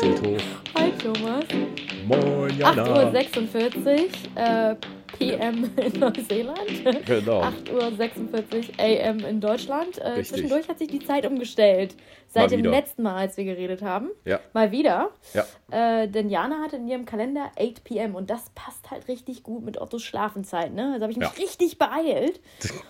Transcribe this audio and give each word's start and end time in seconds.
zählt 0.00 0.26
hoch. 0.26 0.40
Hi 0.78 0.90
Thomas. 0.92 1.44
Moin, 2.06 2.58
Jana. 2.58 2.84
8.46 3.10 3.98
Uhr 4.34 4.42
äh, 4.42 4.76
PM 5.18 5.70
in 5.76 6.00
Neuseeland. 6.00 7.04
Genau. 7.04 7.42
8.46 7.42 8.70
Uhr 8.70 9.10
AM 9.10 9.18
in 9.26 9.40
Deutschland. 9.42 9.98
Äh, 9.98 10.22
zwischendurch 10.22 10.68
hat 10.68 10.78
sich 10.78 10.88
die 10.88 11.00
Zeit 11.00 11.26
umgestellt. 11.26 11.94
Seit 12.28 12.44
Mal 12.44 12.48
dem 12.48 12.58
wieder. 12.60 12.70
letzten 12.70 13.02
Mal, 13.02 13.16
als 13.16 13.36
wir 13.36 13.44
geredet 13.44 13.82
haben. 13.82 14.08
Ja. 14.24 14.40
Mal 14.54 14.72
wieder. 14.72 15.10
Ja. 15.34 15.44
Äh, 15.70 16.08
denn 16.08 16.30
Jana 16.30 16.60
hatte 16.64 16.76
in 16.76 16.88
ihrem 16.88 17.04
Kalender 17.04 17.50
8 17.60 17.84
PM 17.84 18.14
und 18.14 18.30
das 18.30 18.48
passt 18.54 18.90
halt 18.90 19.06
richtig 19.06 19.42
gut 19.42 19.62
mit 19.64 19.78
Ottos 19.78 20.02
Schlafenszeit. 20.02 20.72
Ne? 20.72 20.92
Also 20.94 21.02
habe 21.02 21.12
ich 21.12 21.18
mich 21.18 21.28
Ja. 21.28 21.34
richtig 21.38 21.78
beeilt. 21.78 22.40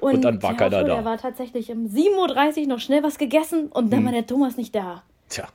Und 0.00 0.22
dann 0.22 0.40
war 0.44 0.54
keiner 0.56 0.84
da. 0.84 0.94
Der 0.94 1.04
war 1.04 1.18
tatsächlich 1.18 1.72
um 1.72 1.86
7.30 1.86 2.60
Uhr 2.62 2.66
noch 2.68 2.78
schnell 2.78 3.02
was 3.02 3.18
gegessen 3.18 3.66
und 3.66 3.86
Hm. 3.86 3.90
dann 3.90 4.04
war 4.04 4.12
der 4.12 4.24
Thomas 4.28 4.56
nicht 4.56 4.72
da. 4.72 5.02
Tja. 5.28 5.48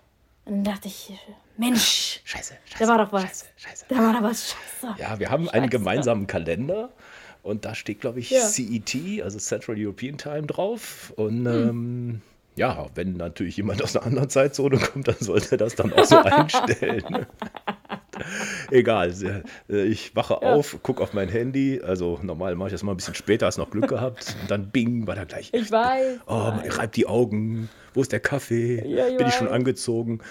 Und 0.45 0.55
dann 0.55 0.63
dachte 0.75 0.87
ich, 0.89 1.13
Mensch, 1.57 2.19
Scheiße, 2.25 2.55
scheiße. 2.65 2.83
da 2.83 2.87
war 2.89 2.97
doch 3.05 3.13
was. 3.13 3.21
Scheiße, 3.23 3.45
scheiße. 3.57 3.85
Da 3.89 3.95
war 3.97 4.13
doch 4.13 4.23
was 4.23 4.51
scheiße. 4.81 4.95
Ja, 4.99 5.19
wir 5.19 5.29
haben 5.29 5.49
einen 5.49 5.65
Scheiße. 5.65 5.77
gemeinsamen 5.77 6.27
Kalender 6.27 6.89
und 7.43 7.63
da 7.65 7.75
steht, 7.75 8.01
glaube 8.01 8.19
ich, 8.19 8.29
Ja. 8.31 8.41
CET, 8.41 9.21
also 9.23 9.37
Central 9.39 9.75
European 9.79 10.17
Time 10.17 10.43
drauf. 10.47 11.13
Und 11.15 11.45
Hm. 11.45 11.69
ähm, 11.69 12.21
ja, 12.55 12.87
wenn 12.95 13.13
natürlich 13.13 13.57
jemand 13.57 13.81
aus 13.83 13.95
einer 13.95 14.05
anderen 14.05 14.29
Zeitzone 14.29 14.77
kommt, 14.77 15.07
dann 15.07 15.15
sollte 15.19 15.51
er 15.51 15.57
das 15.57 15.75
dann 15.75 15.91
auch 15.93 16.03
so 16.05 16.17
einstellen. 16.23 17.25
Egal, 18.69 19.11
äh, 19.69 19.83
ich 19.83 20.15
wache 20.15 20.41
auf, 20.41 20.77
gucke 20.83 21.01
auf 21.01 21.13
mein 21.13 21.29
Handy. 21.29 21.81
Also 21.83 22.19
normal 22.21 22.55
mache 22.55 22.69
ich 22.69 22.73
das 22.73 22.83
mal 22.83 22.91
ein 22.93 22.97
bisschen 22.97 23.15
später, 23.15 23.45
hast 23.47 23.57
noch 23.57 23.71
Glück 23.71 23.87
gehabt. 23.87 24.35
Und 24.41 24.51
dann 24.51 24.69
bing, 24.69 25.07
war 25.07 25.15
da 25.15 25.23
gleich. 25.23 25.49
Ich 25.53 25.71
weiß. 25.71 26.19
Oh, 26.27 26.53
ich 26.65 26.77
reib 26.77 26.91
die 26.93 27.07
Augen. 27.07 27.69
Wo 27.93 28.01
ist 28.01 28.11
der 28.11 28.19
Kaffee? 28.19 28.83
Ja, 28.87 29.05
Bin 29.15 29.27
ich 29.27 29.33
schon 29.33 29.47
angezogen? 29.47 30.19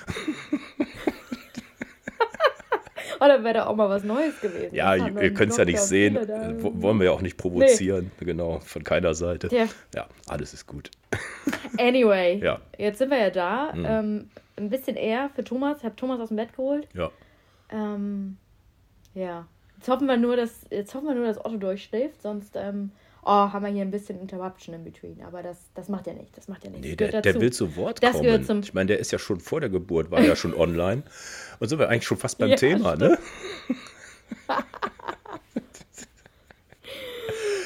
Oh, 3.21 3.27
dann 3.29 3.45
wäre 3.45 3.55
da 3.55 3.67
auch 3.67 3.77
mal 3.77 3.89
was 3.89 4.03
Neues 4.03 4.41
gewesen. 4.41 4.75
Ja, 4.75 4.97
ihr 4.97 5.33
könnt 5.33 5.53
es 5.53 5.57
ja 5.57 5.65
nicht 5.65 5.79
sehen. 5.79 6.17
Wollen 6.61 6.99
wir 6.99 7.05
ja 7.05 7.11
auch 7.13 7.21
nicht 7.21 7.37
provozieren. 7.37 8.11
Genau, 8.19 8.59
von 8.59 8.83
keiner 8.83 9.15
Seite. 9.15 9.47
Ja. 9.53 9.69
Ja, 9.95 10.09
alles 10.29 10.53
ist 10.55 10.67
gut. 10.67 10.91
Anyway, 11.79 12.41
Ja. 12.43 12.61
Jetzt 12.79 12.99
sind 12.99 13.11
wir 13.11 13.19
ja 13.19 13.31
da. 13.31 13.73
Ähm, 13.75 14.29
ein 14.57 14.71
bisschen 14.71 14.97
eher 14.97 15.31
für 15.37 15.45
Thomas. 15.45 15.79
Ich 15.79 15.85
habe 15.85 15.95
Thomas 15.95 16.19
aus 16.19 16.29
dem 16.29 16.37
Bett 16.37 16.53
geholt. 16.57 16.89
Ja. 16.95 17.11
Ähm, 17.71 18.39
ja. 19.15 19.47
Jetzt 19.77 19.89
hoffen 19.89 20.09
wir 20.09 20.17
nur, 20.17 20.37
dass 20.37 20.67
jetzt 20.71 20.93
hoffen 20.95 21.07
wir 21.07 21.15
nur, 21.15 21.27
dass 21.27 21.39
Otto 21.39 21.59
durchschläft, 21.59 22.23
sonst 22.23 22.57
ähm, 22.57 22.91
oh, 23.23 23.31
haben 23.31 23.65
wir 23.65 23.73
hier 23.73 23.83
ein 23.83 23.91
bisschen 23.91 24.21
Interruption 24.21 24.75
in 24.75 24.85
between. 24.85 25.23
Aber 25.23 25.43
das, 25.43 25.59
das 25.75 25.89
macht 25.89 26.07
ja 26.07 26.13
nicht. 26.15 26.37
Das 26.37 26.49
macht 26.49 26.65
ja 26.65 26.71
nichts. 26.71 26.87
Nee, 26.87 26.97
der, 26.97 27.23
der 27.23 27.41
will 27.41 27.53
zu 27.53 27.77
Wort 27.77 28.03
Das 28.03 28.13
kommen. 28.13 28.25
gehört 28.25 28.47
zum- 28.47 28.61
ich 28.61 28.75
meine, 28.75 28.89
der 28.89 28.99
ist 28.99 29.13
ja 29.13 29.19
schon 29.19 29.41
vor 29.41 29.61
der 29.61 29.71
Geburt, 29.71 30.11
war 30.11 30.21
ja 30.21 30.37
schon 30.37 30.55
online. 30.55 31.03
Und 31.61 31.69
sind 31.69 31.79
wir 31.79 31.89
eigentlich 31.89 32.07
schon 32.07 32.19
fast 32.19 32.39
beim 32.39 32.51
Ja, 32.51 32.57
Thema, 32.57 32.97
ne? 32.97 33.19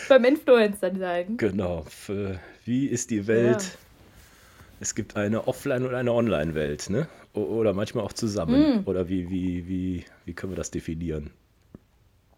Beim 0.09 0.25
Influencer 0.25 0.95
sagen. 0.97 1.37
Genau. 1.37 1.85
Für, 1.89 2.39
wie 2.65 2.87
ist 2.87 3.11
die 3.11 3.27
Welt? 3.27 3.63
Ja. 3.63 3.69
Es 4.79 4.95
gibt 4.95 5.17
eine 5.17 5.49
Offline- 5.49 5.85
und 5.85 5.95
eine 5.95 6.13
Online-Welt, 6.13 6.91
ne? 6.91 7.09
Oder 7.33 7.73
manchmal 7.73 8.05
auch 8.05 8.13
zusammen. 8.13 8.75
Hm. 8.77 8.83
Oder 8.87 9.09
wie, 9.09 9.29
wie, 9.31 9.67
wie, 9.67 10.05
wie 10.25 10.33
können 10.35 10.53
wir 10.53 10.57
das 10.57 10.71
definieren? 10.71 11.31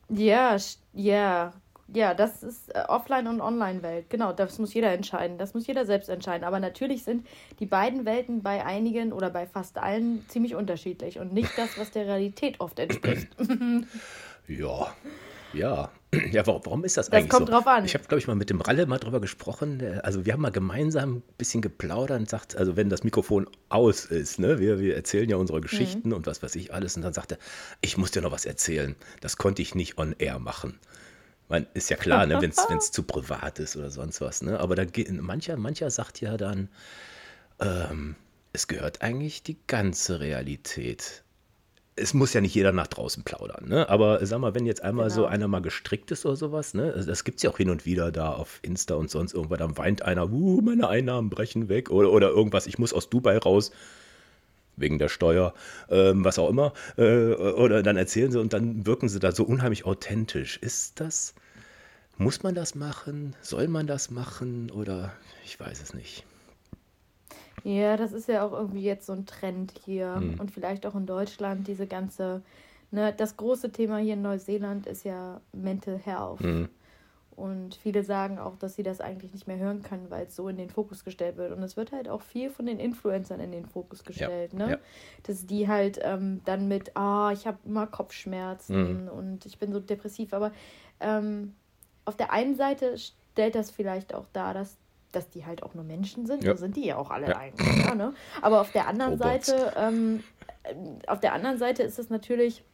Ja, 0.09 0.57
ja. 0.95 1.53
Ja, 1.95 2.13
das 2.15 2.43
ist 2.43 2.75
äh, 2.75 2.81
Offline- 2.89 3.27
und 3.29 3.41
Online-Welt. 3.41 4.11
Genau, 4.11 4.33
das 4.35 4.59
muss 4.59 4.75
jeder 4.75 4.93
entscheiden. 4.93 5.39
Das 5.39 5.55
muss 5.55 5.67
jeder 5.67 5.87
selbst 5.87 6.09
entscheiden. 6.11 6.45
Aber 6.45 6.61
natürlich 6.61 7.03
sind 7.05 7.27
die 7.61 7.67
beiden 7.67 8.05
Welten 8.05 8.43
bei 8.43 8.65
einigen 8.65 9.13
oder 9.13 9.31
bei 9.31 9.47
fast 9.47 9.79
allen 9.79 10.25
ziemlich 10.29 10.55
unterschiedlich 10.55 11.19
und 11.19 11.33
nicht 11.33 11.51
das, 11.57 11.79
was 11.79 11.91
der 11.91 12.07
Realität 12.07 12.61
oft 12.61 12.79
entspricht. 12.79 13.29
Ja, 14.49 14.89
ja. 15.53 15.91
Ja, 16.33 16.47
warum, 16.47 16.63
warum 16.65 16.85
ist 16.85 16.97
das, 16.97 17.11
Das 17.11 17.19
eigentlich 17.19 17.29
kommt 17.29 17.49
so? 17.49 17.53
drauf 17.53 17.67
an. 17.67 17.85
Ich 17.85 17.93
habe, 17.93 18.05
glaube 18.05 18.19
ich, 18.19 18.27
mal 18.27 18.35
mit 18.35 18.49
dem 18.49 18.63
Ralle 18.63 18.87
mal 18.87 18.97
drüber 18.97 19.21
gesprochen. 19.21 19.79
der- 19.79 20.07
Also 20.07 20.25
wir 20.25 20.33
haben 20.33 20.41
mal 20.41 20.51
gemeinsam 20.51 21.17
ein 21.17 21.23
bisschen 21.37 21.61
geplaudert 21.61 22.19
und 22.21 22.31
sagt, 22.31 22.57
also 22.57 22.75
wenn 22.75 22.89
das 22.89 23.05
Mikrofon 23.05 23.47
aus 23.69 24.07
ist, 24.07 24.39
ne, 24.39 24.59
wir, 24.59 24.81
wir 24.81 24.97
erzählen 24.97 25.29
ja 25.29 25.37
unsere 25.37 25.61
Geschichten 25.61 26.15
und 26.15 26.27
was 26.27 26.43
weiß 26.43 26.57
ich 26.57 26.73
alles. 26.73 26.97
Und 26.97 27.03
dann 27.03 27.13
sagt 27.13 27.33
er, 27.33 27.39
ich 27.83 27.99
muss 27.99 28.11
dir 28.11 28.23
noch 28.23 28.33
was 28.33 28.47
erzählen. 28.47 28.97
Das 29.21 29.37
konnte 29.37 29.61
ich 29.61 29.75
nicht 29.75 29.99
on 29.99 30.15
air 30.19 30.39
machen. 30.39 30.79
Man, 31.49 31.67
ist 31.75 31.91
ja 31.91 31.97
klar, 31.97 32.27
ne, 32.27 32.41
wenn 32.41 32.51
es 32.51 32.91
zu 32.93 33.03
privat 33.03 33.59
ist 33.59 33.77
oder 33.77 33.91
sonst 33.91 34.21
was. 34.21 34.43
Ne? 34.43 34.61
Aber 34.61 34.77
da 34.77 34.85
geht, 34.85 35.11
mancher, 35.11 35.57
mancher 35.57 35.91
sagt 35.91 36.21
ja 36.21 36.37
dann, 36.37 36.69
ähm, 37.61 38.17
es 38.53 38.67
gehört 38.69 39.03
eigentlich 39.03 39.43
die 39.43 39.57
ganze 39.67 40.21
Realität 40.21 41.23
es 42.01 42.15
muss 42.15 42.33
ja 42.33 42.41
nicht 42.41 42.55
jeder 42.55 42.73
nach 42.73 42.87
draußen 42.87 43.25
plaudern, 43.25 43.69
ne? 43.69 43.89
Aber 43.89 44.25
sag 44.25 44.39
mal, 44.39 44.55
wenn 44.55 44.67
jetzt 44.67 44.83
einmal 44.83 45.11
so 45.11 45.23
Genau. 45.23 45.33
einer 45.33 45.49
mal 45.49 45.61
gestrickt 45.61 46.11
ist 46.11 46.25
oder 46.25 46.37
sowas, 46.37 46.75
ne? 46.75 46.93
Also 46.95 47.09
Das 47.09 47.25
gibt 47.25 47.39
es 47.39 47.43
ja 47.43 47.51
auch 47.51 47.57
hin 47.59 47.71
und 47.71 47.85
wieder 47.87 48.13
da 48.13 48.33
auf 48.33 48.61
Insta 48.63 48.95
und 48.95 49.11
sonst 49.11 49.35
irgendwann, 49.35 49.59
dann 49.59 49.77
weint 49.77 50.03
einer, 50.03 50.31
uh, 50.31 50.61
meine 50.61 50.89
Einnahmen 50.89 51.31
brechen 51.31 51.69
weg 51.69 51.91
oder, 51.91 52.13
oder 52.13 52.29
irgendwas, 52.29 52.67
ich 52.67 52.79
muss 52.79 52.93
aus 52.93 53.11
Dubai 53.11 53.39
raus, 53.39 53.73
wegen 54.81 54.99
der 54.99 55.09
Steuer, 55.09 55.55
ähm, 55.91 56.25
was 56.25 56.39
auch 56.39 56.49
immer. 56.49 56.73
Äh, 56.97 57.33
oder 57.35 57.83
dann 57.83 57.97
erzählen 57.97 58.31
sie 58.33 58.41
und 58.41 58.53
dann 58.53 58.87
wirken 58.87 59.09
sie 59.09 59.19
da 59.21 59.33
so 59.33 59.45
unheimlich 59.45 59.85
authentisch. 59.87 60.57
Ist 60.59 61.01
das, 61.01 61.35
muss 62.17 62.43
man 62.43 62.55
das 62.55 62.75
machen? 62.75 63.35
Soll 63.43 63.69
man 63.69 63.87
das 63.87 64.11
machen? 64.11 64.71
Oder 64.71 65.13
ich 65.45 65.59
weiß 65.59 65.83
es 65.83 65.95
nicht. 65.95 66.25
Ja, 67.65 67.97
das 67.97 68.13
ist 68.13 68.29
ja 68.29 68.47
auch 68.47 68.53
irgendwie 68.53 68.83
jetzt 68.83 69.07
so 69.07 69.13
ein 69.13 69.27
Trend 69.27 69.73
hier 69.85 70.15
Hm. 70.15 70.39
und 70.39 70.51
vielleicht 70.51 70.87
auch 70.87 70.95
in 70.95 71.07
Deutschland, 71.07 71.67
diese 71.67 71.87
ganze, 71.87 72.43
ne, 72.91 73.13
das 73.17 73.37
große 73.37 73.73
Thema 73.73 73.99
hier 73.99 74.15
in 74.15 74.23
Neuseeland 74.23 74.87
ist 74.87 75.05
ja 75.05 75.41
Mental 75.53 75.99
Health. 75.99 76.41
Hm. 76.41 76.69
Und 77.39 77.77
viele 77.77 78.03
sagen 78.03 78.39
auch, 78.41 78.57
dass 78.57 78.75
sie 78.75 78.83
das 78.83 79.01
eigentlich 79.01 79.33
nicht 79.33 79.47
mehr 79.47 79.59
hören 79.59 79.83
können, 79.83 80.11
weil 80.11 80.27
es 80.27 80.35
so 80.35 80.49
in 80.49 80.57
den 80.57 80.71
Fokus 80.71 81.05
gestellt 81.05 81.37
wird. 81.37 81.53
Und 81.53 81.63
es 81.63 81.77
wird 81.77 81.93
halt 81.93 82.09
auch 82.09 82.21
viel 82.23 82.51
von 82.51 82.67
den 82.67 82.81
Influencern 82.81 83.39
in 83.39 83.53
den 83.53 83.65
Fokus 83.65 84.03
gestellt, 84.03 84.55
ne? 84.55 84.71
ja. 84.73 84.77
Dass 85.23 85.47
die 85.47 85.69
halt 85.69 86.01
ähm, 86.03 86.41
dann 86.45 86.67
mit, 86.67 86.97
ah, 86.97 87.31
ich 87.33 87.47
habe 87.47 87.59
immer 87.65 87.87
Mhm. 87.87 87.91
Kopfschmerzen 87.93 89.09
und 89.09 89.47
ich 89.47 89.59
bin 89.59 89.73
so 89.73 89.79
depressiv. 89.79 90.33
Aber 90.35 90.51
ähm, 90.99 91.55
auf 92.05 92.17
der 92.17 92.33
einen 92.33 92.57
Seite 92.57 92.97
stellt 92.99 93.55
das 93.55 93.71
vielleicht 93.71 94.15
auch 94.15 94.27
dar, 94.33 94.53
dass, 94.53 94.77
dass 95.13 95.31
die 95.31 95.47
halt 95.47 95.63
auch 95.63 95.75
nur 95.75 95.85
Menschen 95.85 96.27
sind. 96.27 96.43
Ja. 96.43 96.55
So 96.55 96.59
sind 96.63 96.75
die 96.77 96.87
ja 96.87 96.97
auch 96.97 97.11
alle 97.11 97.29
Ja. 97.29 97.37
eigentlich. 97.37 97.85
Ja, 97.85 97.95
ne? 97.95 98.15
Aber 98.43 98.61
auf 98.61 98.73
der 98.73 98.89
anderen 98.89 99.13
Robots. 99.13 99.47
Seite, 99.47 99.73
ähm, 99.77 100.25
äh, 100.65 100.75
auf 101.07 101.21
der 101.21 101.35
anderen 101.35 101.59
Seite 101.59 101.85
ist 101.85 102.01
es 102.01 102.11
natürlich 102.11 102.65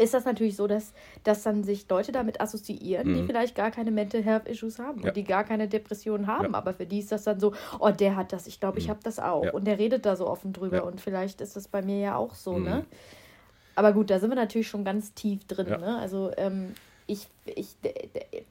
ist 0.00 0.14
das 0.14 0.24
natürlich 0.24 0.56
so, 0.56 0.66
dass, 0.66 0.92
dass 1.24 1.42
dann 1.42 1.62
sich 1.62 1.88
Leute 1.88 2.10
damit 2.12 2.40
assoziieren, 2.40 3.14
die 3.14 3.22
vielleicht 3.24 3.54
gar 3.54 3.70
keine 3.70 3.90
Mental 3.90 4.22
Health 4.22 4.48
Issues 4.48 4.78
haben 4.78 4.98
Mhm. 4.98 5.02
Ja. 5.02 5.08
und 5.08 5.16
die 5.16 5.24
gar 5.24 5.44
keine 5.44 5.68
Depressionen 5.68 6.26
haben. 6.26 6.42
Ja. 6.44 6.48
Mhm. 6.48 6.54
Aber 6.54 6.72
für 6.74 6.86
die 6.86 6.98
ist 7.00 7.12
das 7.12 7.24
dann 7.24 7.38
so, 7.40 7.52
oh, 7.78 7.90
der 7.90 8.16
hat 8.16 8.32
das, 8.32 8.46
ich 8.46 8.58
glaube, 8.60 8.78
ich 8.78 8.88
habe 8.88 9.00
das 9.02 9.18
auch. 9.18 9.44
Ja. 9.44 9.52
Und 9.52 9.66
der 9.66 9.78
redet 9.78 10.06
da 10.06 10.16
so 10.16 10.26
offen 10.26 10.52
drüber. 10.52 10.82
Mhm. 10.82 10.88
Und 10.88 11.00
vielleicht 11.00 11.40
ist 11.40 11.54
das 11.56 11.68
bei 11.68 11.82
mir 11.82 11.98
ja 11.98 12.16
auch 12.16 12.34
so, 12.34 12.58
ne? 12.58 12.84
Aber 13.76 13.92
gut, 13.92 14.10
da 14.10 14.18
sind 14.18 14.30
wir 14.30 14.36
natürlich 14.36 14.68
schon 14.68 14.84
ganz 14.84 15.14
tief 15.14 15.46
drin, 15.46 15.68
ne? 15.68 15.98
Also 15.98 16.30
ähm, 16.36 16.74
ich, 17.10 17.26
ich, 17.56 17.66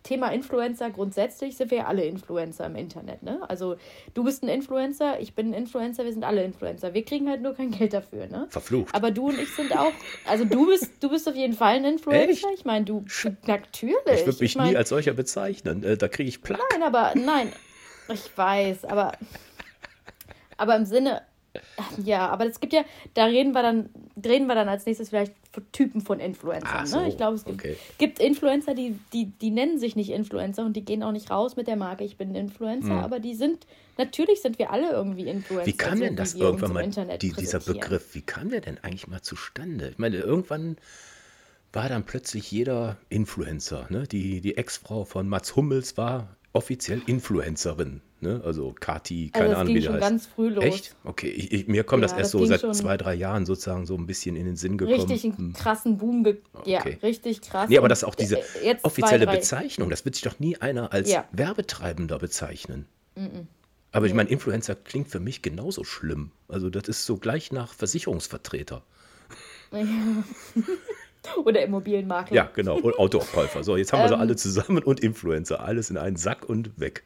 Thema 0.03 0.34
Influencer, 0.34 0.90
grundsätzlich 0.90 1.56
sind 1.56 1.72
wir 1.72 1.80
ja 1.80 1.86
alle 1.86 2.03
Influencer 2.03 2.66
im 2.66 2.75
Internet, 2.75 3.24
ne? 3.24 3.40
Also 3.47 3.78
du 4.14 4.25
bist 4.25 4.44
ein 4.44 4.50
Influencer, 4.50 5.20
ich 5.22 5.34
bin 5.34 5.52
ein 5.52 5.53
Influencer, 5.53 6.03
wir 6.03 6.12
sind 6.12 6.25
alle 6.25 6.44
Influencer. 6.44 6.94
Wir 6.94 7.06
kriegen 7.06 7.30
halt 7.30 7.42
nur 7.42 7.56
kein 7.56 7.72
Geld 7.72 7.94
dafür, 7.94 8.28
ne? 8.28 8.48
Verflucht. 8.50 8.94
Aber 8.94 9.12
du 9.12 9.30
und 9.30 9.40
ich 9.40 9.50
sind 9.56 9.75
auch, 9.78 9.94
also 10.28 10.44
du 10.44 10.68
bist, 10.68 10.92
du 11.02 11.09
bist 11.09 11.28
auf 11.30 11.36
jeden 11.36 11.53
Fall 11.53 11.78
ein 11.78 11.86
Influencer. 11.86 12.50
Echt? 12.50 12.59
Ich 12.59 12.66
meine, 12.66 12.84
du, 12.84 13.06
natürlich. 13.48 13.96
ich 14.06 14.25
würde 14.25 14.40
mich 14.42 14.56
mein, 14.58 14.72
nie 14.72 14.75
als 14.75 14.90
solcher 14.90 15.14
bezeichnen. 15.14 15.84
Äh, 15.84 15.96
da 15.96 16.09
kriege 16.09 16.28
ich 16.28 16.42
Plack. 16.42 16.59
Nein, 16.72 16.84
aber, 16.84 17.14
nein, 17.16 17.53
ich 18.12 18.38
weiß, 18.38 18.86
aber, 18.86 19.14
aber 20.58 20.75
im 20.75 20.86
Sinne, 20.86 21.22
ja, 22.04 22.28
aber 22.30 22.46
es 22.46 22.60
gibt 22.60 22.74
ja, 22.74 22.84
da 23.13 23.25
reden 23.25 23.54
wir 23.54 23.63
dann, 23.63 23.90
reden 24.24 24.48
wir 24.48 24.56
dann 24.56 24.69
als 24.69 24.86
nächstes 24.86 25.10
vielleicht 25.10 25.34
von 25.51 25.63
Typen 25.72 26.01
von 26.01 26.19
Influencern. 26.19 26.69
Ach 26.72 26.86
so, 26.86 27.00
ne? 27.00 27.10
Ich 27.10 27.18
glaube, 27.18 27.36
es 27.36 27.46
gibt, 27.46 27.60
okay. 27.60 27.78
gibt 27.98 28.19
Influencer, 28.19 28.75
die, 28.75 29.00
die, 29.13 29.25
die 29.25 29.51
nennen 29.51 29.80
sich 29.80 29.96
nicht 29.96 30.12
Influencer 30.12 30.66
und 30.66 30.75
die 30.75 30.86
gehen 30.86 31.01
auch 31.01 31.12
nicht 31.12 31.31
raus 31.31 31.56
mit 31.56 31.68
der 31.68 31.75
Marke, 31.75 32.04
ich 32.04 32.18
bin 32.18 32.36
Influencer, 32.36 33.01
aber 33.04 33.19
die 33.19 33.34
sind, 33.34 33.66
natürlich 33.98 34.42
sind 34.42 34.60
wir 34.60 34.72
alle 34.72 34.92
irgendwie 34.92 35.28
Influencer. 35.28 35.66
Wie 35.66 35.78
kam 35.78 36.00
denn 36.00 36.16
das 36.16 36.36
irgendwann 36.36 36.74
mal, 36.74 37.18
die, 37.18 37.34
dieser. 37.34 37.60
Begriff, 37.60 38.16
wie 38.16 38.22
kam 38.22 38.50
der 38.50 38.62
denn 38.62 38.78
eigentlich 38.84 39.07
mal 39.07 39.22
zustande? 39.22 39.90
Ich 39.90 39.98
meine, 39.98 40.18
irgendwann 40.18 40.78
war 41.74 41.90
dann 41.90 42.04
plötzlich 42.04 42.51
jeder 42.51 42.98
Influencer. 43.10 43.88
Ne? 43.90 44.07
Die, 44.07 44.42
die 44.42 44.57
Ex-Frau 44.57 45.06
von 45.06 45.28
Mats 45.28 45.56
Hummels 45.56 45.98
war 45.98 46.36
offiziell 46.54 47.01
Influencerin. 47.06 48.01
Ne? 48.22 48.42
Also 48.44 48.75
Kati, 48.78 49.30
keine 49.30 49.50
Also 49.50 49.62
Ahnung, 49.62 49.75
wie 49.75 49.81
schon 49.81 49.94
heißt. 49.94 50.01
ganz 50.01 50.25
früh 50.25 50.50
los. 50.50 50.63
Echt? 50.63 50.96
Okay, 51.06 51.30
ich, 51.30 51.51
ich, 51.54 51.68
mir 51.68 51.84
kommt 51.86 52.01
Ja, 52.01 52.07
das 52.10 52.18
erst 52.18 52.34
das 52.34 52.40
so 52.42 52.46
seit 52.46 52.75
zwei, 52.75 52.98
drei 52.98 53.13
Jahren 53.16 53.46
sozusagen 53.46 53.86
so 53.86 53.96
ein 53.96 54.07
bisschen 54.07 54.36
in 54.36 54.46
den 54.46 54.57
Sinn 54.57 54.78
gekommen. 54.78 55.00
Richtig 55.00 55.24
einen 55.24 55.38
Hm. 55.38 55.54
krassen 55.54 55.98
Boom, 55.98 56.24
ge 56.25 56.38
ja, 56.66 56.80
Okay. 56.80 56.98
richtig 57.01 57.40
krass. 57.42 57.69
Nee, 57.69 57.78
aber 57.78 57.88
das 57.88 58.00
ist 58.00 58.04
auch 58.04 58.16
diese 58.16 58.40
äh, 58.40 58.44
jetzt 58.66 58.81
zwei, 58.81 58.88
offizielle 58.88 59.25
drei- 59.25 59.38
Bezeichnung, 59.38 59.90
das 59.90 60.04
wird 60.04 60.16
sich 60.16 60.24
doch 60.25 60.38
nie 60.40 60.57
einer 60.57 60.92
als 60.92 61.10
Ja. 61.10 61.28
Werbetreibender 61.31 62.19
bezeichnen. 62.19 62.88
Aber 63.92 64.06
ich 64.06 64.13
meine, 64.13 64.30
Influencer 64.30 64.75
klingt 64.75 65.07
für 65.10 65.19
mich 65.19 65.42
genauso 65.42 65.84
schlimm. 65.84 66.31
Also 66.48 66.69
das 66.69 66.88
ist 66.90 67.06
so 67.06 67.18
gleich 67.18 67.51
nach 67.51 67.74
Versicherungsvertreter. 67.74 68.84
Ja. 69.72 69.80
Oder 71.45 71.63
Immobilienmakler. 71.63 72.36
Ja, 72.36 72.50
genau. 72.54 72.77
Und 72.77 72.94
Autokäufer. 73.00 73.63
So, 73.63 73.77
jetzt 73.77 73.94
haben 73.94 74.01
wir 74.01 74.10
sie 74.10 74.18
alle 74.18 74.36
zusammen 74.36 74.83
und 74.83 75.00
Influencer. 75.00 75.62
Alles 75.62 75.89
in 75.89 75.98
einen 75.98 76.16
Sack 76.16 76.48
und 76.48 76.80
weg. 76.80 77.04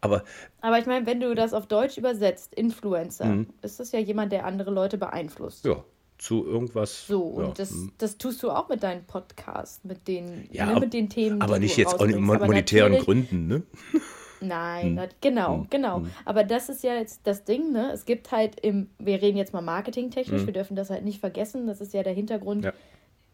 Aber, 0.00 0.24
Aber 0.62 0.78
ich 0.78 0.86
meine, 0.86 1.04
wenn 1.06 1.20
du 1.20 1.34
das 1.34 1.52
auf 1.52 1.66
Deutsch 1.66 1.98
übersetzt, 1.98 2.54
Influencer, 2.54 3.44
ist 3.60 3.80
das 3.80 3.92
ja 3.92 3.98
jemand, 3.98 4.32
der 4.32 4.46
andere 4.46 4.70
Leute 4.70 4.96
beeinflusst. 4.96 5.66
ja, 5.66 5.84
zu 6.20 6.44
irgendwas. 6.46 7.06
So, 7.06 7.22
und 7.22 7.44
ja, 7.44 7.52
das, 7.54 7.70
hm. 7.70 7.92
das 7.98 8.18
tust 8.18 8.42
du 8.42 8.50
auch 8.50 8.68
mit 8.68 8.82
deinem 8.82 9.04
Podcast, 9.04 9.84
mit 9.84 10.06
den, 10.06 10.48
Ja, 10.52 10.66
ne, 10.66 10.80
mit 10.80 10.92
den 10.92 11.08
Themen. 11.08 11.40
aber 11.40 11.58
nicht 11.58 11.76
jetzt. 11.76 11.94
Aber 11.94 12.06
monetären 12.18 12.98
Gründen, 12.98 13.46
ne? 13.46 13.62
Nein, 14.40 14.96
das, 14.96 15.08
genau, 15.20 15.66
genau. 15.70 16.02
Aber 16.24 16.44
das 16.44 16.68
ist 16.68 16.82
ja 16.82 16.94
jetzt 16.94 17.20
das 17.24 17.44
Ding, 17.44 17.72
ne? 17.72 17.90
Es 17.92 18.04
gibt 18.06 18.32
halt 18.32 18.58
im, 18.60 18.88
wir 18.98 19.20
reden 19.20 19.36
jetzt 19.36 19.52
mal 19.52 19.60
marketingtechnisch, 19.60 20.46
wir 20.46 20.52
dürfen 20.52 20.76
das 20.76 20.90
halt 20.90 21.04
nicht 21.04 21.20
vergessen. 21.20 21.66
Das 21.66 21.80
ist 21.80 21.92
ja 21.94 22.02
der 22.02 22.14
Hintergrund, 22.14 22.64
Ja. 22.64 22.72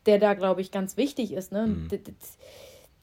der 0.06 0.18
da, 0.18 0.34
glaube 0.34 0.60
ich, 0.60 0.70
ganz 0.72 0.96
wichtig 0.96 1.32
ist. 1.32 1.52
Ne? 1.52 1.68
D- 1.90 1.98
d- 1.98 2.12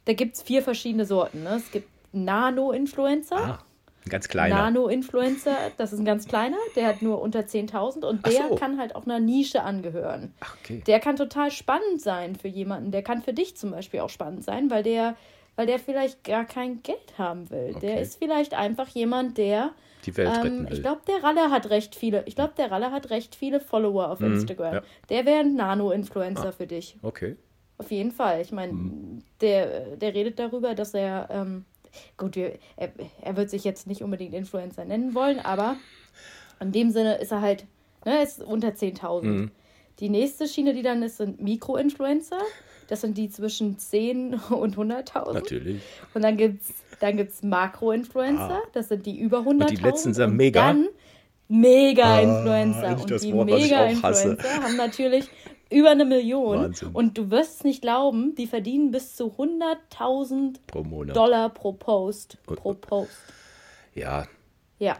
Da 0.05 0.13
gibt 0.13 0.35
es 0.35 0.41
vier 0.41 0.61
verschiedene 0.61 1.05
Sorten. 1.05 1.43
Ne? 1.43 1.55
Es 1.55 1.71
gibt 1.71 1.87
Nano-Influencer. 2.13 3.35
Ah, 3.37 3.59
ein 4.05 4.09
ganz 4.09 4.27
kleiner. 4.27 4.55
Nano-Influencer, 4.55 5.55
das 5.77 5.93
ist 5.93 5.99
ein 5.99 6.05
ganz 6.05 6.27
kleiner, 6.27 6.57
der 6.75 6.87
hat 6.87 7.01
nur 7.01 7.21
unter 7.21 7.39
10.000 7.39 8.03
und 8.05 8.25
der 8.25 8.49
so. 8.49 8.55
kann 8.55 8.77
halt 8.79 8.95
auch 8.95 9.05
einer 9.05 9.19
Nische 9.19 9.63
angehören. 9.63 10.33
Ach, 10.41 10.57
okay. 10.61 10.83
Der 10.85 10.99
kann 10.99 11.15
total 11.15 11.51
spannend 11.51 12.01
sein 12.01 12.35
für 12.35 12.49
jemanden. 12.49 12.91
Der 12.91 13.01
kann 13.01 13.21
für 13.21 13.33
dich 13.33 13.55
zum 13.55 13.71
Beispiel 13.71 14.01
auch 14.01 14.09
spannend 14.09 14.43
sein, 14.43 14.69
weil 14.69 14.83
der, 14.83 15.15
weil 15.55 15.67
der 15.67 15.79
vielleicht 15.79 16.23
gar 16.23 16.45
kein 16.45 16.81
Geld 16.83 17.17
haben 17.17 17.49
will. 17.49 17.73
Der 17.81 17.93
Okay. 17.93 18.01
ist 18.01 18.17
vielleicht 18.19 18.53
einfach 18.53 18.87
jemand, 18.89 19.37
der. 19.37 19.71
Die 20.05 20.15
Welt 20.17 20.27
retten 20.29 20.47
Ähm, 20.47 20.65
will. 20.65 20.73
ich 20.73 20.81
glaube, 20.81 21.01
der 21.07 21.23
Ralle 21.23 21.49
hat 21.51 21.69
recht 21.69 21.95
viele. 21.95 22.23
Ich 22.25 22.35
glaube, 22.35 22.53
der 22.57 22.71
Ralle 22.71 22.91
hat 22.91 23.09
recht 23.09 23.35
viele 23.35 23.59
Follower 23.59 24.09
auf 24.11 24.19
Instagram. 24.21 24.69
Mhm, 24.71 24.75
ja. 24.75 24.81
Der 25.09 25.25
wäre 25.25 25.39
ein 25.41 25.55
Nano-Influencer 25.55 26.51
für 26.53 26.67
dich. 26.67 26.97
okay. 27.01 27.35
Auf 27.79 27.89
jeden 27.91 28.11
Fall. 28.11 28.39
Ich 28.41 28.51
meine, 28.51 28.71
Mhm. 28.73 29.23
der, 29.41 29.95
der 29.97 30.13
redet 30.13 30.37
darüber, 30.39 30.75
dass 30.75 30.93
er, 30.93 31.27
ähm, 31.31 31.65
gut, 32.17 32.35
wir, 32.35 32.53
er, 32.77 32.91
er 33.21 33.35
wird 33.35 33.49
sich 33.49 33.63
jetzt 33.63 33.87
nicht 33.87 34.03
unbedingt 34.03 34.33
Influencer 34.33 34.85
nennen 34.85 35.15
wollen, 35.15 35.39
aber 35.39 35.75
in 36.59 36.71
dem 36.71 36.91
Sinne 36.91 37.15
ist 37.15 37.31
er 37.31 37.41
halt, 37.41 37.65
ne, 38.05 38.21
ist 38.21 38.41
unter 38.43 38.69
10.000. 38.75 39.23
Mhm. 39.23 39.51
Die 40.03 40.09
nächste 40.09 40.49
Schiene, 40.49 40.73
die 40.73 40.81
dann 40.81 41.01
ist, 41.01 41.15
sind 41.15 41.41
Mikroinfluencer. 41.41 42.39
Das 42.89 42.99
sind 42.99 43.17
die 43.17 43.29
zwischen 43.29 43.77
10 43.79 44.33
und 44.49 44.75
100.000. 44.77 45.31
Natürlich. 45.33 45.81
Und 46.13 46.23
dann 46.23 46.35
gibt 46.35 46.61
es 46.61 46.73
dann 46.99 47.15
gibt's 47.15 47.41
Makroinfluencer, 47.41 48.59
Ah. 48.63 48.67
das 48.73 48.89
sind 48.89 49.05
die 49.05 49.17
über 49.17 49.39
100.000. 49.45 49.65
die 49.69 49.75
letzten 49.77 50.13
sind 50.13 50.25
und 50.31 50.35
mega? 50.35 50.67
Dann 50.67 50.87
Mega-Influencer. 51.47 52.87
Ah, 52.89 52.93
und 53.01 53.23
die. 53.23 53.33
Mega-Influencer 53.33 54.63
haben 54.63 54.75
natürlich 54.77 55.29
über 55.71 55.91
eine 55.91 56.05
Million. 56.05 56.57
Wahnsinn. 56.63 56.89
Und 56.93 57.17
du 57.17 57.29
wirst 57.31 57.57
es 57.59 57.63
nicht 57.63 57.81
glauben, 57.81 58.35
die 58.35 58.47
verdienen 58.47 58.91
bis 58.91 59.15
zu 59.15 59.31
100.000 59.37 60.55
Pro 60.67 60.83
Monat. 60.83 61.15
Dollar 61.15 61.49
pro 61.49 61.71
Post. 61.73 62.37
Und- 62.47 62.57
Pro 62.59 62.73
Post. 62.73 63.11
Ja. 63.95 64.25
Ja. 64.79 64.97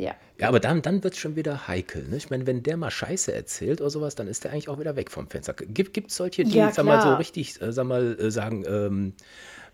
Ja. 0.00 0.14
Ja, 0.38 0.48
aber 0.48 0.60
dann, 0.60 0.80
dann 0.80 1.04
wird 1.04 1.12
es 1.14 1.20
schon 1.20 1.36
wieder 1.36 1.68
heikel. 1.68 2.04
Ne? 2.08 2.16
Ich 2.16 2.30
meine, 2.30 2.46
wenn 2.46 2.62
der 2.62 2.76
mal 2.78 2.90
Scheiße 2.90 3.34
erzählt 3.34 3.80
oder 3.82 3.90
sowas, 3.90 4.14
dann 4.14 4.28
ist 4.28 4.44
der 4.44 4.52
eigentlich 4.52 4.68
auch 4.70 4.80
wieder 4.80 4.96
weg 4.96 5.10
vom 5.10 5.28
Fenster. 5.28 5.52
Gibt 5.52 5.96
es 6.10 6.16
solche, 6.16 6.44
die, 6.44 6.56
Ja, 6.56 6.72
sag 6.72 6.86
mal, 6.86 7.02
so 7.02 7.14
richtig, 7.16 7.60
äh, 7.60 7.70
sag 7.72 7.84
mal, 7.86 8.16
äh, 8.18 8.30
sagen, 8.30 8.64
ähm, 8.66 9.12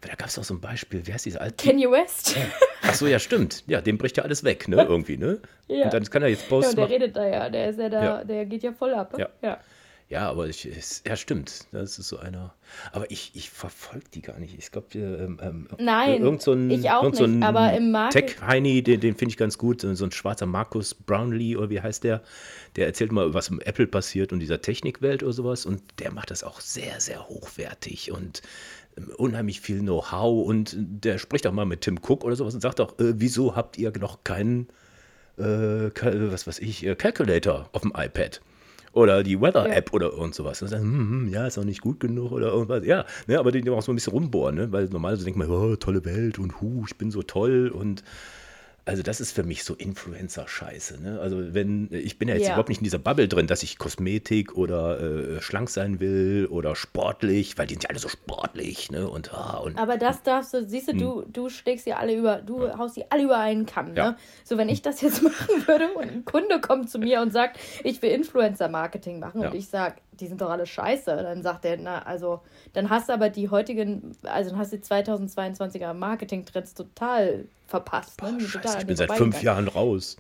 da 0.01 0.15
gab 0.15 0.27
es 0.29 0.39
auch 0.39 0.45
so 0.45 0.55
ein 0.55 0.61
Beispiel, 0.61 1.07
wie 1.07 1.13
heißt 1.13 1.25
dieser 1.27 1.41
alte? 1.41 1.65
Kanye 1.65 1.91
West. 1.91 2.37
Ach 2.83 2.95
so, 2.95 3.07
ja, 3.07 3.19
stimmt. 3.21 3.63
Ja, 3.69 3.81
dem 3.81 3.97
bricht 3.99 4.17
ja 4.17 4.25
alles 4.25 4.43
weg, 4.43 4.67
ne? 4.69 4.77
Irgendwie, 4.89 5.17
ne? 5.17 5.39
Ja. 5.69 5.85
Und 5.85 5.95
dann 5.95 6.05
kann 6.05 6.23
er 6.23 6.29
jetzt 6.29 6.43
Ja, 6.43 6.49
Posts 6.49 6.71
und 6.71 6.77
der 6.79 6.85
machen. 6.85 6.93
redet 6.93 7.17
da 7.17 7.27
ja, 7.29 7.49
der 7.49 7.71
ist 7.71 7.79
ja 7.79 7.89
da, 7.89 8.05
Ja. 8.05 8.25
der 8.25 8.45
geht 8.47 8.63
ja 8.65 8.73
voll 8.73 8.95
ab. 8.95 9.13
ne? 9.17 9.21
Ja. 9.43 9.49
ja. 9.49 9.61
Ja, 10.09 10.29
aber 10.31 10.47
ich, 10.47 10.65
es- 10.67 11.03
ja, 11.05 11.17
stimmt. 11.17 11.67
Das 11.73 11.99
ist 11.99 12.07
so 12.09 12.19
einer. 12.19 12.55
Aber 12.93 13.11
ich, 13.11 13.33
ich 13.35 13.51
verfolge 13.51 14.07
die 14.15 14.23
gar 14.23 14.39
nicht. 14.39 14.57
Ich 14.57 14.71
glaube, 14.71 14.97
ähm, 14.97 15.41
ähm, 15.43 15.69
Nein, 15.79 16.23
irgend 16.23 16.43
so 16.43 16.53
ein, 16.53 16.71
ich 16.71 16.89
auch 16.91 17.03
irgend 17.03 17.17
so 17.17 17.25
ein 17.25 17.41
nicht, 17.41 17.45
aber 17.49 17.73
im 17.77 17.91
Market- 17.91 18.29
Tech-Heini, 18.29 18.83
den, 18.85 19.01
den 19.01 19.17
finde 19.17 19.31
ich 19.33 19.37
ganz 19.37 19.59
gut. 19.59 19.81
So 19.81 20.05
ein 20.05 20.13
schwarzer 20.13 20.47
Markus 20.47 20.95
Brownlee 20.95 21.57
oder 21.57 21.71
wie 21.71 21.81
heißt 21.81 22.05
der? 22.05 22.23
Der 22.77 22.87
erzählt 22.87 23.11
mal, 23.11 23.35
was 23.35 23.49
im 23.49 23.61
Apple 23.61 23.89
passiert 23.89 24.33
und 24.33 24.39
dieser 24.39 24.61
Technikwelt 24.63 25.25
oder 25.25 25.33
sowas. 25.33 25.67
Und 25.67 25.83
der 25.99 26.13
macht 26.13 26.31
das 26.31 26.45
auch 26.45 26.61
sehr, 26.61 27.01
sehr 27.01 27.29
hochwertig 27.29 28.13
und 28.13 28.43
ähm, 28.97 29.11
unheimlich 29.17 29.61
viel 29.61 29.81
Know-how. 29.81 30.47
Und 30.47 30.77
der 30.79 31.19
spricht 31.19 31.49
auch 31.49 31.53
mal 31.53 31.67
mit 31.67 31.81
Tim 31.81 31.99
Cook 32.01 32.23
oder 32.25 32.37
sowas 32.37 32.55
und 32.55 32.61
sagt 32.61 32.81
auch, 32.81 32.97
äh, 33.01 33.15
wieso 33.17 33.57
habt 33.57 33.77
ihr 33.77 33.93
noch 33.99 34.23
keinen 34.23 34.69
äh, 35.37 35.91
was 36.01 36.47
weiß 36.47 36.61
ich, 36.61 36.87
äh, 36.87 36.95
Calculator 36.95 37.69
auf 37.73 37.83
dem 37.83 37.93
iPad. 37.97 38.41
Oder 38.97 39.23
die 39.23 39.39
Weather-App 39.39 39.93
oder 39.93 40.11
irgend 40.13 40.35
sowas. 40.35 40.63
Und 40.63 40.73
dann, 40.73 40.81
hm, 40.81 41.11
hm, 41.11 41.29
ja, 41.29 41.47
ist 41.47 41.59
noch 41.59 41.65
nicht 41.65 41.83
gut 41.83 42.01
genug 42.01 42.33
oder 42.33 42.47
irgendwas. 42.47 42.83
Ja, 42.87 43.05
ne, 43.27 43.39
aber 43.39 43.53
die 43.53 43.61
die 43.61 43.69
auch 43.69 43.83
so 43.83 43.93
ein 43.93 43.95
bisschen 43.95 44.15
rumbohren, 44.15 44.55
ne? 44.55 44.73
weil 44.73 44.87
normalerweise 44.87 45.25
denkt 45.25 45.39
man, 45.39 45.51
oh, 45.51 45.77
tolle 45.77 46.03
Welt 46.07 46.39
und 46.39 46.63
hu, 46.63 46.85
ich 46.89 46.97
bin 46.97 47.11
so 47.11 47.23
toll 47.23 47.69
und 47.69 48.03
also 48.87 49.03
das 49.03 49.21
ist 49.21 49.33
für 49.33 49.43
mich 49.43 49.65
so 49.65 49.75
Influencer-Scheiße. 49.75 51.03
Ne? 51.03 51.19
Also 51.21 51.53
wenn, 51.55 51.89
ich 51.91 52.19
bin 52.19 52.29
ja 52.29 52.35
jetzt 52.35 52.45
Ja. 52.45 52.51
überhaupt 52.53 52.69
nicht 52.69 52.79
in 52.79 52.85
dieser 52.85 52.99
Bubble 53.01 53.27
drin, 53.29 53.47
dass 53.49 53.63
ich 53.63 53.79
Kosmetik 53.79 54.57
oder 54.57 55.01
äh, 55.01 55.41
schlank 55.43 55.71
sein 55.71 56.01
will 56.01 56.47
oder 56.51 56.75
sportlich, 56.77 57.59
weil 57.59 57.67
die 57.67 57.75
sind 57.75 57.83
ja 57.83 57.91
alle 57.91 57.99
so 57.99 58.09
sportlich, 58.09 58.91
ne? 58.91 59.09
Und, 59.09 59.35
ah, 59.35 59.59
und 59.59 59.77
Aber 59.79 59.97
das 59.99 60.23
darfst 60.23 60.55
du, 60.55 60.65
siehst 60.67 60.89
du, 60.89 60.93
du, 60.95 61.23
du 61.31 61.49
schlägst 61.49 61.85
sie 61.85 61.93
alle 61.95 62.15
über, 62.17 62.37
du 62.37 62.77
haust 62.79 62.95
sie 62.95 63.05
alle 63.11 63.25
über 63.25 63.39
einen 63.39 63.67
Kamm. 63.67 63.89
Ne? 63.89 63.97
Ja. 63.97 64.17
So, 64.45 64.57
wenn 64.57 64.69
ich 64.69 64.83
das 64.83 65.01
jetzt 65.01 65.21
machen 65.23 65.67
würde 65.67 65.89
und 65.95 66.03
ein 66.09 66.25
Kunde 66.25 66.61
kommt 66.61 66.89
zu 66.89 66.99
mir 66.99 67.21
und 67.23 67.33
sagt, 67.33 67.59
ich 67.85 68.01
will 68.03 68.11
Influencer-Marketing 68.13 69.19
machen 69.19 69.43
Ja. 69.43 69.49
und 69.49 69.55
ich 69.57 69.67
sage, 69.69 69.97
die 70.21 70.27
sind 70.27 70.41
doch 70.41 70.51
alle 70.51 70.67
scheiße, 70.67 71.15
dann 71.17 71.43
sagt 71.43 71.65
er, 71.65 71.77
na, 71.77 72.03
also, 72.03 72.41
dann 72.73 72.91
hast 72.91 73.09
du 73.09 73.13
aber 73.13 73.29
die 73.31 73.49
heutigen, 73.51 74.13
also 74.23 74.51
dann 74.51 74.59
hast 74.59 74.73
du 74.73 74.79
die 74.79 74.83
2022er 74.85 75.93
Marketing-Trends 75.95 76.75
total 76.75 77.47
verpasst. 77.67 78.23
Ne? 78.23 78.35
Die 78.39 78.41
sind 78.45 78.49
Scheiße, 78.51 78.63
total 78.63 78.81
ich 78.81 78.87
bin 78.87 78.97
seit 78.97 79.13
fünf. 79.13 79.43
Jahren 79.43 79.69
raus. 79.69 80.17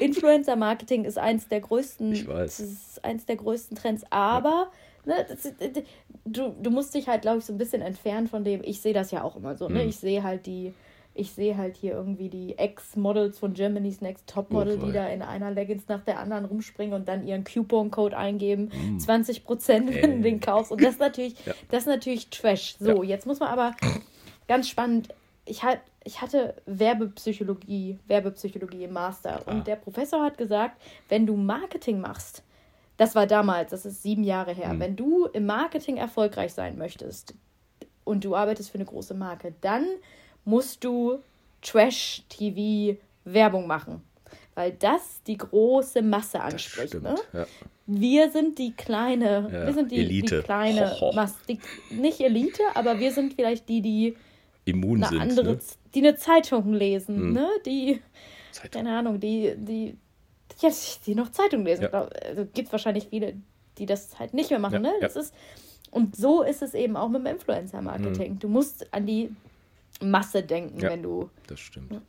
Influencer-Marketing 0.00 1.04
ist 1.04 1.18
eins 1.18 1.48
der 1.48 1.60
größten, 1.60 2.12
Ich 2.12 2.26
weiß. 2.26 2.56
das 2.58 2.66
ist 2.66 3.04
eins 3.04 3.26
der 3.26 3.36
größten 3.36 3.76
Trends, 3.76 4.04
aber 4.10 4.70
ne, 5.04 5.24
das, 5.28 5.44
ist- 5.44 5.54
du, 6.24 6.54
du 6.60 6.70
musst 6.70 6.94
dich 6.94 7.08
halt, 7.08 7.22
glaube 7.22 7.38
ich, 7.38 7.44
so 7.44 7.52
ein 7.52 7.58
bisschen 7.58 7.82
entfernen 7.82 8.26
von 8.26 8.44
dem, 8.44 8.62
ich 8.64 8.80
sehe 8.80 8.94
das 8.94 9.10
ja 9.10 9.22
auch 9.22 9.36
immer 9.36 9.54
so, 9.56 9.68
Mhm. 9.68 9.74
ne? 9.76 9.84
Ich 9.84 9.96
sehe 9.98 10.22
halt 10.22 10.46
die, 10.46 10.74
ich 11.16 11.32
sehe 11.32 11.56
halt 11.56 11.76
hier 11.76 11.92
irgendwie 11.92 12.28
die 12.28 12.58
Ex-Models 12.58 13.38
von 13.38 13.54
Germany's 13.54 14.00
Next 14.00 14.26
Topmodel, 14.28 14.78
Oh, 14.82 14.86
die 14.86 14.92
da 14.92 15.06
in 15.08 15.22
einer 15.22 15.50
Leggings 15.52 15.86
nach 15.88 16.02
der 16.02 16.18
anderen 16.18 16.44
rumspringen 16.44 16.92
und 16.94 17.06
dann 17.08 17.24
ihren 17.26 17.44
Coupon-Code 17.44 18.16
eingeben, 18.16 18.70
20 18.98 19.44
Prozent, 19.44 19.94
wenn 19.94 20.10
du. 20.10 20.16
Äh. 20.18 20.22
den 20.22 20.40
kaufst. 20.40 20.72
Und 20.72 20.82
das 20.82 20.94
ist 20.94 21.00
natürlich, 21.00 21.34
Ja. 21.46 21.54
das 21.70 21.82
ist 21.82 21.86
natürlich 21.86 22.30
Trash. 22.30 22.76
So, 22.80 23.02
Ja. 23.02 23.10
jetzt 23.10 23.26
muss 23.26 23.38
man 23.40 23.48
aber 23.50 23.76
ganz 24.48 24.68
spannend. 24.68 25.08
Ich, 25.46 25.62
halt, 25.62 25.80
ich 26.02 26.20
hatte 26.20 26.54
Werbepsychologie, 27.14 27.98
Werbepsychologie 28.06 28.84
im 28.84 28.92
Master 28.92 29.42
Ah. 29.46 29.50
und 29.52 29.66
der 29.66 29.76
Professor 29.76 30.22
hat 30.22 30.38
gesagt, 30.38 30.80
wenn 31.08 31.26
du 31.26 31.36
Marketing 31.36 32.00
machst, 32.00 32.42
das 32.96 33.14
war 33.14 33.26
damals, 33.26 33.70
das 33.70 33.86
ist 33.86 34.02
sieben 34.02 34.24
Jahre 34.24 34.52
her, 34.52 34.72
Mhm. 34.72 34.80
wenn 34.80 34.96
du 34.96 35.26
im 35.26 35.46
Marketing 35.46 35.96
erfolgreich 35.96 36.52
sein 36.54 36.78
möchtest 36.78 37.34
und 38.04 38.24
du 38.24 38.34
arbeitest 38.36 38.70
für 38.70 38.76
eine 38.78 38.84
große 38.84 39.14
Marke, 39.14 39.54
dann 39.60 39.84
musst 40.44 40.84
du 40.84 41.18
Trash-TV-Werbung 41.62 43.66
machen, 43.66 44.02
weil 44.54 44.72
das 44.72 45.22
die 45.26 45.38
große 45.38 46.02
Masse 46.02 46.40
anspricht. 46.40 46.88
stimmt. 46.88 47.04
Ne? 47.04 47.16
Ja. 47.32 47.46
Wir 47.86 48.30
sind 48.30 48.58
die 48.58 48.72
kleine, 48.72 49.48
Ja, 49.52 49.66
wir 49.66 49.74
sind 49.74 49.92
die, 49.92 49.96
Elite. 49.98 50.36
die 50.38 50.42
kleine 50.42 50.90
Ho, 51.00 51.10
ho. 51.10 51.12
Masse, 51.14 51.34
die, 51.48 51.58
nicht 51.90 52.20
Elite, 52.20 52.62
aber 52.74 52.98
wir 52.98 53.12
sind 53.12 53.34
vielleicht 53.34 53.68
die, 53.68 53.82
die 53.82 54.16
Immun 54.64 54.98
eine 55.04 55.08
sind. 55.08 55.20
andere, 55.20 55.52
ne? 55.54 55.58
die 55.94 55.98
eine 56.00 56.16
Zeitung 56.16 56.72
lesen, 56.72 57.28
Mhm. 57.28 57.32
ne? 57.34 57.48
Die, 57.66 58.00
Zeitung. 58.52 58.70
keine 58.84 58.96
Ahnung, 58.98 59.20
die, 59.20 59.54
die, 59.56 59.96
ja, 60.60 60.70
die 61.06 61.14
noch 61.14 61.30
Zeitung 61.32 61.64
lesen. 61.66 61.88
Ja. 61.92 62.08
Also 62.26 62.46
gibt 62.54 62.72
wahrscheinlich 62.72 63.08
viele, 63.08 63.34
die 63.76 63.84
das 63.86 64.18
halt 64.18 64.32
nicht 64.32 64.48
mehr 64.50 64.58
machen, 64.60 64.74
Ja, 64.84 64.90
ne? 64.92 64.92
Das 65.02 65.16
ist, 65.16 65.34
und 65.90 66.16
so 66.16 66.42
ist 66.42 66.62
es 66.62 66.72
eben 66.74 66.96
auch 66.96 67.08
mit 67.08 67.20
dem 67.20 67.26
Influencer-Marketing. 67.34 68.38
Du 68.38 68.48
musst 68.48 68.92
an 68.94 69.04
die 69.04 69.30
Masse 70.00 70.42
denken. 70.42 70.80
Ja. 70.80 70.90
wenn 70.90 71.02
du. 71.02 71.30
Das 71.46 71.60
stimmt. 71.60 72.00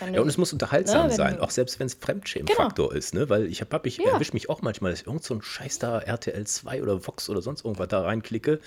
Ja, 0.00 0.22
und 0.22 0.28
es 0.28 0.38
muss 0.38 0.52
unterhaltsam 0.54 1.08
Ne, 1.08 1.12
sein, 1.14 1.38
auch 1.38 1.50
selbst 1.50 1.78
wenn 1.78 1.86
es 1.86 1.94
Fremdschämen-Faktor 1.94 2.94
ist, 2.94 3.12
ne? 3.12 3.28
Weil 3.28 3.44
ich 3.46 3.60
habe, 3.60 3.74
hab 3.74 3.84
ich 3.84 3.98
Ja. 3.98 4.12
erwische 4.12 4.32
mich 4.32 4.48
auch 4.48 4.62
manchmal, 4.62 4.90
dass 4.90 5.02
ich 5.02 5.06
irgend 5.06 5.22
so 5.22 5.34
ein 5.34 5.42
Scheiß 5.42 5.80
da 5.80 5.98
RTL 5.98 6.46
2 6.46 6.82
oder 6.82 7.06
Vox 7.06 7.28
oder 7.28 7.42
sonst 7.42 7.64
irgendwas 7.64 7.88
da 7.88 8.00
reinklicke, 8.00 8.58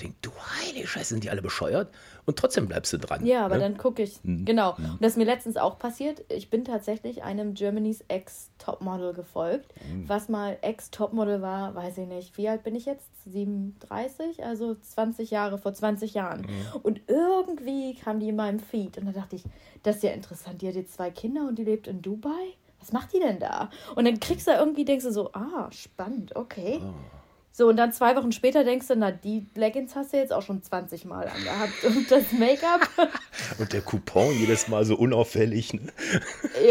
denke, 0.00 0.16
du 0.22 0.30
heilige 0.62 0.86
Scheiße, 0.88 1.10
sind 1.10 1.24
die 1.24 1.30
alle 1.30 1.42
bescheuert? 1.42 1.92
Und 2.24 2.38
trotzdem 2.38 2.68
bleibst 2.68 2.92
du 2.92 2.98
dran. 2.98 3.26
Ja, 3.26 3.44
aber 3.44 3.56
ne? 3.56 3.62
dann 3.62 3.76
gucke 3.76 4.02
ich. 4.02 4.22
Mhm. 4.22 4.44
Genau. 4.44 4.76
Und 4.76 4.98
das 5.00 5.12
ist 5.12 5.18
mir 5.18 5.24
letztens 5.24 5.56
auch 5.56 5.78
passiert. 5.78 6.22
Ich 6.28 6.50
bin 6.50 6.64
tatsächlich 6.64 7.24
einem 7.24 7.54
Germany's 7.54 8.04
Ex 8.08 8.50
Topmodel 8.58 9.12
gefolgt. 9.12 9.72
Mhm. 9.90 10.08
Was 10.08 10.28
mal 10.28 10.56
Ex 10.62 10.90
Topmodel 10.90 11.42
war, 11.42 11.74
weiß 11.74 11.98
ich 11.98 12.06
nicht. 12.06 12.38
Wie 12.38 12.48
alt 12.48 12.62
bin 12.62 12.76
ich 12.76 12.86
jetzt? 12.86 13.08
37? 13.24 14.44
Also 14.44 14.76
20 14.76 15.30
Jahre, 15.30 15.58
vor 15.58 15.74
20 15.74 16.14
Jahren. 16.14 16.42
Mhm. 16.42 16.80
Und 16.82 17.00
irgendwie 17.08 17.94
kam 17.94 18.20
die 18.20 18.28
in 18.28 18.36
meinem 18.36 18.60
Feed. 18.60 18.98
Und 18.98 19.06
da 19.06 19.12
dachte 19.12 19.36
ich, 19.36 19.44
das 19.82 19.96
ist 19.96 20.02
ja 20.04 20.10
interessant. 20.10 20.62
Die 20.62 20.68
hat 20.68 20.76
jetzt 20.76 20.94
zwei 20.94 21.10
Kinder 21.10 21.48
und 21.48 21.58
die 21.58 21.64
lebt 21.64 21.88
in 21.88 22.02
Dubai. 22.02 22.54
Was 22.78 22.92
macht 22.92 23.12
die 23.12 23.20
denn 23.20 23.38
da? 23.38 23.70
Und 23.94 24.06
dann 24.06 24.18
kriegst 24.20 24.46
du 24.46 24.52
irgendwie, 24.52 24.84
denkst 24.84 25.04
du 25.04 25.12
so, 25.12 25.32
ah, 25.32 25.70
spannend, 25.70 26.34
okay. 26.36 26.80
Ah. 26.82 27.21
So, 27.54 27.68
und 27.68 27.76
dann 27.76 27.92
zwei 27.92 28.16
Wochen 28.16 28.32
später 28.32 28.64
denkst 28.64 28.88
du, 28.88 28.96
na, 28.96 29.10
die 29.10 29.46
Leggings 29.54 29.94
hast 29.94 30.14
du 30.14 30.16
jetzt 30.16 30.32
auch 30.32 30.40
schon 30.40 30.62
20 30.62 31.04
Mal 31.04 31.28
angehabt. 31.28 31.72
Und 31.84 32.10
das 32.10 32.32
Make-up, 32.32 32.88
Und 33.58 33.72
der 33.74 33.82
Coupon 33.82 34.32
jedes 34.32 34.68
Mal 34.68 34.86
so 34.86 34.96
unauffällig. 34.96 35.74
Ne? 35.74 35.82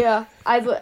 ja, 0.00 0.26
also 0.42 0.72
äh, 0.72 0.80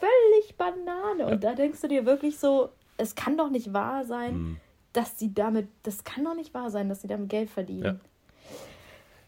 völlig 0.00 0.56
Banane. 0.56 1.26
Und 1.26 1.44
da 1.44 1.54
denkst 1.54 1.82
du 1.82 1.88
dir 1.88 2.06
wirklich 2.06 2.38
so, 2.38 2.70
es 2.96 3.14
kann 3.14 3.36
doch 3.36 3.50
nicht 3.50 3.72
wahr 3.74 4.04
sein, 4.06 4.32
Hm. 4.32 4.56
dass 4.94 5.18
sie 5.18 5.34
damit, 5.34 5.68
das 5.82 6.02
kann 6.04 6.24
doch 6.24 6.34
nicht 6.34 6.54
wahr 6.54 6.70
sein, 6.70 6.88
dass 6.88 7.02
sie 7.02 7.08
damit 7.08 7.28
Geld 7.28 7.50
verdienen. 7.50 7.84
Ja. 7.84 7.96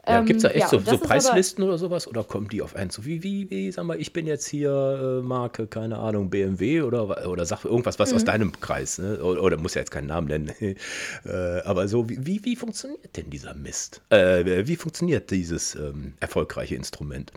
Ja, 0.07 0.21
Ähm, 0.21 0.27
Gibt 0.27 0.39
es 0.39 0.43
da 0.43 0.51
echt 0.51 0.61
ja, 0.61 0.69
so, 0.69 0.79
so 0.81 0.99
Preislisten 0.99 1.65
oder 1.65 1.79
sowas? 1.79 2.07
Oder 2.07 2.25
kommen 2.25 2.49
die 2.49 2.61
auf 2.61 2.77
einen 2.77 2.91
zu? 2.91 3.05
Wie, 3.07 3.23
wie, 3.23 3.51
wie, 3.51 3.73
sag 3.73 3.85
mal, 3.87 3.99
ich 3.99 4.13
bin 4.13 4.27
jetzt 4.27 4.47
hier 4.47 4.71
äh, 4.71 5.27
Marke, 5.27 5.67
keine 5.67 5.99
Ahnung, 5.99 6.29
BMW 6.29 6.83
oder, 6.83 7.27
oder 7.27 7.47
sag 7.47 7.65
irgendwas 7.65 7.99
was 7.99 8.11
Mhm. 8.11 8.17
aus 8.17 8.25
deinem 8.25 8.53
Kreis, 8.61 8.99
ne? 8.99 9.23
Oder, 9.23 9.43
oder 9.43 9.57
muss 9.59 9.75
ja 9.75 9.81
jetzt 9.81 9.91
keinen 9.91 10.09
Namen 10.09 10.27
nennen. 10.29 10.53
äh, 11.25 11.61
aber 11.65 11.89
so, 11.89 12.09
wie, 12.09 12.27
wie, 12.27 12.45
wie 12.45 12.57
funktioniert 12.57 13.17
denn 13.17 13.31
dieser 13.31 13.55
Mist? 13.55 14.03
Äh, 14.11 14.67
wie 14.67 14.77
funktioniert 14.77 15.31
dieses 15.31 15.75
ähm, 15.75 16.15
erfolgreiche 16.21 16.75
Instrument? 16.77 17.33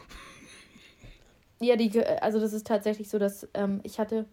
Ja, 1.59 1.75
die, 1.75 1.99
also 2.21 2.39
das 2.39 2.53
ist 2.53 2.67
tatsächlich 2.67 3.09
so, 3.09 3.17
dass 3.17 3.47
ähm, 3.55 3.79
ich 3.83 3.97
hatte, 3.99 4.25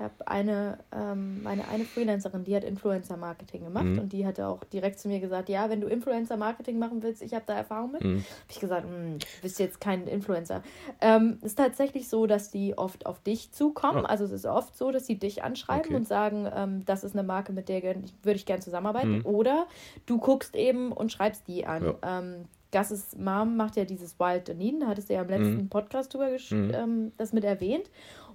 habe 0.00 0.26
eine, 0.26 0.78
ähm, 0.92 1.42
meine 1.42 1.68
eine 1.68 1.84
Freelancerin, 1.84 2.44
die 2.44 2.56
hat 2.56 2.64
Influencer-Marketing 2.64 3.64
gemacht 3.64 3.84
Mhm. 3.84 3.98
und 3.98 4.12
die 4.12 4.26
hatte 4.26 4.46
auch 4.48 4.64
direkt 4.64 4.98
zu 4.98 5.08
mir 5.08 5.20
gesagt, 5.20 5.48
ja, 5.48 5.70
wenn 5.70 5.80
du 5.80 5.86
Influencer-Marketing 5.86 6.78
machen 6.78 7.02
willst, 7.02 7.22
ich 7.22 7.34
habe 7.34 7.44
da 7.46 7.54
Erfahrung 7.54 7.92
mit. 7.92 8.02
Mhm. 8.02 8.16
Habe 8.16 8.24
ich 8.50 8.60
gesagt, 8.60 8.84
hm, 8.86 9.18
du 9.18 9.26
bist 9.42 9.58
jetzt 9.58 9.80
kein 9.80 10.06
Influencer. 10.06 10.62
Ähm, 11.00 11.38
es 11.40 11.48
ist 11.52 11.58
tatsächlich 11.58 12.08
so, 12.08 12.26
dass 12.26 12.50
die 12.50 12.76
oft 12.76 13.06
auf 13.06 13.20
dich 13.22 13.52
zukommen. 13.52 14.04
Ah. 14.06 14.08
Also 14.08 14.24
es 14.24 14.32
ist 14.32 14.46
oft 14.46 14.76
so, 14.76 14.90
dass 14.90 15.06
sie 15.06 15.18
dich 15.18 15.42
anschreiben 15.44 15.86
Okay. 15.86 15.94
und 15.94 16.08
sagen, 16.08 16.48
ähm, 16.54 16.84
das 16.86 17.04
ist 17.04 17.14
eine 17.14 17.22
Marke, 17.22 17.52
mit 17.52 17.68
der 17.68 17.82
würde 17.82 18.36
ich 18.36 18.46
gerne 18.46 18.62
zusammenarbeiten. 18.62 19.18
Mhm. 19.18 19.26
Oder 19.26 19.66
du 20.06 20.18
guckst 20.18 20.56
eben 20.56 20.92
und 20.92 21.12
schreibst 21.12 21.46
die 21.48 21.66
an. 21.66 21.84
Ja. 22.02 22.18
Ähm, 22.20 22.44
Gasses 22.72 23.16
Mom 23.16 23.56
macht 23.56 23.74
ja 23.76 23.84
dieses 23.84 24.20
Wild 24.20 24.46
Dunedin, 24.48 24.78
da 24.78 24.86
hattest 24.86 25.10
du 25.10 25.14
ja 25.14 25.22
im 25.22 25.28
letzten 25.28 25.68
Podcast 25.68 26.14
drüber 26.14 26.28
Mhm. 26.50 26.70
ähm, 26.72 27.12
das 27.16 27.32
mit 27.32 27.42
erwähnt. 27.42 27.90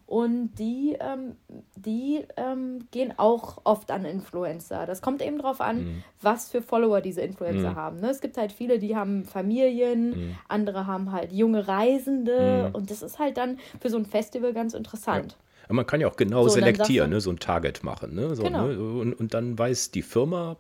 Und 0.08 0.54
die, 0.60 0.96
ähm, 1.00 1.36
die 1.76 2.24
ähm, 2.38 2.88
gehen 2.92 3.14
auch 3.18 3.62
oft 3.64 3.90
an 3.90 4.06
Influencer. 4.06 4.86
Das 4.86 5.02
kommt 5.02 5.22
eben 5.24 5.40
drauf 5.40 5.62
an, 5.62 5.78
Mhm. 5.78 6.04
was 6.22 6.50
für 6.52 6.62
Follower 6.62 7.02
diese 7.02 7.22
Influencer 7.22 7.72
Mhm. 7.72 7.76
haben. 7.76 8.00
Ne? 8.02 8.10
Es 8.12 8.22
gibt 8.22 8.38
halt 8.38 8.52
viele, 8.52 8.78
die 8.78 8.96
haben 8.96 9.26
Familien, 9.26 10.10
Mhm. 10.10 10.36
andere 10.48 10.86
haben 10.86 11.12
halt 11.12 11.32
junge 11.32 11.68
Reisende. 11.68 12.68
Mhm. 12.70 12.76
Und 12.76 12.92
das 12.92 13.02
ist 13.02 13.18
halt 13.18 13.38
dann 13.38 13.58
für 13.82 13.90
so 13.90 13.98
ein 13.98 14.06
Festival 14.06 14.54
ganz 14.54 14.76
interessant. 14.76 15.38
Aber 15.66 15.74
man 15.74 15.88
kann 15.88 16.00
ja 16.00 16.08
auch 16.08 16.16
genau 16.18 16.44
So, 16.44 16.50
selektieren, 16.50 17.10
ne? 17.10 17.20
so 17.20 17.32
ein 17.32 17.40
Target 17.40 17.84
machen. 17.84 18.14
Ne? 18.14 18.36
So, 18.36 18.44
Genau. 18.44 18.68
ne? 18.68 18.80
Und, 18.80 19.14
und 19.14 19.34
dann 19.34 19.58
weiß 19.58 19.90
die 19.90 20.04
Firma, 20.04 20.58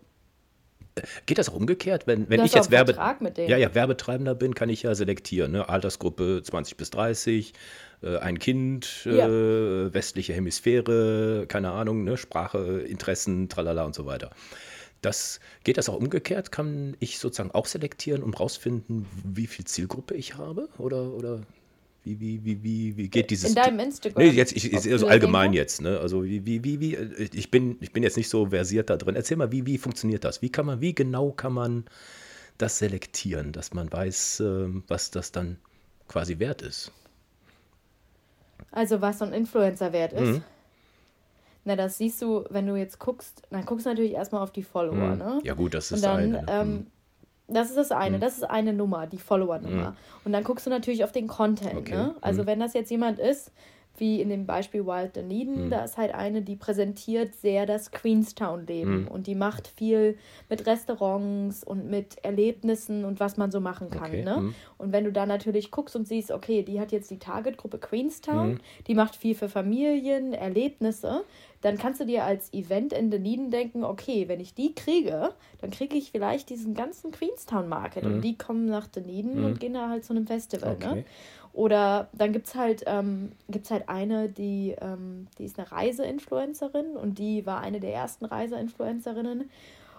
geht 1.27 1.37
das 1.37 1.49
auch 1.49 1.55
umgekehrt? 1.55 2.07
Wenn, 2.07 2.29
wenn 2.29 2.43
ich 2.43 2.53
jetzt 2.53 2.71
Werbe, 2.71 2.95
ja, 3.37 3.57
ja, 3.57 3.75
Werbetreibender 3.75 4.33
bin, 4.33 4.55
kann 4.55 4.69
ich 4.69 4.81
ja 4.83 4.95
selektieren. 4.95 5.51
Ne? 5.51 5.69
Altersgruppe 5.69 6.41
20 6.43 6.77
bis 6.77 6.89
30, 6.89 7.53
äh, 8.01 8.17
ein 8.17 8.39
Kind, 8.39 9.05
äh, 9.05 9.93
westliche 9.93 10.33
Hemisphäre, 10.33 11.45
keine 11.47 11.71
Ahnung, 11.71 12.03
ne? 12.03 12.17
Sprache, 12.17 12.81
Interessen, 12.81 13.49
tralala 13.49 13.85
und 13.85 13.95
so 13.95 14.05
weiter. 14.05 14.31
Das, 15.01 15.39
geht 15.63 15.77
das 15.77 15.87
auch 15.87 15.95
umgekehrt? 15.95 16.51
Kann 16.51 16.97
ich 16.99 17.19
sozusagen 17.19 17.51
auch 17.51 17.67
selektieren, 17.67 18.23
um 18.23 18.33
rausfinden, 18.33 19.05
wie 19.23 19.47
viel 19.47 19.65
Zielgruppe 19.65 20.15
ich 20.15 20.35
habe? 20.35 20.67
Oder, 20.79 21.13
oder 21.13 21.41
wie, 22.03 22.19
wie, 22.19 22.43
wie, 22.45 22.63
wie, 22.63 22.97
wie 22.97 23.09
geht 23.09 23.31
dieses... 23.31 23.49
In 23.49 23.55
deinem 23.55 23.79
Instagram. 23.79 24.23
Nee, 24.23 24.29
jetzt, 24.31 24.55
ich, 24.55 24.71
ich, 24.71 24.81
so 24.81 24.89
Profil 24.89 25.05
allgemein 25.05 25.53
jetzt, 25.53 25.81
ne? 25.81 25.99
Also 25.99 26.23
wie, 26.23 26.45
wie, 26.45 26.63
wie, 26.63 26.79
wie, 26.79 26.95
äh, 26.95 27.29
ich 27.33 27.51
bin, 27.51 27.77
ich 27.81 27.91
bin 27.93 28.03
jetzt 28.03 28.17
nicht 28.17 28.29
so 28.29 28.47
versiert 28.47 28.89
da 28.89 28.97
drin. 28.97 29.15
Erzähl 29.15 29.37
mal, 29.37 29.51
wie, 29.51 29.65
wie 29.65 29.77
funktioniert 29.77 30.23
das? 30.23 30.41
Wie 30.41 30.49
kann 30.49 30.65
man, 30.65 30.81
wie 30.81 30.93
genau 30.93 31.31
kann 31.31 31.53
man 31.53 31.85
das 32.57 32.77
selektieren, 32.77 33.51
dass 33.51 33.73
man 33.73 33.91
weiß, 33.91 34.39
ähm, 34.39 34.83
was 34.87 35.11
das 35.11 35.31
dann 35.31 35.57
quasi 36.07 36.39
wert 36.39 36.61
ist? 36.61 36.91
Also 38.75 39.01
was 39.01 39.17
so 39.19 39.25
ein 39.25 39.33
Influencer 39.33 39.91
wert 39.93 40.13
ist. 40.13 40.21
Mhm. 40.21 40.43
Na, 41.63 41.75
das 41.75 41.97
siehst 41.97 42.21
du, 42.21 42.43
wenn 42.51 42.67
du 42.67 42.75
jetzt 42.75 42.99
guckst, 42.99 43.41
dann 43.49 43.65
guckst 43.65 43.87
du 43.87 43.89
natürlich 43.89 44.11
erstmal 44.13 44.43
auf 44.43 44.51
die 44.51 44.61
Follower, 44.61 44.93
Mhm. 45.13 45.17
ne? 45.17 45.39
Ja 45.43 45.55
gut, 45.55 45.73
das 45.73 45.91
ist 45.91 46.03
dann, 46.05 46.17
eine. 46.19 46.27
ne? 46.33 46.45
ähm, 46.47 46.87
das 47.47 47.69
ist 47.69 47.77
das 47.77 47.91
eine, 47.91 48.19
das 48.19 48.37
ist 48.37 48.43
eine 48.43 48.73
Nummer, 48.73 49.07
die 49.07 49.17
Follower-Nummer. 49.17 49.95
Und 50.25 50.31
dann 50.31 50.43
guckst 50.43 50.65
du 50.65 50.69
natürlich 50.69 51.03
auf 51.03 51.11
den 51.11 51.27
Content, 51.27 51.73
Mhm. 51.73 51.79
Okay. 51.79 51.95
ne? 51.95 52.15
Also 52.21 52.43
Mhm. 52.43 52.47
wenn 52.47 52.59
das 52.59 52.73
jetzt 52.73 52.91
jemand 52.91 53.17
ist, 53.19 53.51
wie 53.97 54.21
in 54.21 54.29
dem 54.29 54.45
Beispiel 54.45 54.85
Wild 54.85 55.15
Dunedin, 55.15 55.65
Mhm. 55.65 55.69
da 55.69 55.83
ist 55.83 55.97
halt 55.97 56.13
eine, 56.13 56.41
die 56.41 56.55
präsentiert 56.55 57.35
sehr 57.35 57.65
das 57.65 57.91
Queenstown-Leben 57.91 59.01
Mhm. 59.03 59.07
und 59.07 59.27
die 59.27 59.35
macht 59.35 59.67
viel 59.67 60.17
mit 60.49 60.65
Restaurants 60.67 61.63
und 61.63 61.89
mit 61.89 62.17
Erlebnissen 62.23 63.05
und 63.05 63.19
was 63.19 63.37
man 63.37 63.51
so 63.51 63.59
machen 63.59 63.89
kann, 63.89 64.09
Okay, 64.11 64.23
ne? 64.23 64.37
mhm. 64.41 64.55
Und 64.77 64.91
wenn 64.91 65.03
du 65.05 65.11
da 65.11 65.25
natürlich 65.25 65.71
guckst 65.71 65.95
und 65.95 66.07
siehst, 66.07 66.31
okay, 66.31 66.63
die 66.63 66.79
hat 66.79 66.91
jetzt 66.91 67.09
die 67.11 67.19
Targetgruppe 67.19 67.77
Queenstown, 67.77 68.53
Mhm. 68.53 68.59
die 68.87 68.95
macht 68.95 69.15
viel 69.15 69.35
für 69.35 69.49
Familien, 69.49 70.33
Erlebnisse, 70.33 71.23
dann 71.61 71.77
kannst 71.77 71.99
du 71.99 72.05
dir 72.05 72.23
als 72.25 72.53
Event 72.53 72.93
in 72.93 73.09
Dunedin 73.09 73.49
denken, 73.49 73.83
okay, 73.83 74.27
wenn 74.27 74.39
ich 74.39 74.53
die 74.53 74.75
kriege, 74.75 75.31
dann 75.61 75.71
kriege 75.71 75.95
ich 75.97 76.11
vielleicht 76.11 76.49
diesen 76.49 76.73
ganzen 76.75 77.11
Queenstown 77.11 77.67
Market 77.67 78.05
und 78.05 78.21
die 78.21 78.37
kommen 78.37 78.65
nach 78.67 78.87
Dunedin 78.87 79.43
und 79.43 79.59
gehen 79.59 79.73
da 79.73 79.89
halt 79.89 80.05
zu 80.05 80.13
einem 80.13 80.27
Festival, 80.27 80.77
ne? 80.77 81.03
Mhm. 81.55 81.61
Oder 81.61 82.09
dann 82.13 82.33
gibt 82.33 82.47
es 82.47 82.55
halt, 82.55 82.83
ähm, 82.85 83.31
gibt's 83.49 83.71
halt 83.71 83.87
eine, 83.89 84.29
die, 84.29 84.75
ähm, 84.81 85.27
die 85.37 85.45
ist 85.45 85.57
eine 85.57 85.71
Reiseinfluencerin 85.71 86.95
und 86.97 87.17
die 87.17 87.45
war 87.45 87.61
eine 87.61 87.79
der 87.79 87.93
ersten 87.93 88.25
Reiseinfluencerinnen. 88.25 89.49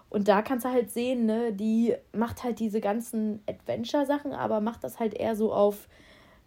Und 0.09 0.29
da 0.29 0.41
kannst 0.43 0.65
du 0.65 0.71
halt 0.71 0.91
sehen, 0.93 1.27
ne, 1.27 1.53
die 1.53 1.95
macht 2.13 2.45
halt 2.45 2.61
diese 2.61 2.81
ganzen 2.81 3.41
Adventure-Sachen, 3.49 4.33
aber 4.33 4.61
macht 4.61 4.85
das 4.85 5.01
halt 5.01 5.15
eher 5.15 5.35
so 5.35 5.53
auf, 5.53 5.89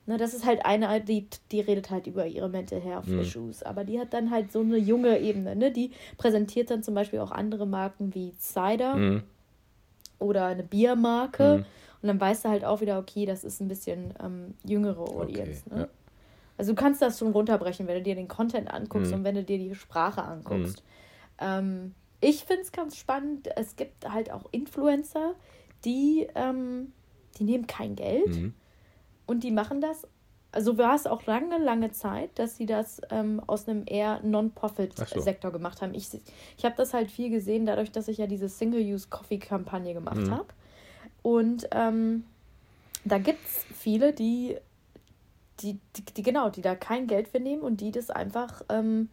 ne, 0.05 0.17
das 0.17 0.33
ist 0.33 0.45
halt 0.45 0.65
eine, 0.65 1.01
die, 1.01 1.27
die 1.51 1.59
redet 1.59 1.89
halt 1.89 2.07
über 2.07 2.25
ihre 2.25 2.47
Mental 2.47 2.79
Health 2.79 3.07
Issues, 3.07 3.61
aber 3.63 3.83
die 3.83 3.99
hat 3.99 4.13
dann 4.13 4.31
halt 4.31 4.53
so 4.53 4.61
eine 4.61 4.77
junge 4.77 5.19
Ebene, 5.19 5.57
ne, 5.57 5.71
die 5.71 5.91
präsentiert 6.17 6.71
dann 6.71 6.83
zum 6.83 6.93
Beispiel 6.93 7.19
auch 7.19 7.31
andere 7.31 7.67
Marken 7.67 8.15
wie 8.15 8.31
Cider 8.39 8.95
Mhm. 8.95 9.23
oder 10.19 10.45
eine 10.45 10.63
Biermarke. 10.63 11.57
Mhm. 11.57 11.65
Und 12.01 12.07
dann 12.07 12.19
weißt 12.21 12.45
du 12.45 12.49
halt 12.49 12.63
auch 12.65 12.81
wieder, 12.81 12.97
okay, 12.99 13.25
das 13.25 13.43
ist 13.43 13.59
ein 13.61 13.67
bisschen 13.67 14.13
ähm, 14.23 14.53
jüngere 14.65 14.99
Audience. 15.01 15.63
Okay, 15.65 15.75
ne? 15.75 15.81
ja. 15.81 15.87
Also 16.57 16.73
du 16.73 16.75
kannst 16.75 17.01
das 17.01 17.19
schon 17.19 17.31
runterbrechen, 17.31 17.87
wenn 17.87 17.95
du 17.95 18.01
dir 18.03 18.15
den 18.15 18.27
Content 18.27 18.71
anguckst 18.73 19.11
Mhm. 19.11 19.19
und 19.19 19.23
wenn 19.23 19.35
du 19.35 19.43
dir 19.43 19.57
die 19.57 19.75
Sprache 19.75 20.23
anguckst. 20.23 20.83
Ähm, 21.39 21.93
ich 22.21 22.43
finde 22.43 22.63
es 22.63 22.71
ganz 22.71 22.97
spannend. 22.97 23.47
Es 23.55 23.75
gibt 23.77 24.09
halt 24.09 24.31
auch 24.31 24.43
Influencer, 24.51 25.35
die, 25.85 26.27
ähm, 26.35 26.91
die 27.37 27.43
nehmen 27.45 27.65
kein 27.67 27.95
Geld 27.95 28.27
Mhm. 28.27 28.53
und 29.25 29.43
die 29.43 29.51
machen 29.51 29.79
das. 29.79 30.05
Also 30.51 30.77
war 30.77 30.95
es 30.95 31.05
auch 31.05 31.25
lange, 31.27 31.59
lange 31.59 31.91
Zeit, 31.91 32.31
dass 32.39 32.57
sie 32.57 32.65
das 32.65 32.99
ähm, 33.11 33.39
aus 33.45 33.69
einem 33.69 33.83
eher 33.85 34.15
Ach 34.17 34.21
so. 34.23 34.27
Non-Profit-Sektor 34.27 35.51
gemacht 35.51 35.81
haben. 35.81 35.93
Ich, 35.93 36.09
ich 36.57 36.65
habe 36.65 36.75
das 36.75 36.93
halt 36.93 37.11
viel 37.11 37.29
gesehen, 37.29 37.65
dadurch, 37.67 37.91
dass 37.91 38.07
ich 38.07 38.17
ja 38.17 38.25
diese 38.27 38.49
Single-Use-Coffee-Kampagne 38.49 39.93
gemacht 39.93 40.17
Mhm. 40.17 40.31
habe. 40.31 40.47
Und 41.21 41.67
ähm, 41.71 42.23
da 43.05 43.17
gibt 43.17 43.45
es 43.45 43.65
viele, 43.77 44.13
die, 44.13 44.57
die, 45.61 45.77
die, 45.95 46.05
die, 46.05 46.23
genau, 46.23 46.49
die 46.49 46.61
da 46.61 46.75
kein 46.75 47.07
Geld 47.07 47.27
für 47.27 47.39
nehmen 47.39 47.61
und 47.61 47.81
die 47.81 47.91
das 47.91 48.09
einfach 48.09 48.61
ähm, 48.69 49.09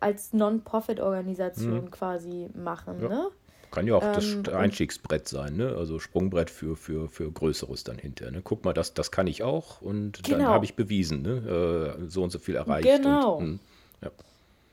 als 0.00 0.32
Non-Profit-Organisation 0.32 1.90
quasi 1.90 2.48
machen. 2.54 2.98
Mhm. 2.98 3.02
Ja. 3.04 3.08
Ne? 3.08 3.28
Kann 3.70 3.86
ja 3.86 3.96
auch 3.96 4.00
das 4.14 4.24
Ähm, 4.32 4.38
und- 4.38 4.48
Einstiegsbrett 4.48 5.28
sein, 5.28 5.56
ne? 5.56 5.74
Also 5.76 5.98
Sprungbrett 5.98 6.48
für, 6.48 6.74
für, 6.74 7.08
für 7.10 7.30
Größeres 7.30 7.84
dann 7.84 7.98
hinterher. 7.98 8.32
Ne? 8.32 8.40
Guck 8.42 8.64
mal, 8.64 8.72
das, 8.72 8.94
das 8.94 9.10
kann 9.10 9.26
ich 9.26 9.42
auch 9.42 9.82
und 9.82 10.26
dann 10.30 10.38
Genau. 10.38 10.50
habe 10.50 10.64
ich 10.64 10.74
bewiesen, 10.74 11.20
ne? 11.22 11.96
Äh, 12.00 12.08
so 12.08 12.22
und 12.22 12.30
so 12.30 12.38
viel 12.38 12.56
erreicht. 12.56 12.88
Genau. 12.88 13.34
Und, 13.36 13.44
hm, 13.44 13.60
ja. 14.02 14.10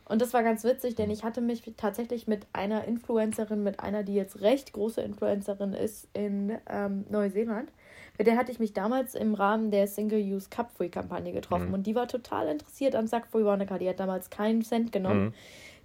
Und 0.08 0.22
das 0.22 0.34
war 0.34 0.44
ganz 0.44 0.64
witzig, 0.64 0.96
denn 0.96 1.10
ich 1.10 1.24
hatte 1.24 1.42
mich 1.42 1.64
tatsächlich 1.78 2.28
mit 2.28 2.46
einer 2.54 2.86
Influencerin, 2.86 3.64
mit 3.64 3.80
einer, 3.80 4.04
die 4.04 4.14
jetzt 4.14 4.42
recht 4.42 4.72
große 4.74 5.02
Influencerin 5.02 5.74
ist 5.74 6.08
in 6.14 6.58
ähm, 6.70 7.06
Neuseeland, 7.10 7.72
mit 8.18 8.28
der 8.28 8.38
hatte 8.38 8.52
ich 8.52 8.60
mich 8.60 8.74
damals 8.74 9.16
im 9.16 9.34
Rahmen 9.34 9.72
der 9.72 9.88
Single-Use 9.88 10.50
Cup 10.50 10.72
Free 10.72 10.90
Kampagne 10.90 11.34
getroffen. 11.34 11.74
Und 11.74 11.86
die 11.86 11.96
war 11.96 12.08
total 12.08 12.48
interessiert 12.48 12.96
an 12.96 13.08
Sack 13.08 13.28
Free 13.28 13.44
Wanaka. 13.44 13.78
Die 13.78 13.90
hat 13.90 14.00
damals 14.00 14.30
keinen 14.30 14.62
Cent 14.62 14.92
genommen. 14.92 15.34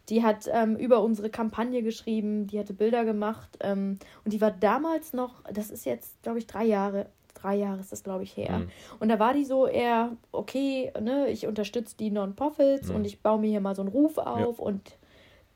Die 0.08 0.22
hat 0.22 0.48
ähm, 0.52 0.76
über 0.76 1.02
unsere 1.02 1.30
Kampagne 1.30 1.82
geschrieben, 1.82 2.46
die 2.46 2.58
hatte 2.58 2.72
Bilder 2.72 3.04
gemacht 3.04 3.48
ähm, 3.60 3.98
und 4.24 4.32
die 4.32 4.40
war 4.40 4.50
damals 4.50 5.12
noch, 5.12 5.42
das 5.52 5.70
ist 5.70 5.86
jetzt, 5.86 6.20
glaube 6.22 6.38
ich, 6.38 6.48
drei 6.48 6.64
Jahre, 6.64 7.06
drei 7.40 7.56
Jahre 7.56 7.80
ist 7.80 7.92
das, 7.92 8.02
glaube 8.02 8.24
ich, 8.24 8.36
her. 8.36 8.60
Mhm. 8.60 8.68
Und 8.98 9.08
da 9.08 9.18
war 9.18 9.34
die 9.34 9.44
so 9.44 9.66
eher, 9.66 10.16
okay, 10.32 10.92
ne, 11.00 11.28
ich 11.28 11.46
unterstütze 11.46 11.96
die 11.96 12.10
Non-Profits 12.10 12.88
mhm. 12.88 12.96
und 12.96 13.04
ich 13.04 13.20
baue 13.20 13.38
mir 13.38 13.50
hier 13.50 13.60
mal 13.60 13.74
so 13.74 13.82
einen 13.82 13.90
Ruf 13.90 14.18
auf 14.18 14.58
ja. 14.58 14.64
und 14.64 14.96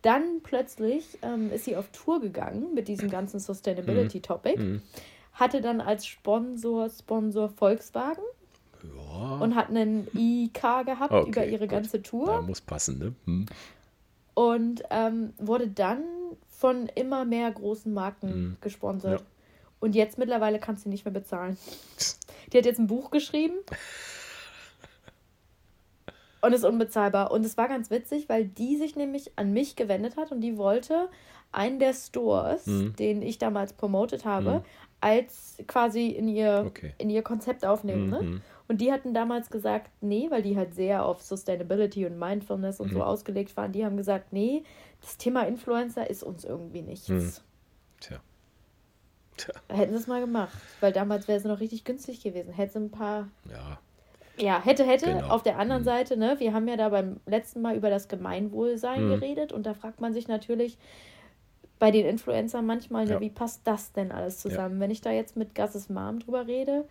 dann 0.03 0.41
plötzlich 0.43 1.19
ähm, 1.23 1.51
ist 1.51 1.65
sie 1.65 1.77
auf 1.77 1.89
Tour 1.89 2.21
gegangen 2.21 2.75
mit 2.75 2.89
diesem 2.89 3.09
ganzen 3.09 3.41
Sustainability-Topic. 3.41 4.59
Mhm. 4.59 4.83
Hatte 5.33 5.63
dann 5.63 5.81
als 5.81 6.07
Sponsor, 6.07 6.91
Sponsor 6.91 7.49
Volkswagen. 7.49 8.23
Ja. 8.83 9.39
Und 9.39 9.55
hat 9.55 9.71
einen 9.71 10.07
IK 10.15 10.61
gehabt 10.85 11.11
okay, 11.11 11.29
über 11.29 11.47
ihre 11.47 11.67
gut. 11.67 11.71
ganze 11.71 12.03
Tour. 12.03 12.27
Ja, 12.27 12.43
muss 12.43 12.61
passen, 12.61 12.99
ne? 12.99 13.15
Hm. 13.25 13.47
Und 14.35 14.83
ähm, 14.91 15.33
wurde 15.39 15.69
dann 15.69 16.03
von 16.49 16.87
immer 16.95 17.25
mehr 17.25 17.51
großen 17.51 17.93
Marken 17.93 18.29
hm. 18.29 18.57
gesponsert. 18.61 19.21
Ja. 19.21 19.27
Und 19.85 19.95
jetzt 19.95 20.17
mittlerweile 20.17 20.59
kannst 20.59 20.87
du 20.87 20.89
nicht 20.89 21.05
mehr 21.05 21.13
bezahlen. 21.13 21.59
Die 22.51 22.57
hat 22.57 22.65
jetzt 22.65 22.79
ein 22.79 22.87
Buch 22.87 23.11
geschrieben 23.11 23.53
und 26.41 26.55
ist 26.55 26.65
unbezahlbar. 26.65 27.31
Und 27.31 27.45
es 27.45 27.59
war 27.59 27.69
ganz 27.69 27.91
witzig, 27.91 28.31
weil 28.31 28.47
die 28.47 28.79
sich 28.79 28.97
nämlich 28.97 29.33
an 29.37 29.53
mich 29.53 29.77
gewendet 29.77 30.17
hat 30.17 30.33
und 30.33 30.41
die 30.41 30.57
wollte 30.57 31.11
einen 31.53 31.81
der 31.81 31.93
Stores, 31.93 32.67
mhm. 32.67 32.97
den 32.97 33.21
ich 33.21 33.37
damals 33.37 33.75
promotet 33.75 34.25
habe, 34.25 34.61
mhm. 34.61 34.65
als 35.03 35.59
quasi 35.67 36.09
in 36.09 36.29
ihr, 36.29 36.65
okay. 36.67 36.95
in 36.97 37.11
ihr 37.11 37.21
Konzept 37.21 37.67
aufnehmen. 37.67 38.09
Ne? 38.09 38.23
Mhm. 38.23 38.31
Ne? 38.37 38.41
Und 38.69 38.81
die 38.81 38.91
hatten 38.91 39.13
damals 39.13 39.51
gesagt, 39.51 39.91
nee, 40.01 40.31
weil 40.31 40.41
die 40.41 40.57
halt 40.57 40.75
sehr 40.75 41.05
auf 41.05 41.21
Sustainability 41.21 42.07
und 42.07 42.19
Mindfulness 42.19 42.81
und 42.81 42.89
so 42.89 43.01
mhm. 43.01 43.03
ausgelegt 43.03 43.55
waren. 43.59 43.73
Die 43.73 43.85
haben 43.85 43.99
gesagt, 43.99 44.33
nee, 44.33 44.63
das 45.03 45.19
Thema 45.19 45.43
Influencer 45.43 46.09
ist 46.09 46.23
uns 46.23 46.43
irgendwie 46.47 46.81
nichts. 46.81 47.11
Mhm. 47.11 47.33
Tja. 48.01 48.23
Tja. 49.37 49.55
Hätten 49.69 49.93
sie 49.93 49.99
es 49.99 50.07
mal 50.07 50.21
gemacht, 50.21 50.57
weil 50.81 50.93
damals 50.93 51.29
wäre 51.29 51.39
es 51.39 51.45
noch 51.45 51.61
richtig 51.61 51.85
günstig 51.85 52.23
gewesen. 52.23 52.53
Hätten 52.53 52.73
sie 52.73 52.79
ein 52.81 52.91
paar 52.91 53.29
ja. 53.51 53.79
Ja, 54.37 54.61
hätte, 54.61 54.85
hätte. 54.85 55.07
Genau. 55.07 55.29
Auf 55.29 55.43
der 55.43 55.59
anderen 55.59 55.83
mhm. 55.83 55.87
Seite, 55.87 56.17
ne, 56.17 56.37
wir 56.39 56.53
haben 56.53 56.67
ja 56.67 56.77
da 56.77 56.89
beim 56.89 57.21
letzten 57.27 57.63
Mal 57.63 57.77
über 57.77 57.91
das 57.91 58.09
Gemeinwohlsein 58.09 59.05
mhm. 59.05 59.09
geredet 59.11 59.53
und 59.53 59.65
da 59.65 59.75
fragt 59.75 60.01
man 60.01 60.13
sich 60.13 60.29
natürlich 60.29 60.77
bei 61.79 61.91
den 61.91 62.07
Influencern 62.07 62.65
manchmal, 62.67 63.09
ja. 63.09 63.21
wie 63.21 63.31
passt 63.31 63.63
das 63.65 63.93
denn 63.93 64.13
alles 64.13 64.39
zusammen? 64.39 64.77
Ja. 64.77 64.81
Wenn 64.81 64.91
ich 64.91 65.01
da 65.01 65.11
jetzt 65.11 65.37
mit 65.37 65.55
Gasses 65.55 65.89
Mom 65.89 66.21
drüber 66.21 66.47
rede, 66.47 66.85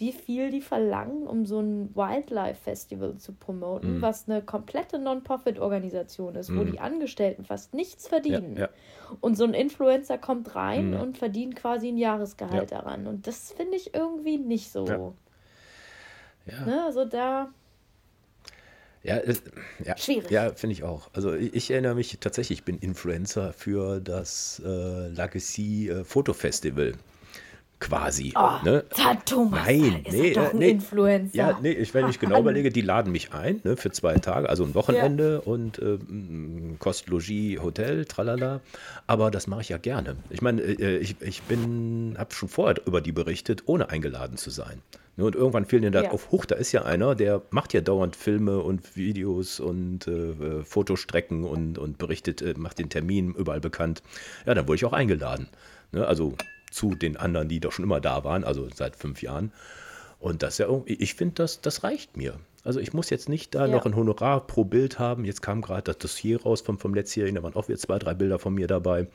wie 0.00 0.12
viel 0.12 0.50
die 0.50 0.62
verlangen, 0.62 1.26
um 1.26 1.44
so 1.44 1.60
ein 1.60 1.94
Wildlife-Festival 1.94 3.18
zu 3.18 3.34
promoten, 3.34 3.98
mhm. 3.98 4.02
was 4.02 4.28
eine 4.28 4.40
komplette 4.40 4.98
Non-Profit-Organisation 4.98 6.36
ist, 6.36 6.48
wo 6.56 6.62
mhm. 6.62 6.72
die 6.72 6.80
Angestellten 6.80 7.44
fast 7.44 7.74
nichts 7.74 8.08
verdienen. 8.08 8.56
Ja, 8.56 8.62
ja. 8.62 8.68
Und 9.20 9.36
so 9.36 9.44
ein 9.44 9.52
Influencer 9.52 10.16
kommt 10.16 10.54
rein 10.54 10.92
mhm. 10.92 11.00
und 11.00 11.18
verdient 11.18 11.54
quasi 11.54 11.88
ein 11.88 11.98
Jahresgehalt 11.98 12.70
ja. 12.70 12.78
daran. 12.78 13.06
Und 13.06 13.26
das 13.26 13.52
finde 13.52 13.76
ich 13.76 13.94
irgendwie 13.94 14.38
nicht 14.38 14.72
so. 14.72 15.14
Ja. 16.46 16.64
Ne? 16.64 16.82
Also 16.82 17.04
da. 17.04 17.50
Ja, 19.02 19.16
ist, 19.16 19.44
ja, 19.84 19.98
Schwierig. 19.98 20.30
Ja, 20.30 20.50
finde 20.54 20.72
ich 20.72 20.82
auch. 20.82 21.10
Also 21.12 21.34
ich, 21.34 21.54
ich, 21.54 21.70
erinnere 21.70 21.94
mich 21.94 22.16
tatsächlich, 22.20 22.60
ich 22.60 22.64
bin 22.64 22.78
Influencer 22.78 23.52
für 23.52 24.00
das 24.00 24.62
äh, 24.64 25.08
Legacy 25.08 25.90
äh, 25.90 26.04
Foto 26.04 26.32
Festival 26.32 26.94
quasi. 27.80 28.32
Oh, 28.36 28.64
ne? 28.64 28.84
Thomas, 29.24 29.66
Nein, 29.66 30.02
ist 30.04 30.12
nee, 30.12 30.32
doch 30.32 30.52
ein 30.52 30.58
nee, 30.58 30.70
Influencer. 30.70 31.36
Ja, 31.36 31.58
nee, 31.60 31.72
ich, 31.72 31.92
wenn 31.94 32.08
ich 32.08 32.20
genau 32.20 32.40
überlege, 32.40 32.70
die 32.70 32.82
laden 32.82 33.10
mich 33.10 33.32
ein 33.32 33.60
ne, 33.64 33.76
für 33.76 33.90
zwei 33.90 34.16
Tage, 34.18 34.48
also 34.48 34.64
ein 34.64 34.74
Wochenende 34.74 35.42
ja. 35.44 35.50
und 35.50 35.78
äh, 35.78 35.98
Kost, 36.78 37.08
Logis, 37.08 37.60
Hotel, 37.60 38.04
tralala. 38.04 38.60
Aber 39.06 39.30
das 39.30 39.46
mache 39.46 39.62
ich 39.62 39.70
ja 39.70 39.78
gerne. 39.78 40.16
Ich 40.28 40.42
meine, 40.42 40.62
äh, 40.62 40.98
ich, 40.98 41.16
ich 41.20 41.42
bin, 41.42 42.14
habe 42.18 42.32
schon 42.34 42.48
vorher 42.48 42.76
über 42.86 43.00
die 43.00 43.12
berichtet, 43.12 43.64
ohne 43.66 43.88
eingeladen 43.88 44.36
zu 44.36 44.50
sein. 44.50 44.82
Ne, 45.16 45.24
und 45.24 45.34
irgendwann 45.34 45.64
fiel 45.64 45.80
mir 45.80 45.90
das 45.90 46.04
ja. 46.04 46.10
auf, 46.12 46.30
huch, 46.30 46.46
da 46.46 46.54
ist 46.54 46.72
ja 46.72 46.82
einer, 46.82 47.14
der 47.14 47.42
macht 47.50 47.72
ja 47.72 47.80
dauernd 47.80 48.14
Filme 48.14 48.60
und 48.60 48.96
Videos 48.96 49.58
und 49.58 50.06
äh, 50.06 50.30
äh 50.30 50.64
Fotostrecken 50.64 51.44
und, 51.44 51.78
und 51.78 51.98
berichtet, 51.98 52.42
äh, 52.42 52.54
macht 52.56 52.78
den 52.78 52.90
Termin 52.90 53.34
überall 53.34 53.60
bekannt. 53.60 54.02
Ja, 54.46 54.54
dann 54.54 54.68
wurde 54.68 54.76
ich 54.76 54.84
auch 54.84 54.92
eingeladen. 54.92 55.48
Ne, 55.92 56.06
also 56.06 56.34
zu 56.70 56.94
den 56.94 57.16
anderen, 57.16 57.48
die 57.48 57.60
doch 57.60 57.72
schon 57.72 57.84
immer 57.84 58.00
da 58.00 58.24
waren, 58.24 58.44
also 58.44 58.68
seit 58.74 58.96
fünf 58.96 59.22
Jahren. 59.22 59.52
Und 60.18 60.42
das 60.42 60.58
ja 60.58 60.66
irgendwie, 60.66 60.94
ich 60.94 61.14
finde, 61.14 61.36
das, 61.36 61.60
das 61.60 61.82
reicht 61.82 62.16
mir. 62.16 62.34
Also 62.62 62.78
ich 62.78 62.92
muss 62.92 63.08
jetzt 63.08 63.28
nicht 63.28 63.54
da 63.54 63.66
ja. 63.66 63.74
noch 63.74 63.86
ein 63.86 63.96
Honorar 63.96 64.46
pro 64.46 64.64
Bild 64.64 64.98
haben. 64.98 65.24
Jetzt 65.24 65.40
kam 65.40 65.62
gerade 65.62 65.82
das 65.82 65.98
Dossier 65.98 66.42
raus 66.42 66.60
vom, 66.60 66.78
vom 66.78 66.94
letztjährigen, 66.94 67.36
da 67.36 67.42
waren 67.42 67.54
auch 67.54 67.68
wieder 67.68 67.78
zwei, 67.78 67.98
drei 67.98 68.14
Bilder 68.14 68.38
von 68.38 68.54
mir 68.54 68.66
dabei. 68.66 69.08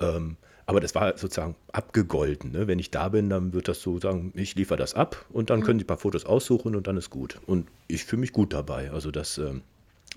Ähm, 0.00 0.36
aber 0.66 0.80
das 0.80 0.94
war 0.94 1.18
sozusagen 1.18 1.56
abgegolten. 1.72 2.52
Ne? 2.52 2.66
Wenn 2.66 2.78
ich 2.78 2.90
da 2.90 3.08
bin, 3.08 3.28
dann 3.28 3.52
wird 3.52 3.68
das 3.68 3.82
so 3.82 3.98
sagen, 3.98 4.32
ich 4.36 4.54
liefere 4.54 4.78
das 4.78 4.94
ab 4.94 5.24
und 5.30 5.50
dann 5.50 5.60
mhm. 5.60 5.64
können 5.64 5.78
Sie 5.80 5.84
ein 5.84 5.88
paar 5.88 5.98
Fotos 5.98 6.24
aussuchen 6.24 6.76
und 6.76 6.86
dann 6.86 6.96
ist 6.96 7.10
gut. 7.10 7.40
Und 7.46 7.68
ich 7.88 8.04
fühle 8.04 8.20
mich 8.20 8.32
gut 8.32 8.52
dabei. 8.52 8.90
Also 8.90 9.10
das, 9.10 9.38
ähm, 9.38 9.62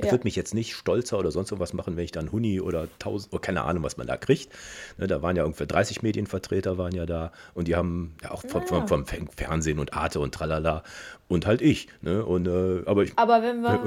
ja. 0.03 0.11
würde 0.11 0.23
mich 0.25 0.35
jetzt 0.35 0.53
nicht 0.53 0.73
stolzer 0.73 1.17
oder 1.17 1.31
sonst 1.31 1.51
irgendwas 1.51 1.73
machen, 1.73 1.95
wenn 1.95 2.03
ich 2.03 2.11
dann 2.11 2.31
Huni 2.31 2.59
oder 2.59 2.87
tausend, 2.99 3.33
oder 3.33 3.41
keine 3.41 3.63
Ahnung, 3.63 3.83
was 3.83 3.97
man 3.97 4.07
da 4.07 4.17
kriegt. 4.17 4.51
Ne, 4.97 5.07
da 5.07 5.21
waren 5.21 5.35
ja 5.35 5.43
ungefähr 5.45 5.67
30 5.67 6.01
Medienvertreter 6.01 6.77
waren 6.77 6.93
ja 6.93 7.05
da 7.05 7.31
und 7.53 7.67
die 7.67 7.75
haben 7.75 8.15
ja 8.23 8.31
auch 8.31 8.41
vom, 8.41 8.61
ja. 8.61 8.85
vom, 8.87 9.05
vom 9.05 9.27
Fernsehen 9.35 9.79
und 9.79 9.93
Arte 9.93 10.19
und 10.19 10.33
tralala 10.33 10.83
und 11.27 11.45
halt 11.45 11.61
ich. 11.61 11.87
Ne? 12.01 12.25
Und, 12.25 12.47
äh, 12.47 12.83
aber, 12.85 13.03
ich, 13.03 13.13
aber 13.15 13.41
wenn 13.41 13.61
wir, 13.61 13.83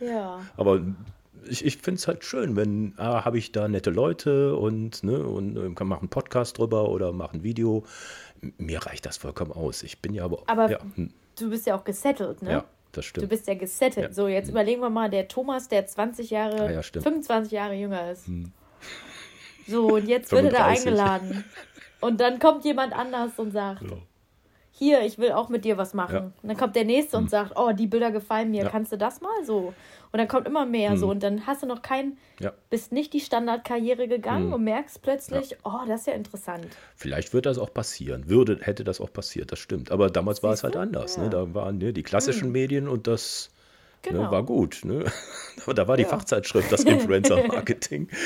ja. 0.00 0.40
Aber 0.56 0.80
ich, 1.48 1.64
ich 1.64 1.78
finde 1.78 1.98
es 1.98 2.08
halt 2.08 2.24
schön, 2.24 2.56
wenn 2.56 2.94
ah, 2.96 3.24
habe 3.24 3.38
ich 3.38 3.52
da 3.52 3.68
nette 3.68 3.90
Leute 3.90 4.56
und, 4.56 5.04
ne, 5.04 5.22
und 5.22 5.56
äh, 5.56 5.74
kann 5.74 5.86
machen 5.86 6.00
einen 6.00 6.08
Podcast 6.08 6.58
drüber 6.58 6.88
oder 6.88 7.12
machen 7.12 7.40
ein 7.40 7.42
Video. 7.44 7.84
Mir 8.58 8.84
reicht 8.84 9.06
das 9.06 9.16
vollkommen 9.16 9.52
aus. 9.52 9.82
Ich 9.82 10.02
bin 10.02 10.12
ja 10.12 10.24
aber. 10.24 10.42
Aber 10.46 10.70
ja, 10.70 10.78
du 11.38 11.50
bist 11.50 11.66
ja 11.66 11.76
auch 11.76 11.84
gesettelt, 11.84 12.42
ne? 12.42 12.50
Ja 12.50 12.64
das 12.96 13.04
stimmt. 13.04 13.24
Du 13.24 13.28
bist 13.28 13.46
ja 13.46 13.54
gesettet. 13.54 14.04
Ja. 14.04 14.12
So, 14.12 14.28
jetzt 14.28 14.46
mhm. 14.46 14.52
überlegen 14.52 14.80
wir 14.80 14.90
mal, 14.90 15.10
der 15.10 15.28
Thomas, 15.28 15.68
der 15.68 15.86
20 15.86 16.30
Jahre, 16.30 16.60
ah, 16.62 16.70
ja, 16.70 16.82
25 16.82 17.52
Jahre 17.52 17.74
jünger 17.74 18.10
ist. 18.10 18.26
Hm. 18.26 18.52
So, 19.66 19.88
und 19.94 20.06
jetzt 20.08 20.32
wird 20.32 20.44
er 20.46 20.50
da 20.50 20.66
eingeladen. 20.66 21.44
Und 22.00 22.20
dann 22.20 22.38
kommt 22.38 22.64
jemand 22.64 22.92
anders 22.92 23.38
und 23.38 23.52
sagt, 23.52 23.82
ja. 23.82 23.96
Hier, 24.78 25.02
ich 25.02 25.16
will 25.16 25.32
auch 25.32 25.48
mit 25.48 25.64
dir 25.64 25.78
was 25.78 25.94
machen. 25.94 26.14
Ja. 26.14 26.32
Und 26.42 26.48
dann 26.48 26.56
kommt 26.56 26.76
der 26.76 26.84
Nächste 26.84 27.16
hm. 27.16 27.24
und 27.24 27.30
sagt, 27.30 27.52
oh, 27.56 27.72
die 27.72 27.86
Bilder 27.86 28.10
gefallen 28.10 28.50
mir, 28.50 28.66
kannst 28.66 28.92
du 28.92 28.98
das 28.98 29.22
mal 29.22 29.44
so? 29.44 29.72
Und 30.12 30.18
dann 30.18 30.28
kommt 30.28 30.46
immer 30.46 30.66
mehr 30.66 30.90
hm. 30.90 30.98
so. 30.98 31.08
Und 31.08 31.22
dann 31.22 31.46
hast 31.46 31.62
du 31.62 31.66
noch 31.66 31.80
kein, 31.80 32.18
ja. 32.40 32.52
bist 32.68 32.92
nicht 32.92 33.14
die 33.14 33.20
Standardkarriere 33.20 34.06
gegangen 34.06 34.48
hm. 34.48 34.52
und 34.52 34.64
merkst 34.64 35.00
plötzlich, 35.00 35.50
ja. 35.52 35.56
oh, 35.64 35.86
das 35.88 36.00
ist 36.00 36.06
ja 36.08 36.12
interessant. 36.12 36.66
Vielleicht 36.94 37.32
wird 37.32 37.46
das 37.46 37.56
auch 37.56 37.72
passieren. 37.72 38.28
Würde, 38.28 38.58
hätte 38.60 38.84
das 38.84 39.00
auch 39.00 39.10
passiert, 39.10 39.50
das 39.50 39.58
stimmt. 39.58 39.90
Aber 39.90 40.10
damals 40.10 40.38
Siehst 40.38 40.44
war 40.44 40.52
es 40.52 40.62
halt 40.62 40.76
anders. 40.76 41.16
Ne? 41.16 41.24
Ja. 41.24 41.30
Da 41.30 41.54
waren 41.54 41.78
ne, 41.78 41.94
die 41.94 42.02
klassischen 42.02 42.44
hm. 42.44 42.52
Medien 42.52 42.88
und 42.88 43.06
das. 43.06 43.50
Ne, 44.04 44.12
genau. 44.12 44.24
Ne, 44.24 44.30
war 44.30 44.42
gut. 44.42 44.82
Ne? 44.84 45.06
da 45.74 45.88
war 45.88 45.96
die 45.96 46.04
Fachzeitschrift, 46.04 46.70
das 46.70 46.84
Influencer-Marketing. 46.84 48.08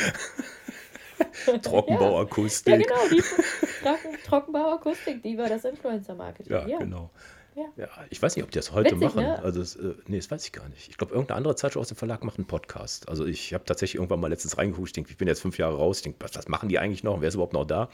Trockenbauakustik. 1.62 2.74
Ja, 2.74 2.78
genau, 2.78 3.08
die 3.10 4.22
Trockenbauakustik, 4.26 5.22
die 5.22 5.36
war 5.38 5.48
das 5.48 5.64
Influencer-Marketing. 5.64 6.52
Ja, 6.52 6.78
genau. 6.78 7.10
Ja. 7.56 7.64
ja. 7.76 7.88
ich 8.10 8.22
weiß 8.22 8.36
nicht, 8.36 8.44
ob 8.44 8.50
die 8.50 8.58
das 8.58 8.72
heute 8.72 8.96
Witzig, 8.96 9.14
machen. 9.16 9.22
Ne? 9.22 9.42
Also, 9.42 9.60
das, 9.60 9.76
äh, 9.76 9.94
nee, 10.06 10.18
das 10.18 10.30
weiß 10.30 10.44
ich 10.44 10.52
gar 10.52 10.68
nicht. 10.68 10.88
Ich 10.88 10.96
glaube, 10.96 11.12
irgendeine 11.12 11.36
andere 11.36 11.56
Zeitschrift 11.56 11.80
aus 11.80 11.88
dem 11.88 11.96
Verlag 11.96 12.24
macht 12.24 12.38
einen 12.38 12.46
Podcast. 12.46 13.08
Also, 13.08 13.26
ich 13.26 13.52
habe 13.54 13.64
tatsächlich 13.64 13.96
irgendwann 13.96 14.20
mal 14.20 14.28
letztens 14.28 14.56
reingeguckt. 14.56 14.88
Ich 14.88 14.92
denke, 14.92 15.10
ich 15.10 15.16
bin 15.16 15.28
jetzt 15.28 15.40
fünf 15.40 15.58
Jahre 15.58 15.76
raus. 15.76 15.98
Ich 15.98 16.02
denke, 16.04 16.18
was, 16.20 16.34
was 16.36 16.48
machen 16.48 16.68
die 16.68 16.78
eigentlich 16.78 17.02
noch? 17.02 17.20
Wer 17.20 17.28
ist 17.28 17.34
überhaupt 17.34 17.52
noch 17.52 17.66
da? 17.66 17.88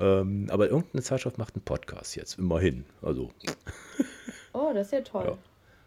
Ähm, 0.00 0.48
aber 0.50 0.68
irgendeine 0.68 1.02
Zeitschrift 1.02 1.38
macht 1.38 1.54
einen 1.54 1.64
Podcast 1.64 2.16
jetzt, 2.16 2.38
immerhin. 2.38 2.84
Also. 3.02 3.30
Oh, 4.52 4.70
das 4.72 4.86
ist 4.86 4.92
ja 4.92 5.00
toll. 5.02 5.24
Ja. 5.26 5.38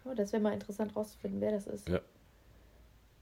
Oh, 0.06 0.14
das 0.16 0.32
wäre 0.32 0.42
mal 0.42 0.54
interessant 0.54 0.96
rauszufinden, 0.96 1.42
wer 1.42 1.52
das 1.52 1.68
ist. 1.68 1.90
Ja. 1.90 2.00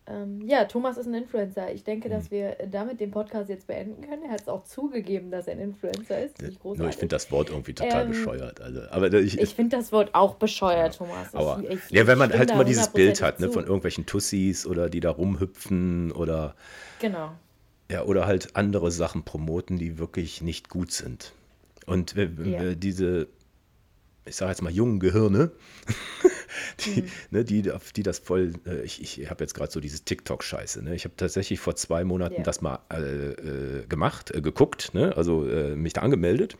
Ähm, 0.10 0.42
ja, 0.48 0.66
Thomas 0.66 0.98
ist 0.98 1.06
ein 1.08 1.14
Influencer. 1.14 1.72
Ich 1.74 1.84
denke, 1.84 2.08
dass 2.08 2.26
mhm. 2.26 2.36
wir 2.36 2.58
damit 2.72 3.00
den 3.00 3.12
Podcast 3.12 3.50
jetzt 3.50 3.68
beenden 3.68 4.02
können. 4.02 4.24
Er 4.24 4.32
hat 4.32 4.42
es 4.42 4.48
auch 4.48 4.64
zugegeben, 4.64 5.32
dass 5.32 5.48
er 5.48 5.54
ein 5.54 5.60
Influencer 5.60 6.24
ist. 6.24 6.42
Ich, 6.42 6.58
ich 6.64 6.96
finde 6.96 7.08
das 7.08 7.30
Wort 7.32 7.50
irgendwie 7.50 7.74
total 7.74 8.04
ähm, 8.04 8.10
bescheuert. 8.10 8.62
Also, 8.62 8.82
aber 8.90 9.12
ich 9.14 9.40
ich 9.40 9.54
finde 9.54 9.76
das 9.76 9.92
Wort 9.92 10.16
auch 10.16 10.36
bescheuert, 10.36 10.94
ja, 10.94 11.06
Thomas. 11.06 11.36
Aber, 11.36 11.62
ich, 11.70 11.80
ja, 11.90 12.08
wenn 12.08 12.18
man 12.18 12.32
halt 12.32 12.52
immer 12.52 12.64
dieses 12.64 12.90
Bild 12.90 13.22
hat, 13.22 13.40
ne, 13.40 13.50
von 13.50 13.64
irgendwelchen 13.64 14.06
Tussis 14.06 14.66
oder 14.66 14.90
die 14.90 15.02
da 15.02 15.12
rumhüpfen 15.12 16.12
oder. 16.14 16.56
Genau. 17.00 17.32
Ja, 17.92 18.04
oder 18.04 18.28
halt 18.28 18.56
andere 18.56 18.92
Sachen 18.92 19.24
promoten, 19.24 19.78
die 19.78 19.98
wirklich 19.98 20.42
nicht 20.42 20.70
gut 20.70 20.92
sind. 20.92 21.34
Und 21.86 22.16
ja. 22.16 22.76
diese, 22.76 23.28
ich 24.28 24.36
sage 24.36 24.52
jetzt 24.52 24.62
mal, 24.62 24.72
jungen 24.72 25.00
Gehirne, 25.00 25.52
die, 26.86 27.04
mhm. 27.04 27.10
ne, 27.32 27.44
die, 27.44 27.72
die 27.96 28.04
das 28.04 28.20
voll, 28.20 28.54
äh, 28.66 28.82
ich, 28.82 29.02
ich 29.02 29.30
habe 29.30 29.44
jetzt 29.44 29.54
gerade 29.54 29.72
so 29.72 29.80
dieses 29.80 30.04
TikTok-Scheiße. 30.04 30.84
Ne? 30.84 30.96
Ich 30.96 31.06
habe 31.06 31.16
tatsächlich 31.16 31.60
vor 31.60 31.76
zwei 31.76 32.04
Monaten 32.04 32.36
yeah. 32.36 32.44
das 32.44 32.62
mal 32.62 32.80
äh, 32.92 33.02
äh, 33.02 33.86
gemacht, 33.88 34.32
äh, 34.32 34.42
geguckt, 34.42 34.94
ne? 34.94 35.16
also 35.16 35.48
äh, 35.48 35.76
mich 35.76 35.94
da 35.94 36.02
angemeldet. 36.02 36.58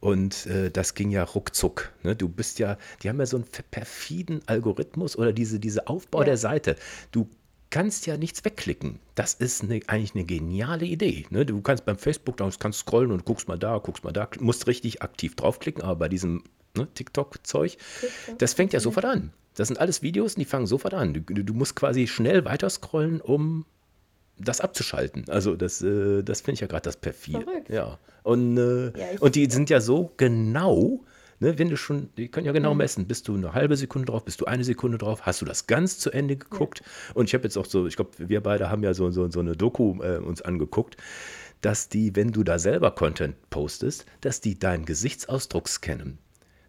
Und 0.00 0.46
das 0.74 0.92
ging 0.92 1.10
ja 1.10 1.22
ruckzuck. 1.22 1.90
Ne? 2.02 2.14
Du 2.14 2.28
bist 2.28 2.58
ja, 2.58 2.76
die 3.02 3.08
haben 3.08 3.18
ja 3.18 3.24
so 3.24 3.38
einen 3.38 3.46
perfiden 3.70 4.42
Algorithmus 4.44 5.16
oder 5.16 5.32
diese, 5.32 5.58
diese 5.58 5.86
Aufbau 5.86 6.18
ja. 6.18 6.24
der 6.26 6.36
Seite. 6.36 6.76
Du 7.10 7.30
kannst 7.74 8.06
ja 8.06 8.16
nichts 8.16 8.44
wegklicken. 8.44 9.00
Das 9.16 9.34
ist 9.34 9.64
eine, 9.64 9.80
eigentlich 9.88 10.14
eine 10.14 10.24
geniale 10.24 10.84
Idee. 10.84 11.26
Ne? 11.30 11.44
Du 11.44 11.60
kannst 11.60 11.84
beim 11.84 11.98
Facebook, 11.98 12.36
da 12.36 12.48
kannst 12.56 12.78
scrollen 12.78 13.10
und 13.10 13.24
guckst 13.24 13.48
mal 13.48 13.58
da, 13.58 13.78
guckst 13.78 14.04
mal 14.04 14.12
da, 14.12 14.28
musst 14.38 14.68
richtig 14.68 15.02
aktiv 15.02 15.34
draufklicken, 15.34 15.82
aber 15.82 15.96
bei 15.96 16.08
diesem 16.08 16.44
ne, 16.76 16.88
TikTok-Zeug, 16.94 17.76
das 18.38 18.54
fängt 18.54 18.72
ja 18.72 18.80
sofort 18.80 19.04
an. 19.04 19.32
Das 19.54 19.68
sind 19.68 19.78
alles 19.78 20.02
Videos, 20.02 20.34
die 20.34 20.44
fangen 20.44 20.66
sofort 20.66 20.94
an. 20.94 21.14
Du, 21.14 21.20
du 21.20 21.54
musst 21.54 21.76
quasi 21.76 22.06
schnell 22.06 22.44
weiter 22.44 22.68
scrollen, 22.68 23.20
um 23.20 23.64
das 24.36 24.60
abzuschalten. 24.60 25.24
Also 25.28 25.54
das, 25.54 25.80
äh, 25.82 26.22
das 26.22 26.40
finde 26.40 26.54
ich 26.54 26.60
ja 26.60 26.66
gerade 26.66 26.82
das 26.82 26.96
perfide. 26.96 27.46
Ja. 27.68 27.98
Und, 28.22 28.58
äh, 28.58 28.86
ja, 28.86 29.20
und 29.20 29.36
die 29.36 29.48
sind 29.48 29.70
ja 29.70 29.80
so 29.80 30.12
genau, 30.16 31.04
ne, 31.38 31.58
wenn 31.58 31.68
du 31.68 31.76
schon, 31.76 32.10
die 32.16 32.28
können 32.28 32.46
ja 32.46 32.52
genau 32.52 32.72
mhm. 32.72 32.78
messen, 32.78 33.06
bist 33.06 33.28
du 33.28 33.34
eine 33.36 33.54
halbe 33.54 33.76
Sekunde 33.76 34.06
drauf, 34.06 34.24
bist 34.24 34.40
du 34.40 34.46
eine 34.46 34.64
Sekunde 34.64 34.98
drauf, 34.98 35.22
hast 35.22 35.40
du 35.40 35.44
das 35.44 35.68
ganz 35.68 35.98
zu 35.98 36.10
Ende 36.10 36.36
geguckt? 36.36 36.80
Ja. 36.80 37.14
Und 37.14 37.26
ich 37.26 37.34
habe 37.34 37.44
jetzt 37.44 37.56
auch 37.56 37.66
so, 37.66 37.86
ich 37.86 37.94
glaube, 37.94 38.10
wir 38.18 38.42
beide 38.42 38.70
haben 38.70 38.82
ja 38.82 38.92
so, 38.92 39.10
so, 39.10 39.30
so 39.30 39.40
eine 39.40 39.56
Doku 39.56 40.02
äh, 40.02 40.18
uns 40.18 40.42
angeguckt, 40.42 40.96
dass 41.60 41.88
die, 41.88 42.16
wenn 42.16 42.32
du 42.32 42.42
da 42.42 42.58
selber 42.58 42.90
Content 42.90 43.36
postest, 43.50 44.04
dass 44.20 44.40
die 44.40 44.58
deinen 44.58 44.84
Gesichtsausdruck 44.84 45.68
scannen 45.68 46.18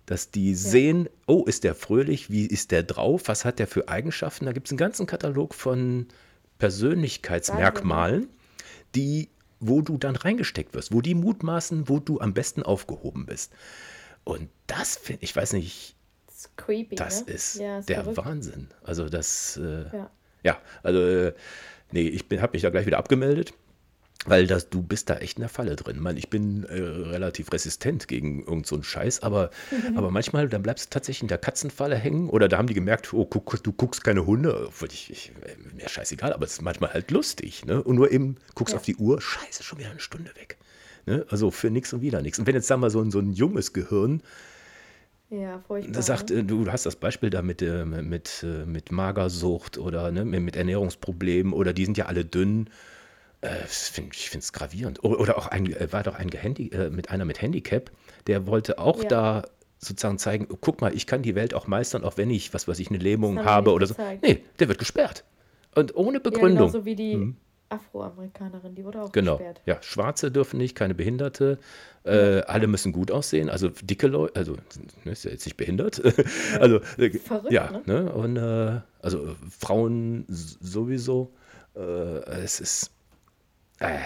dass 0.06 0.32
die 0.32 0.52
ja. 0.52 0.58
sehen, 0.58 1.10
oh, 1.28 1.44
ist 1.46 1.64
der 1.64 1.76
fröhlich, 1.76 2.30
wie 2.30 2.46
ist 2.46 2.72
der 2.72 2.84
drauf, 2.84 3.24
was 3.26 3.46
hat 3.46 3.60
der 3.60 3.68
für 3.68 3.90
Eigenschaften. 3.90 4.46
Da 4.46 4.52
gibt 4.52 4.68
es 4.68 4.72
einen 4.72 4.78
ganzen 4.78 5.08
Katalog 5.08 5.54
von 5.54 6.08
Persönlichkeitsmerkmalen, 6.60 8.30
die, 8.94 9.30
wo 9.60 9.82
du 9.82 9.98
dann 9.98 10.16
reingesteckt 10.16 10.74
wirst, 10.74 10.94
wo 10.94 11.02
die 11.02 11.16
mutmaßen, 11.16 11.90
wo 11.90 12.00
du 12.00 12.20
am 12.20 12.34
besten 12.34 12.64
aufgehoben 12.64 13.26
bist. 13.26 13.52
Und 14.24 14.50
das 14.68 14.96
finde 14.96 15.24
ich, 15.24 15.36
weiß 15.36 15.54
nicht, 15.54 15.96
das 16.28 16.36
ist, 16.38 16.58
creepy, 16.58 16.96
das 16.96 17.26
ne? 17.26 17.34
ist 17.34 17.56
ja, 17.56 17.82
der 17.82 18.04
verrückt. 18.04 18.18
Wahnsinn. 18.18 18.68
Also 18.84 19.10
das, 19.10 19.58
äh, 19.58 19.86
ja. 19.96 20.12
ja. 20.44 20.58
also 20.84 21.00
äh, 21.00 21.34
nee, 21.92 22.08
ich 22.08 22.26
habe 22.40 22.54
mich 22.54 22.62
da 22.62 22.70
gleich 22.70 22.86
wieder 22.86 22.98
abgemeldet. 22.98 23.54
Weil 24.26 24.48
das, 24.48 24.70
du 24.70 24.82
bist 24.82 25.10
da 25.10 25.18
echt 25.18 25.38
in 25.38 25.42
der 25.42 25.50
Falle 25.50 25.76
drin. 25.76 25.98
Ich, 25.98 26.02
meine, 26.02 26.18
ich 26.18 26.30
bin 26.30 26.64
äh, 26.64 26.74
relativ 26.74 27.52
resistent 27.52 28.08
gegen 28.08 28.44
irgend 28.44 28.66
so 28.66 28.76
einen 28.76 28.84
Scheiß, 28.84 29.22
aber, 29.22 29.52
aber 29.96 30.10
manchmal, 30.10 30.50
dann 30.50 30.64
bleibst 30.64 30.88
du 30.88 30.90
tatsächlich 30.90 31.22
in 31.22 31.28
der 31.28 31.38
Katzenfalle 31.38 31.96
hängen 31.96 32.30
oder 32.30 32.48
da 32.48 32.58
haben 32.58 32.68
die 32.68 32.74
gemerkt, 32.74 33.14
oh, 33.14 33.26
guck, 33.26 33.62
du 33.62 33.72
guckst 33.72 34.04
keine 34.04 34.26
Hunde. 34.26 34.70
Ich, 34.92 35.12
ich, 35.12 35.32
mir 35.76 35.88
scheißegal, 35.88 36.34
aber 36.34 36.46
es 36.46 36.54
ist 36.54 36.62
manchmal 36.64 36.92
halt 36.94 37.12
lustig. 37.12 37.66
Ne? 37.66 37.84
Und 37.84 37.96
nur 37.96 38.12
eben 38.12 38.38
guckst 38.56 38.74
ja. 38.74 38.80
auf 38.80 38.86
die 38.86 38.96
Uhr, 38.96 39.22
scheiße, 39.22 39.64
schon 39.64 39.78
wieder 39.78 39.92
eine 39.92 40.00
Stunde 40.00 40.32
weg. 40.36 40.58
Ne? 41.06 41.24
Also 41.30 41.52
für 41.52 41.70
nichts 41.70 41.94
und 41.94 42.02
wieder 42.02 42.24
nichts. 42.24 42.40
Und 42.40 42.48
wenn 42.48 42.56
jetzt, 42.56 42.66
sagen 42.68 42.82
wir 42.82 42.88
mal, 42.88 42.90
so 42.90 43.02
ein, 43.02 43.12
so 43.12 43.20
ein 43.20 43.32
junges 43.32 43.74
Gehirn 43.74 44.24
ja, 45.30 45.60
furchtbar. 45.68 46.02
Sagt, 46.02 46.32
ne? 46.32 46.38
Äh, 46.40 46.44
du 46.44 46.72
hast 46.72 46.88
das 46.88 46.96
Beispiel 46.96 47.30
da 47.30 47.44
mit, 47.44 47.62
äh, 47.62 47.86
mit, 47.86 48.44
äh, 48.44 48.66
mit 48.66 48.92
Magersucht 48.92 49.78
oder 49.78 50.12
ne, 50.12 50.26
mit 50.26 50.56
Ernährungsproblemen 50.56 51.54
oder 51.54 51.74
die 51.74 51.86
sind 51.86 51.98
ja 51.98 52.06
alle 52.06 52.26
dünn 52.26 52.68
äh, 52.68 52.95
find, 53.68 54.16
ich 54.16 54.30
finde 54.30 54.44
es 54.44 54.54
gravierend. 54.54 55.04
Oder 55.04 55.38
auch 55.38 55.48
ein, 55.48 55.72
äh, 55.72 55.92
war 55.92 56.04
doch 56.04 56.16
ein 56.16 56.30
Gehandi 56.30 56.70
äh, 56.70 56.90
mit 56.90 57.10
einer 57.10 57.26
mit 57.26 57.42
Handicap, 57.42 57.92
der 58.28 58.48
wollte 58.48 58.80
auch 58.80 59.04
ja. 59.04 59.10
da 59.10 59.44
sozusagen 59.80 60.18
zeigen, 60.18 60.48
guck 60.62 60.82
mal, 60.82 60.94
ich 60.96 61.08
kann 61.08 61.22
die 61.22 61.36
Welt 61.36 61.54
auch 61.54 61.68
meistern, 61.68 62.04
auch 62.04 62.18
wenn 62.18 62.30
ich, 62.30 62.54
was 62.54 62.68
weiß 62.68 62.80
ich, 62.80 62.90
eine 62.90 62.98
Lähmung 62.98 63.44
habe 63.44 63.72
oder 63.72 63.88
gezeigt. 63.88 64.26
so. 64.26 64.32
Nee, 64.32 64.44
der 64.60 64.68
wird 64.68 64.80
gesperrt. 64.80 65.24
Und 65.76 65.96
ohne 65.96 66.20
Begründung. 66.20 66.68
Ja, 66.68 66.72
genauso 66.72 66.86
wie 66.86 66.96
die 66.96 67.14
hm. 67.14 67.36
Afroamerikanerin, 67.70 68.76
die 68.76 68.86
wurde 68.86 69.02
auch 69.02 69.12
genau. 69.12 69.38
gesperrt. 69.38 69.62
Ja, 69.66 69.82
Schwarze 69.82 70.32
dürfen 70.32 70.58
nicht, 70.58 70.76
keine 70.76 70.96
Behinderte. 70.96 71.60
Äh, 72.04 72.42
alle 72.42 72.68
müssen 72.68 72.92
gut 72.92 73.12
aussehen, 73.12 73.50
also 73.50 73.70
dicke 73.70 74.08
Leute, 74.08 74.36
also 74.36 74.54
ne, 75.04 75.12
ist 75.12 75.26
ja 75.26 75.32
jetzt 75.32 75.46
nicht 75.46 75.58
behindert. 75.58 76.02
Ja. 76.04 76.12
also 76.60 76.80
äh, 76.98 77.10
Verrückt, 77.18 77.52
ja, 77.52 77.72
ne? 77.72 77.82
ne? 77.86 78.12
Und 78.12 78.38
äh, 78.38 78.82
also 79.02 79.36
Frauen 79.50 80.26
sowieso. 80.30 81.34
Äh, 81.76 81.82
es 82.44 82.60
ist 82.60 82.92
äh, 83.80 84.00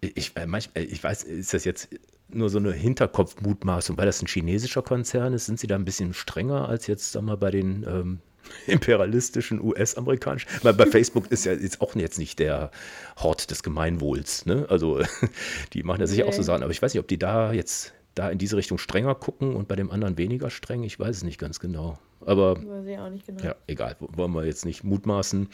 ich, 0.00 0.36
äh, 0.36 0.46
manchmal, 0.46 0.84
äh, 0.84 0.86
ich 0.86 1.02
weiß, 1.02 1.24
ist 1.24 1.54
das 1.54 1.64
jetzt 1.64 1.88
nur 2.28 2.48
so 2.48 2.58
eine 2.58 2.72
Hinterkopfmutmaßung, 2.72 3.96
weil 3.96 4.06
das 4.06 4.22
ein 4.22 4.26
chinesischer 4.26 4.82
Konzern 4.82 5.32
ist, 5.34 5.46
sind 5.46 5.60
sie 5.60 5.66
da 5.66 5.76
ein 5.76 5.84
bisschen 5.84 6.14
strenger 6.14 6.68
als 6.68 6.86
jetzt, 6.86 7.12
sag 7.12 7.22
mal, 7.22 7.36
bei 7.36 7.50
den 7.50 7.84
ähm, 7.88 8.18
imperialistischen 8.66 9.60
US-amerikanischen. 9.60 10.48
Weil 10.62 10.74
bei 10.74 10.86
Facebook 10.86 11.30
ist 11.30 11.44
ja 11.44 11.52
jetzt 11.52 11.80
auch 11.80 11.94
jetzt 11.94 12.18
nicht 12.18 12.38
der 12.38 12.70
Hort 13.16 13.50
des 13.50 13.62
Gemeinwohls. 13.62 14.46
Ne? 14.46 14.66
Also 14.68 15.02
die 15.72 15.82
machen 15.82 16.00
ja 16.00 16.06
sicher 16.06 16.24
okay. 16.24 16.32
auch 16.32 16.36
so 16.36 16.42
Sachen, 16.42 16.62
aber 16.62 16.72
ich 16.72 16.82
weiß 16.82 16.94
nicht, 16.94 17.00
ob 17.00 17.08
die 17.08 17.18
da 17.18 17.52
jetzt 17.52 17.94
da 18.14 18.30
in 18.30 18.38
diese 18.38 18.56
Richtung 18.56 18.78
strenger 18.78 19.14
gucken 19.14 19.56
und 19.56 19.66
bei 19.66 19.76
dem 19.76 19.90
anderen 19.90 20.18
weniger 20.18 20.50
streng. 20.50 20.84
Ich 20.84 20.98
weiß 20.98 21.16
es 21.16 21.22
nicht 21.24 21.38
ganz 21.38 21.58
genau. 21.58 21.98
Aber 22.24 22.56
weiß 22.56 22.86
ich 22.86 22.98
auch 22.98 23.10
nicht 23.10 23.26
genau. 23.26 23.42
ja, 23.42 23.54
egal, 23.66 23.96
wollen 23.98 24.32
wir 24.32 24.44
jetzt 24.44 24.64
nicht 24.64 24.84
mutmaßen. 24.84 25.48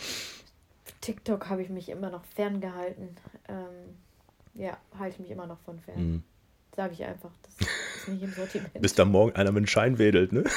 TikTok 1.01 1.49
habe 1.49 1.63
ich 1.63 1.69
mich 1.69 1.89
immer 1.89 2.11
noch 2.11 2.25
ferngehalten. 2.25 3.17
Ähm, 3.49 3.97
ja, 4.55 4.77
halte 4.99 5.15
ich 5.15 5.21
mich 5.21 5.31
immer 5.31 5.47
noch 5.47 5.61
von 5.61 5.79
fern. 5.79 6.13
Mhm. 6.13 6.23
Sage 6.77 6.93
ich 6.95 7.05
einfach. 7.05 7.31
Das 7.43 7.69
ist 7.69 8.09
nicht 8.09 8.23
im 8.23 8.33
Sortiment. 8.33 8.81
Bis 8.81 8.95
da 8.95 9.05
morgen 9.05 9.35
einer 9.37 9.51
mit 9.51 9.59
einem 9.59 9.67
Schein 9.67 9.99
wedelt, 9.99 10.33
ne? 10.33 10.45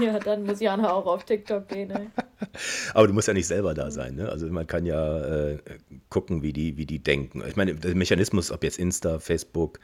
Ja, 0.00 0.18
dann 0.18 0.44
muss 0.44 0.60
Jana 0.60 0.92
auch 0.92 1.06
auf 1.06 1.24
TikTok 1.24 1.68
gehen. 1.68 1.88
Ne? 1.88 2.10
Aber 2.94 3.06
du 3.06 3.12
musst 3.12 3.28
ja 3.28 3.34
nicht 3.34 3.46
selber 3.46 3.74
da 3.74 3.90
sein. 3.90 4.16
Ne? 4.16 4.28
Also 4.28 4.46
man 4.48 4.66
kann 4.66 4.86
ja 4.86 5.50
äh, 5.50 5.58
gucken, 6.08 6.42
wie 6.42 6.52
die, 6.52 6.76
wie 6.76 6.86
die 6.86 6.98
denken. 6.98 7.42
Ich 7.46 7.56
meine, 7.56 7.74
der 7.74 7.94
Mechanismus, 7.94 8.50
ob 8.50 8.64
jetzt 8.64 8.78
Insta, 8.78 9.20
Facebook, 9.20 9.78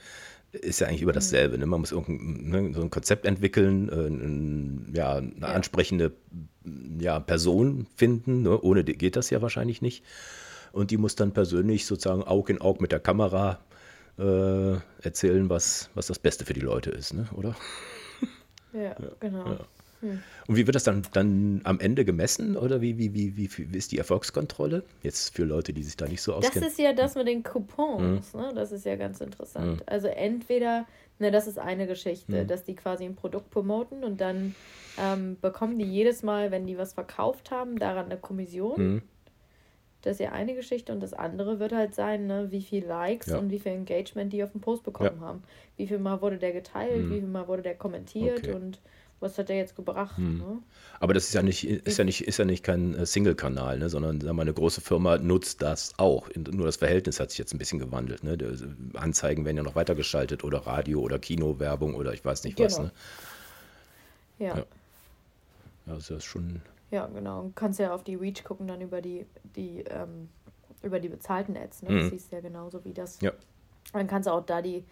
ist 0.53 0.81
ja 0.81 0.89
eigentlich 0.89 1.03
über 1.03 1.13
dasselbe. 1.13 1.59
Ne? 1.59 1.67
Man 1.67 1.81
muss 1.81 1.93
ne, 1.93 2.73
so 2.75 2.83
ein 2.83 2.91
Konzept 2.91 3.25
entwickeln, 3.25 3.89
äh, 3.89 4.07
ein, 4.07 4.93
ja, 4.95 5.17
eine 5.17 5.33
ja. 5.41 5.49
ansprechende 5.49 6.13
ja, 6.99 7.21
Person 7.21 7.87
finden. 7.97 8.43
Ne? 8.43 8.61
Ohne 8.61 8.85
die 8.85 8.95
geht 8.95 9.17
das 9.17 9.31
ja 9.31 9.43
wahrscheinlich 9.43 9.83
nicht. 9.83 10.05
Und 10.73 10.91
die 10.91 10.97
muss 10.97 11.17
dann 11.17 11.33
persönlich 11.33 11.87
sozusagen 11.87 12.23
Aug 12.23 12.49
in 12.49 12.61
Aug 12.61 12.81
mit 12.81 12.93
der 12.93 13.01
Kamera 13.01 13.61
äh, 14.19 14.77
erzählen, 15.03 15.49
was, 15.49 15.91
was 15.95 16.07
das 16.07 16.19
Beste 16.19 16.45
für 16.45 16.53
die 16.53 16.61
Leute 16.61 16.91
ist, 16.91 17.15
ne? 17.15 17.29
oder? 17.35 17.55
Ja, 18.73 18.83
ja. 18.83 18.97
genau. 19.19 19.47
Ja. 19.49 19.59
Hm. 20.01 20.23
Und 20.47 20.57
wie 20.57 20.67
wird 20.67 20.75
das 20.75 20.85
dann, 20.85 21.03
dann 21.13 21.61
am 21.65 21.79
Ende 21.79 22.05
gemessen 22.05 22.57
oder 22.57 22.81
wie, 22.81 22.99
wie, 22.99 23.15
wie, 23.15 23.37
wie, 23.37 23.51
wie 23.73 23.77
ist 23.77 23.93
die 23.93 23.99
Erfolgskontrolle? 23.99 24.83
Jetzt 25.03 25.35
für 25.35 25.45
Leute, 25.45 25.73
die 25.73 25.83
sich 25.83 25.97
da 25.97 26.07
nicht 26.07 26.23
so 26.23 26.35
auskennen. 26.35 26.63
Das 26.63 26.73
ist 26.73 26.79
ja 26.79 26.93
das 26.93 27.15
mit 27.15 27.29
den 27.29 27.43
Coupons, 27.43 28.33
hm. 28.33 28.41
ne? 28.41 28.53
das 28.55 28.73
ist 28.73 28.87
ja 28.87 28.97
ganz 28.97 29.21
interessant. 29.21 29.81
Hm. 29.81 29.87
Also 29.87 30.09
entweder, 30.09 30.87
ne, 31.19 31.31
das 31.31 31.47
ist 31.47 31.59
eine 31.59 31.87
Geschichte, 31.87 32.41
hm. 32.41 32.47
dass 32.47 32.65
die 32.65 32.75
quasi 32.75 33.05
ein 33.05 33.15
Produkt 33.15 33.51
promoten 33.51 34.05
und 34.05 34.21
dann 34.21 34.55
ähm, 34.99 35.37
bekommen 35.41 35.79
die 35.79 35.85
jedes 35.85 36.23
Mal, 36.23 36.51
wenn 36.51 36.67
die 36.67 36.79
was 36.79 36.95
verkauft 36.95 37.51
haben, 37.51 37.79
daran 37.79 38.07
eine 38.07 38.17
Kommission. 38.17 38.77
Hm. 38.77 39.03
Das 40.03 40.13
ist 40.13 40.21
ja 40.21 40.33
eine 40.33 40.55
Geschichte 40.55 40.95
und 40.95 41.01
das 41.01 41.13
andere 41.13 41.59
wird 41.59 41.73
halt 41.73 41.95
sein, 41.95 42.27
ne, 42.27 42.51
wie 42.51 42.63
viel 42.63 42.87
Likes 42.87 43.27
ja. 43.27 43.39
und 43.39 43.51
wie 43.51 43.59
viel 43.59 43.73
Engagement 43.73 44.33
die 44.33 44.43
auf 44.43 44.53
dem 44.53 44.63
Post 44.63 44.83
bekommen 44.83 45.19
ja. 45.21 45.27
haben. 45.27 45.43
Wie 45.77 45.87
viel 45.87 45.99
Mal 45.99 46.23
wurde 46.23 46.39
der 46.39 46.53
geteilt, 46.53 47.03
hm. 47.03 47.11
wie 47.11 47.21
viel 47.21 47.29
Mal 47.29 47.47
wurde 47.49 47.63
der 47.63 47.75
kommentiert 47.75 48.39
okay. 48.39 48.55
und 48.55 48.81
was 49.21 49.37
hat 49.37 49.51
der 49.51 49.57
jetzt 49.57 49.77
gebracht? 49.77 50.17
Hm. 50.17 50.39
Ne? 50.39 50.59
Aber 50.99 51.15
das 51.15 51.25
ist 51.25 51.35
ja 51.35 51.43
nicht, 51.43 51.69
ist 51.69 51.99
ja 51.99 52.05
nicht, 52.05 52.27
ist 52.27 52.39
ja 52.39 52.45
nicht 52.45 52.65
kein 52.65 52.95
äh, 52.95 53.07
Single-Kanal, 53.07 53.79
ne? 53.79 53.89
sondern 53.91 54.21
sagen 54.21 54.37
wir, 54.37 54.43
eine 54.43 54.55
große 54.55 54.81
Firma 54.81 55.19
nutzt 55.19 55.63
das 55.63 55.93
auch. 55.99 56.29
Nur 56.35 56.67
das 56.67 56.77
Verhältnis 56.77 57.21
hat 57.21 57.31
sich 57.31 57.39
jetzt 57.39 57.55
ein 57.55 57.59
bisschen 57.59 57.79
gewandelt. 57.79 58.25
Ne? 58.25 58.39
Anzeigen 58.95 59.45
werden 59.45 59.59
ja 59.59 59.63
noch 59.63 59.75
weitergeschaltet 59.75 60.43
oder 60.43 60.67
Radio- 60.67 61.01
oder 61.01 61.19
Kinowerbung 61.19 61.95
oder 61.95 62.15
ich 62.15 62.25
weiß 62.25 62.45
nicht 62.45 62.57
genau. 62.57 62.67
was. 62.67 62.79
Ne? 62.79 62.91
Ja. 64.39 64.57
ja. 64.57 64.65
Also 65.87 66.15
das 66.15 66.25
ist 66.25 66.25
schon. 66.25 66.63
Ja, 66.91 67.07
genau. 67.07 67.41
Und 67.41 67.57
kannst 67.57 67.79
ja 67.79 67.95
auf 67.95 68.03
die 68.03 68.15
Reach 68.15 68.43
gucken, 68.43 68.67
dann 68.67 68.81
über 68.81 69.03
die, 69.03 69.27
die, 69.55 69.85
ähm, 69.89 70.29
über 70.83 70.99
die 70.99 71.09
bezahlten 71.09 71.57
Ads. 71.57 71.83
Ne? 71.83 71.91
Mhm. 71.91 72.01
Das 72.01 72.11
siehst 72.11 72.33
du 72.33 72.37
ja 72.37 72.43
genauso 72.43 72.85
wie 72.85 72.95
das. 72.95 73.21
Ja. 73.21 73.33
Dann 73.93 74.07
kannst 74.07 74.29
du 74.29 74.33
auch 74.33 74.45
da 74.45 74.63
die 74.63 74.85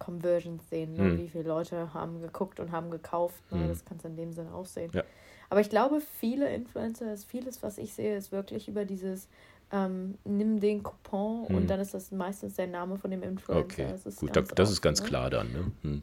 Conversions 0.00 0.68
sehen, 0.68 0.94
ne? 0.94 1.02
Mhm. 1.02 1.18
wie 1.18 1.28
viele 1.28 1.44
Leute 1.44 1.94
haben 1.94 2.20
geguckt 2.20 2.58
und 2.58 2.72
haben 2.72 2.90
gekauft. 2.90 3.40
Ne? 3.52 3.58
Mhm. 3.58 3.68
Das 3.68 3.84
kannst 3.84 4.04
du 4.04 4.08
in 4.08 4.16
dem 4.16 4.32
Sinne 4.32 4.52
auch 4.52 4.66
sehen. 4.66 4.90
Ja. 4.92 5.04
Aber 5.48 5.60
ich 5.60 5.70
glaube, 5.70 6.00
viele 6.00 6.52
Influencer, 6.52 7.16
vieles, 7.18 7.62
was 7.62 7.78
ich 7.78 7.94
sehe, 7.94 8.16
ist 8.16 8.32
wirklich 8.32 8.68
über 8.68 8.84
dieses 8.84 9.28
ähm, 9.72 10.18
nimm 10.24 10.58
den 10.58 10.82
Coupon 10.82 11.46
mhm. 11.48 11.54
und 11.54 11.70
dann 11.70 11.80
ist 11.80 11.94
das 11.94 12.10
meistens 12.10 12.54
der 12.54 12.66
Name 12.66 12.98
von 12.98 13.10
dem 13.10 13.22
Influencer. 13.22 13.64
Okay, 13.64 13.86
das 13.88 14.06
ist 14.06 14.18
gut, 14.18 14.34
das 14.34 14.50
oft, 14.50 14.58
ist 14.58 14.82
ganz 14.82 15.00
ne? 15.00 15.06
klar 15.06 15.30
dann. 15.30 15.52
Ne? 15.52 15.72
Hm. 15.82 16.02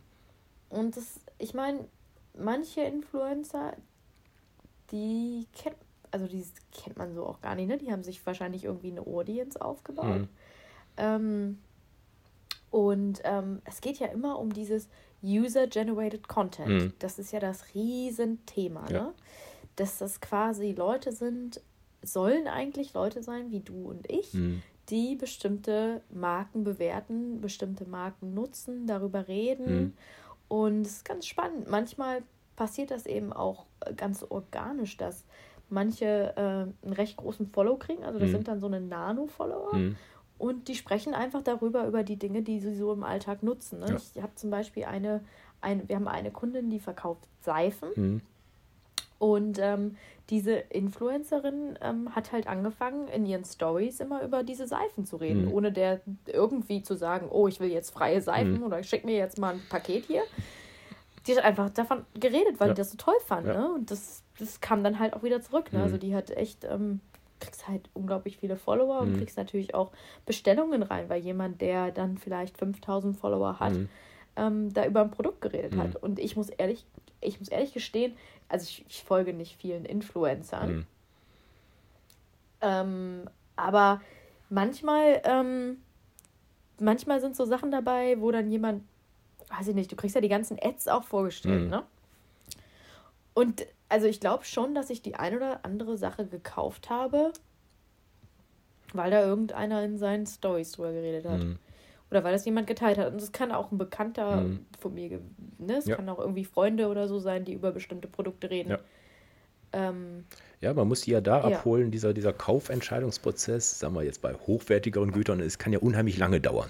Und 0.70 0.96
das, 0.98 1.20
ich 1.38 1.54
meine, 1.54 1.86
manche 2.38 2.82
Influencer, 2.82 3.74
die 4.92 5.48
kennt, 5.54 5.76
also 6.12 6.28
die 6.28 6.46
kennt 6.72 6.98
man 6.98 7.14
so 7.14 7.26
auch 7.26 7.42
gar 7.42 7.56
nicht, 7.56 7.68
ne? 7.68 7.78
Die 7.78 7.92
haben 7.92 8.04
sich 8.04 8.26
wahrscheinlich 8.26 8.64
irgendwie 8.64 8.92
eine 8.92 9.02
Audience 9.02 9.60
aufgebaut. 9.60 10.22
Mhm. 10.22 10.30
Ähm, 10.98 11.60
und 12.70 13.22
ähm, 13.24 13.62
es 13.66 13.82
geht 13.82 14.00
ja 14.00 14.08
immer 14.08 14.40
um 14.40 14.54
dieses 14.54 14.90
User-Generated 15.24 16.28
Content. 16.28 16.68
Mhm. 16.70 16.94
Das 17.00 17.20
ist 17.20 17.32
ja 17.32 17.40
das 17.40 17.74
Riesenthema, 17.74 18.86
ja. 18.90 19.04
ne? 19.04 19.14
Dass 19.76 20.00
das 20.00 20.22
quasi 20.22 20.74
Leute 20.74 21.12
sind, 21.12 21.62
sollen 22.02 22.48
eigentlich 22.48 22.94
Leute 22.94 23.22
sein 23.24 23.52
wie 23.52 23.60
du 23.60 23.90
und 23.90 24.10
ich, 24.10 24.34
mhm. 24.34 24.62
die 24.90 25.16
bestimmte 25.16 26.02
Marken 26.10 26.64
bewerten, 26.64 27.42
bestimmte 27.42 27.86
Marken 27.86 28.34
nutzen, 28.34 28.88
darüber 28.88 29.28
reden. 29.28 29.80
Mhm. 29.80 29.94
Und 30.48 30.82
es 30.82 30.98
ist 30.98 31.06
ganz 31.06 31.26
spannend. 31.26 31.70
Manchmal 31.70 32.24
passiert 32.56 32.92
das 32.92 33.06
eben 33.06 33.34
auch 33.34 33.66
ganz 33.96 34.26
organisch, 34.28 34.98
dass 34.98 35.26
manche 35.70 36.34
äh, 36.36 36.86
einen 36.86 36.94
recht 36.94 37.18
großen 37.18 37.48
Follow 37.48 37.76
kriegen. 37.78 38.04
Also 38.04 38.20
das 38.20 38.30
mhm. 38.30 38.34
sind 38.34 38.48
dann 38.48 38.60
so 38.60 38.68
eine 38.68 38.82
Nano-Follower. 38.82 39.76
Und 40.38 40.68
die 40.68 40.76
sprechen 40.76 41.14
einfach 41.14 41.42
darüber, 41.42 41.88
über 41.88 42.04
die 42.04 42.18
Dinge, 42.18 42.42
die 42.42 42.60
sie 42.60 42.76
so 42.76 42.94
im 42.94 43.04
Alltag 43.04 43.42
nutzen. 43.44 43.80
Ne? 43.80 43.88
Ja. 43.90 43.96
Ich 43.96 44.22
habe 44.22 44.36
zum 44.36 44.50
Beispiel 44.50 44.86
eine, 44.86 45.24
eine, 45.62 45.88
wir 45.90 45.96
haben 45.96 46.08
eine 46.08 46.32
Kundin, 46.32 46.70
die 46.70 46.80
verkauft 46.80 47.28
Seifen. 47.42 47.90
Mhm. 47.96 48.22
Und 49.20 49.58
ähm, 49.60 49.98
diese 50.30 50.54
Influencerin 50.54 51.80
ähm, 51.82 52.14
hat 52.14 52.32
halt 52.32 52.48
angefangen, 52.48 53.08
in 53.08 53.26
ihren 53.26 53.46
Stories 53.46 54.00
immer 54.00 54.22
über 54.22 54.44
diese 54.44 54.68
Seifen 54.68 55.06
zu 55.06 55.16
reden, 55.18 55.46
mhm. 55.46 55.54
ohne 55.54 55.72
der 55.72 56.02
irgendwie 56.28 56.84
zu 56.84 56.96
sagen, 56.96 57.28
oh, 57.32 57.48
ich 57.48 57.60
will 57.60 57.72
jetzt 57.72 57.92
freie 57.92 58.22
Seifen 58.22 58.58
mhm. 58.58 58.64
oder 58.64 58.84
schick 58.84 59.06
mir 59.06 59.16
jetzt 59.16 59.40
mal 59.40 59.56
ein 59.56 59.62
Paket 59.70 60.06
hier. 60.06 60.24
Die 61.26 61.36
hat 61.36 61.44
einfach 61.44 61.70
davon 61.72 62.06
geredet, 62.14 62.60
weil 62.60 62.70
ja. 62.70 62.74
die 62.74 62.80
das 62.82 62.92
so 62.92 62.98
toll 62.98 63.16
fand. 63.26 63.48
Ja. 63.48 63.54
Ne? 63.54 63.74
Und 63.74 63.90
das, 63.90 64.24
das 64.38 64.62
kam 64.62 64.84
dann 64.84 65.00
halt 65.00 65.14
auch 65.14 65.24
wieder 65.24 65.42
zurück. 65.42 65.74
Ne? 65.74 65.82
Also 65.82 65.96
mhm. 65.96 65.96
Also 65.96 65.98
die 65.98 66.16
hat 66.16 66.30
echt, 66.30 66.64
ähm, 66.66 67.00
kriegst 67.40 67.68
halt 67.68 67.90
unglaublich 67.94 68.38
viele 68.38 68.58
Follower 68.58 69.00
und 69.00 69.14
mhm. 69.14 69.18
kriegst 69.18 69.38
natürlich 69.38 69.76
auch 69.76 69.92
Bestellungen 70.26 70.84
rein, 70.84 71.10
weil 71.10 71.22
jemand, 71.22 71.62
der 71.62 71.92
dann 71.92 72.18
vielleicht 72.18 72.58
5000 72.58 73.18
Follower 73.18 73.60
hat, 73.60 73.74
mhm. 73.74 73.90
ähm, 74.36 74.74
da 74.74 74.86
über 74.86 75.02
ein 75.02 75.12
Produkt 75.12 75.42
geredet 75.42 75.76
hat. 75.78 75.90
Mhm. 75.90 76.00
Und 76.02 76.20
ich 76.20 76.36
muss 76.36 76.50
ehrlich, 76.50 76.86
ich 77.22 77.40
muss 77.40 77.50
ehrlich 77.50 77.74
gestehen, 77.74 78.16
also 78.50 78.64
ich, 78.64 78.86
ich 78.88 79.04
folge 79.04 79.34
nicht 79.34 79.58
vielen 79.58 79.86
Influencern. 79.86 80.76
Mhm. 80.76 80.86
Ähm, 82.62 83.30
aber 83.56 84.02
manchmal, 84.50 85.22
ähm, 85.26 85.78
manchmal 86.80 87.22
sind 87.22 87.36
so 87.36 87.46
Sachen 87.46 87.72
dabei, 87.72 88.20
wo 88.20 88.32
dann 88.32 88.50
jemand, 88.50 88.84
weiß 89.50 89.68
ich 89.70 89.76
nicht, 89.76 89.92
du 89.92 89.96
kriegst 89.96 90.16
ja 90.16 90.22
die 90.22 90.30
ganzen 90.30 90.58
Ads 90.62 90.88
auch 90.88 91.04
vorgestellt, 91.04 91.66
mhm. 91.66 91.70
ne? 91.70 91.84
Und 93.34 93.68
also 93.90 94.08
ich 94.08 94.20
glaube 94.20 94.46
schon, 94.46 94.76
dass 94.76 94.90
ich 94.90 95.02
die 95.02 95.16
ein 95.16 95.36
oder 95.36 95.64
andere 95.64 95.98
Sache 95.98 96.26
gekauft 96.26 96.90
habe, 96.90 97.32
weil 98.94 99.12
da 99.12 99.22
irgendeiner 99.22 99.84
in 99.84 99.98
seinen 99.98 100.26
Stories 100.26 100.72
drüber 100.72 100.92
geredet 100.92 101.26
hat. 101.26 101.40
Mhm. 101.40 101.60
Oder 102.10 102.24
weil 102.24 102.32
das 102.32 102.46
jemand 102.46 102.68
geteilt 102.68 102.98
hat. 102.98 103.12
Und 103.12 103.22
es 103.22 103.34
kann 103.34 103.52
auch 103.52 103.72
ein 103.72 103.78
Bekannter 103.78 104.38
mhm. 104.38 104.66
von 104.80 104.94
mir, 104.94 105.20
ne? 105.58 105.76
Es 105.78 105.88
ja. 105.88 105.98
kann 105.98 106.08
auch 106.08 106.20
irgendwie 106.20 106.46
Freunde 106.46 106.88
oder 106.88 107.08
so 107.08 107.20
sein, 107.20 107.44
die 107.44 107.54
über 107.54 107.72
bestimmte 107.72 108.08
Produkte 108.08 108.50
reden. 108.50 108.70
Ja. 108.70 108.80
Ähm, 109.74 110.24
ja, 110.62 110.74
man 110.74 110.88
muss 110.88 111.02
die 111.02 111.12
ja 111.12 111.20
da 111.20 111.50
ja. 111.50 111.58
abholen, 111.58 111.92
dieser, 111.92 112.14
dieser 112.14 112.32
Kaufentscheidungsprozess, 112.32 113.80
sagen 113.80 113.94
wir 113.94 114.04
jetzt 114.04 114.22
bei 114.22 114.34
hochwertigeren 114.34 115.12
Gütern, 115.12 115.42
es 115.42 115.58
kann 115.58 115.74
ja 115.74 115.80
unheimlich 115.80 116.18
lange 116.18 116.40
dauern. 116.40 116.70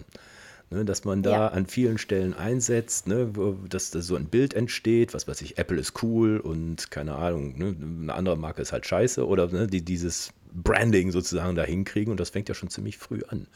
Ne, 0.70 0.84
dass 0.84 1.06
man 1.06 1.24
da 1.24 1.32
ja. 1.32 1.48
an 1.48 1.66
vielen 1.66 1.98
Stellen 1.98 2.34
einsetzt, 2.34 3.08
ne, 3.08 3.32
dass 3.70 3.92
da 3.92 4.02
so 4.02 4.18
ein 4.18 4.26
Bild 4.26 4.54
entsteht, 4.54 5.14
was 5.14 5.26
weiß 5.26 5.42
ich, 5.42 5.58
Apple 5.58 5.80
ist 5.80 6.04
cool 6.04 6.42
und 6.42 6.92
keine 6.92 7.16
Ahnung, 7.16 7.58
ne, 7.58 7.74
eine 7.80 8.14
andere 8.14 8.36
Marke 8.36 8.62
ist 8.62 8.74
halt 8.74 8.86
scheiße 8.86 9.26
oder 9.26 9.48
ne, 9.48 9.68
die 9.68 9.82
dieses 9.82 10.34
Branding 10.52 11.12
sozusagen 11.12 11.56
da 11.56 11.64
hinkriegen 11.64 12.12
und 12.12 12.20
das 12.20 12.32
fängt 12.32 12.50
ja 12.50 12.56
schon 12.56 12.70
ziemlich 12.70 12.98
früh 12.98 13.22
an. 13.30 13.48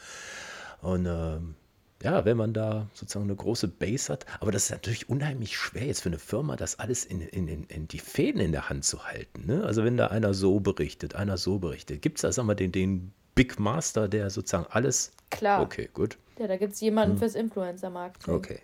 Und 0.80 1.04
ähm, 1.06 1.54
ja, 2.02 2.24
wenn 2.24 2.36
man 2.36 2.52
da 2.52 2.88
sozusagen 2.94 3.26
eine 3.26 3.36
große 3.36 3.68
Base 3.68 4.12
hat. 4.12 4.26
Aber 4.40 4.50
das 4.50 4.64
ist 4.64 4.70
natürlich 4.70 5.08
unheimlich 5.08 5.56
schwer 5.56 5.86
jetzt 5.86 6.02
für 6.02 6.08
eine 6.08 6.18
Firma, 6.18 6.56
das 6.56 6.78
alles 6.78 7.04
in, 7.04 7.20
in, 7.20 7.64
in 7.64 7.88
die 7.88 7.98
Fäden 7.98 8.40
in 8.40 8.52
der 8.52 8.68
Hand 8.68 8.84
zu 8.84 9.04
halten. 9.04 9.46
Ne? 9.46 9.64
Also 9.64 9.84
wenn 9.84 9.96
da 9.96 10.08
einer 10.08 10.34
so 10.34 10.60
berichtet, 10.60 11.14
einer 11.14 11.36
so 11.36 11.58
berichtet, 11.58 12.02
gibt 12.02 12.18
es 12.18 12.22
da, 12.22 12.32
sagen 12.32 12.48
wir, 12.48 12.54
den, 12.54 12.72
den 12.72 13.12
Big 13.34 13.58
Master, 13.58 14.08
der 14.08 14.30
sozusagen 14.30 14.66
alles. 14.70 15.12
Klar. 15.30 15.62
Okay, 15.62 15.88
gut. 15.92 16.18
Ja, 16.42 16.48
da 16.48 16.56
gibt 16.56 16.72
es 16.72 16.80
jemanden 16.80 17.12
hm. 17.12 17.18
fürs 17.20 17.36
Influencer-Marketing. 17.36 18.34
Okay. 18.34 18.58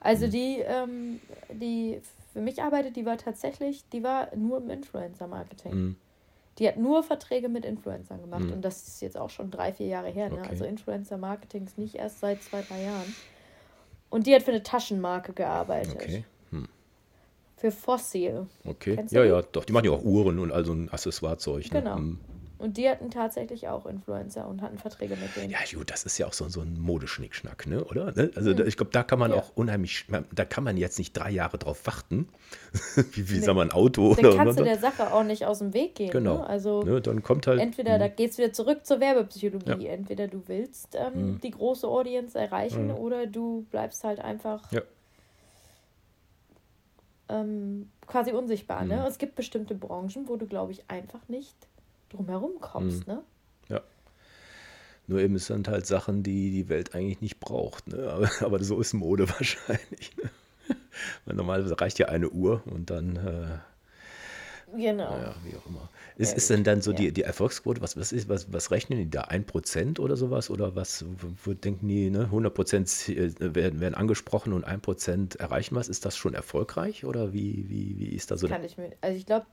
Also 0.00 0.26
hm. 0.26 0.30
die, 0.30 0.58
ähm, 0.58 1.20
die 1.50 2.02
für 2.34 2.40
mich 2.40 2.62
arbeitet, 2.62 2.94
die 2.94 3.06
war 3.06 3.16
tatsächlich, 3.16 3.88
die 3.88 4.02
war 4.02 4.28
nur 4.36 4.58
im 4.58 4.68
Influencer-Marketing. 4.68 5.72
Hm. 5.72 5.96
Die 6.58 6.68
hat 6.68 6.76
nur 6.76 7.02
Verträge 7.02 7.48
mit 7.48 7.64
Influencern 7.64 8.20
gemacht 8.20 8.42
mhm. 8.42 8.52
und 8.52 8.62
das 8.62 8.86
ist 8.86 9.00
jetzt 9.00 9.16
auch 9.16 9.30
schon 9.30 9.50
drei, 9.50 9.72
vier 9.72 9.86
Jahre 9.86 10.10
her. 10.10 10.28
Ne? 10.28 10.40
Okay. 10.40 10.48
Also 10.50 10.66
Influencer-Marketing 10.66 11.64
ist 11.64 11.78
nicht 11.78 11.94
erst 11.94 12.20
seit 12.20 12.42
zwei, 12.42 12.60
drei 12.60 12.82
Jahren. 12.82 13.14
Und 14.10 14.26
die 14.26 14.34
hat 14.34 14.42
für 14.42 14.50
eine 14.50 14.62
Taschenmarke 14.62 15.32
gearbeitet. 15.32 15.94
Okay. 15.94 16.24
Hm. 16.50 16.68
Für 17.56 17.70
Fossil. 17.70 18.46
Okay. 18.66 19.02
ja, 19.08 19.24
ja, 19.24 19.40
doch. 19.40 19.64
Die 19.64 19.72
machen 19.72 19.86
ja 19.86 19.92
auch 19.92 20.04
Uhren 20.04 20.38
und 20.38 20.52
also 20.52 20.74
ein 20.74 20.90
Accessoirezeug. 20.90 21.72
Ne? 21.72 21.80
Genau. 21.80 21.98
Hm. 22.60 22.64
Und 22.64 22.76
die 22.76 22.88
hatten 22.88 23.10
tatsächlich 23.10 23.68
auch 23.68 23.86
Influencer 23.86 24.46
und 24.46 24.62
hatten 24.62 24.78
Verträge 24.78 25.16
mit 25.16 25.34
denen. 25.36 25.50
Ja, 25.50 25.58
gut, 25.72 25.90
das 25.90 26.04
ist 26.04 26.18
ja 26.18 26.26
auch 26.26 26.32
so, 26.32 26.48
so 26.48 26.60
ein 26.60 26.78
Modeschnickschnack, 26.78 27.66
ne? 27.66 27.84
oder? 27.84 28.12
Ne? 28.12 28.30
Also 28.36 28.50
mhm. 28.50 28.66
ich 28.66 28.76
glaube, 28.76 28.92
da 28.92 29.02
kann 29.02 29.18
man 29.18 29.32
ja. 29.32 29.38
auch 29.38 29.52
unheimlich, 29.54 30.06
da 30.32 30.44
kann 30.44 30.64
man 30.64 30.76
jetzt 30.76 30.98
nicht 30.98 31.12
drei 31.12 31.30
Jahre 31.30 31.58
drauf 31.58 31.86
warten, 31.86 32.28
wie, 33.12 33.28
wie 33.28 33.34
nee. 33.34 33.40
sagen 33.40 33.58
wir, 33.58 33.62
ein 33.62 33.72
Auto 33.72 34.14
dann 34.14 34.26
oder 34.26 34.36
kannst 34.36 34.58
du 34.58 34.64
der 34.64 34.78
Sache 34.78 35.12
auch 35.12 35.24
nicht 35.24 35.46
aus 35.46 35.58
dem 35.58 35.74
Weg 35.74 35.94
gehen. 35.94 36.10
Genau. 36.10 36.38
Ne? 36.38 36.46
Also 36.46 36.82
ne? 36.82 37.00
dann 37.00 37.22
kommt 37.22 37.46
halt. 37.46 37.60
Entweder, 37.60 37.98
da 37.98 38.08
geht 38.08 38.30
es 38.30 38.38
wieder 38.38 38.52
zurück 38.52 38.86
zur 38.86 39.00
Werbepsychologie. 39.00 39.86
Ja. 39.86 39.92
Entweder 39.92 40.28
du 40.28 40.42
willst 40.46 40.94
ähm, 40.94 41.32
mhm. 41.32 41.40
die 41.40 41.50
große 41.50 41.86
Audience 41.86 42.38
erreichen 42.38 42.88
mhm. 42.88 42.94
oder 42.94 43.26
du 43.26 43.66
bleibst 43.70 44.04
halt 44.04 44.20
einfach. 44.20 44.70
Ja. 44.72 44.82
Ähm, 47.28 47.90
quasi 48.06 48.32
unsichtbar. 48.32 48.84
Ne? 48.84 48.96
Mhm. 48.96 49.04
Es 49.06 49.18
gibt 49.18 49.36
bestimmte 49.36 49.74
Branchen, 49.74 50.28
wo 50.28 50.36
du, 50.36 50.46
glaube 50.46 50.72
ich, 50.72 50.82
einfach 50.90 51.20
nicht 51.28 51.54
drumherum 52.10 52.60
kommst, 52.60 53.06
mhm. 53.06 53.14
ne? 53.14 53.22
Ja. 53.68 53.80
Nur 55.06 55.20
eben 55.20 55.34
es 55.36 55.46
sind 55.46 55.68
halt 55.68 55.86
Sachen, 55.86 56.22
die 56.22 56.50
die 56.50 56.68
Welt 56.68 56.94
eigentlich 56.94 57.20
nicht 57.20 57.40
braucht, 57.40 57.88
ne? 57.88 58.10
Aber, 58.10 58.30
aber 58.40 58.62
so 58.62 58.80
ist 58.80 58.92
Mode 58.92 59.28
wahrscheinlich. 59.38 60.16
Ne? 60.16 60.30
Weil 61.24 61.36
normalerweise 61.36 61.80
reicht 61.80 61.98
ja 61.98 62.06
eine 62.08 62.30
Uhr 62.30 62.62
und 62.66 62.90
dann. 62.90 63.16
Äh, 63.16 63.58
Genau. 64.76 65.10
Naja, 65.10 65.34
wie 65.44 65.56
auch 65.56 65.66
immer. 65.66 65.88
Ist, 66.16 66.36
ist 66.36 66.50
denn 66.50 66.64
dann 66.64 66.82
so 66.82 66.90
ja. 66.92 66.96
die, 66.96 67.12
die 67.12 67.22
Erfolgsquote, 67.22 67.80
was, 67.80 67.96
was, 67.96 68.12
ist, 68.12 68.28
was, 68.28 68.52
was 68.52 68.70
rechnen 68.70 68.98
die 68.98 69.10
da? 69.10 69.22
Ein 69.22 69.44
Prozent 69.44 69.98
oder 69.98 70.16
sowas? 70.16 70.50
Oder 70.50 70.76
was, 70.76 71.04
wo, 71.44 71.54
denken 71.54 71.88
die, 71.88 72.10
ne? 72.10 72.24
100 72.24 72.54
Prozent 72.54 73.08
äh, 73.08 73.32
werden, 73.38 73.80
werden 73.80 73.94
angesprochen 73.94 74.52
und 74.52 74.64
ein 74.64 74.80
Prozent 74.80 75.36
erreichen 75.36 75.74
was? 75.74 75.88
Ist 75.88 76.04
das 76.04 76.16
schon 76.16 76.34
erfolgreich 76.34 77.04
oder 77.04 77.32
wie, 77.32 77.68
wie, 77.68 77.98
wie 77.98 78.14
ist 78.14 78.30
da 78.30 78.36
so? 78.36 78.48
Kann 78.48 78.64
ich 78.64 78.76
mir, 78.76 78.92
also 79.00 79.16
ich 79.16 79.26
glaube, 79.26 79.46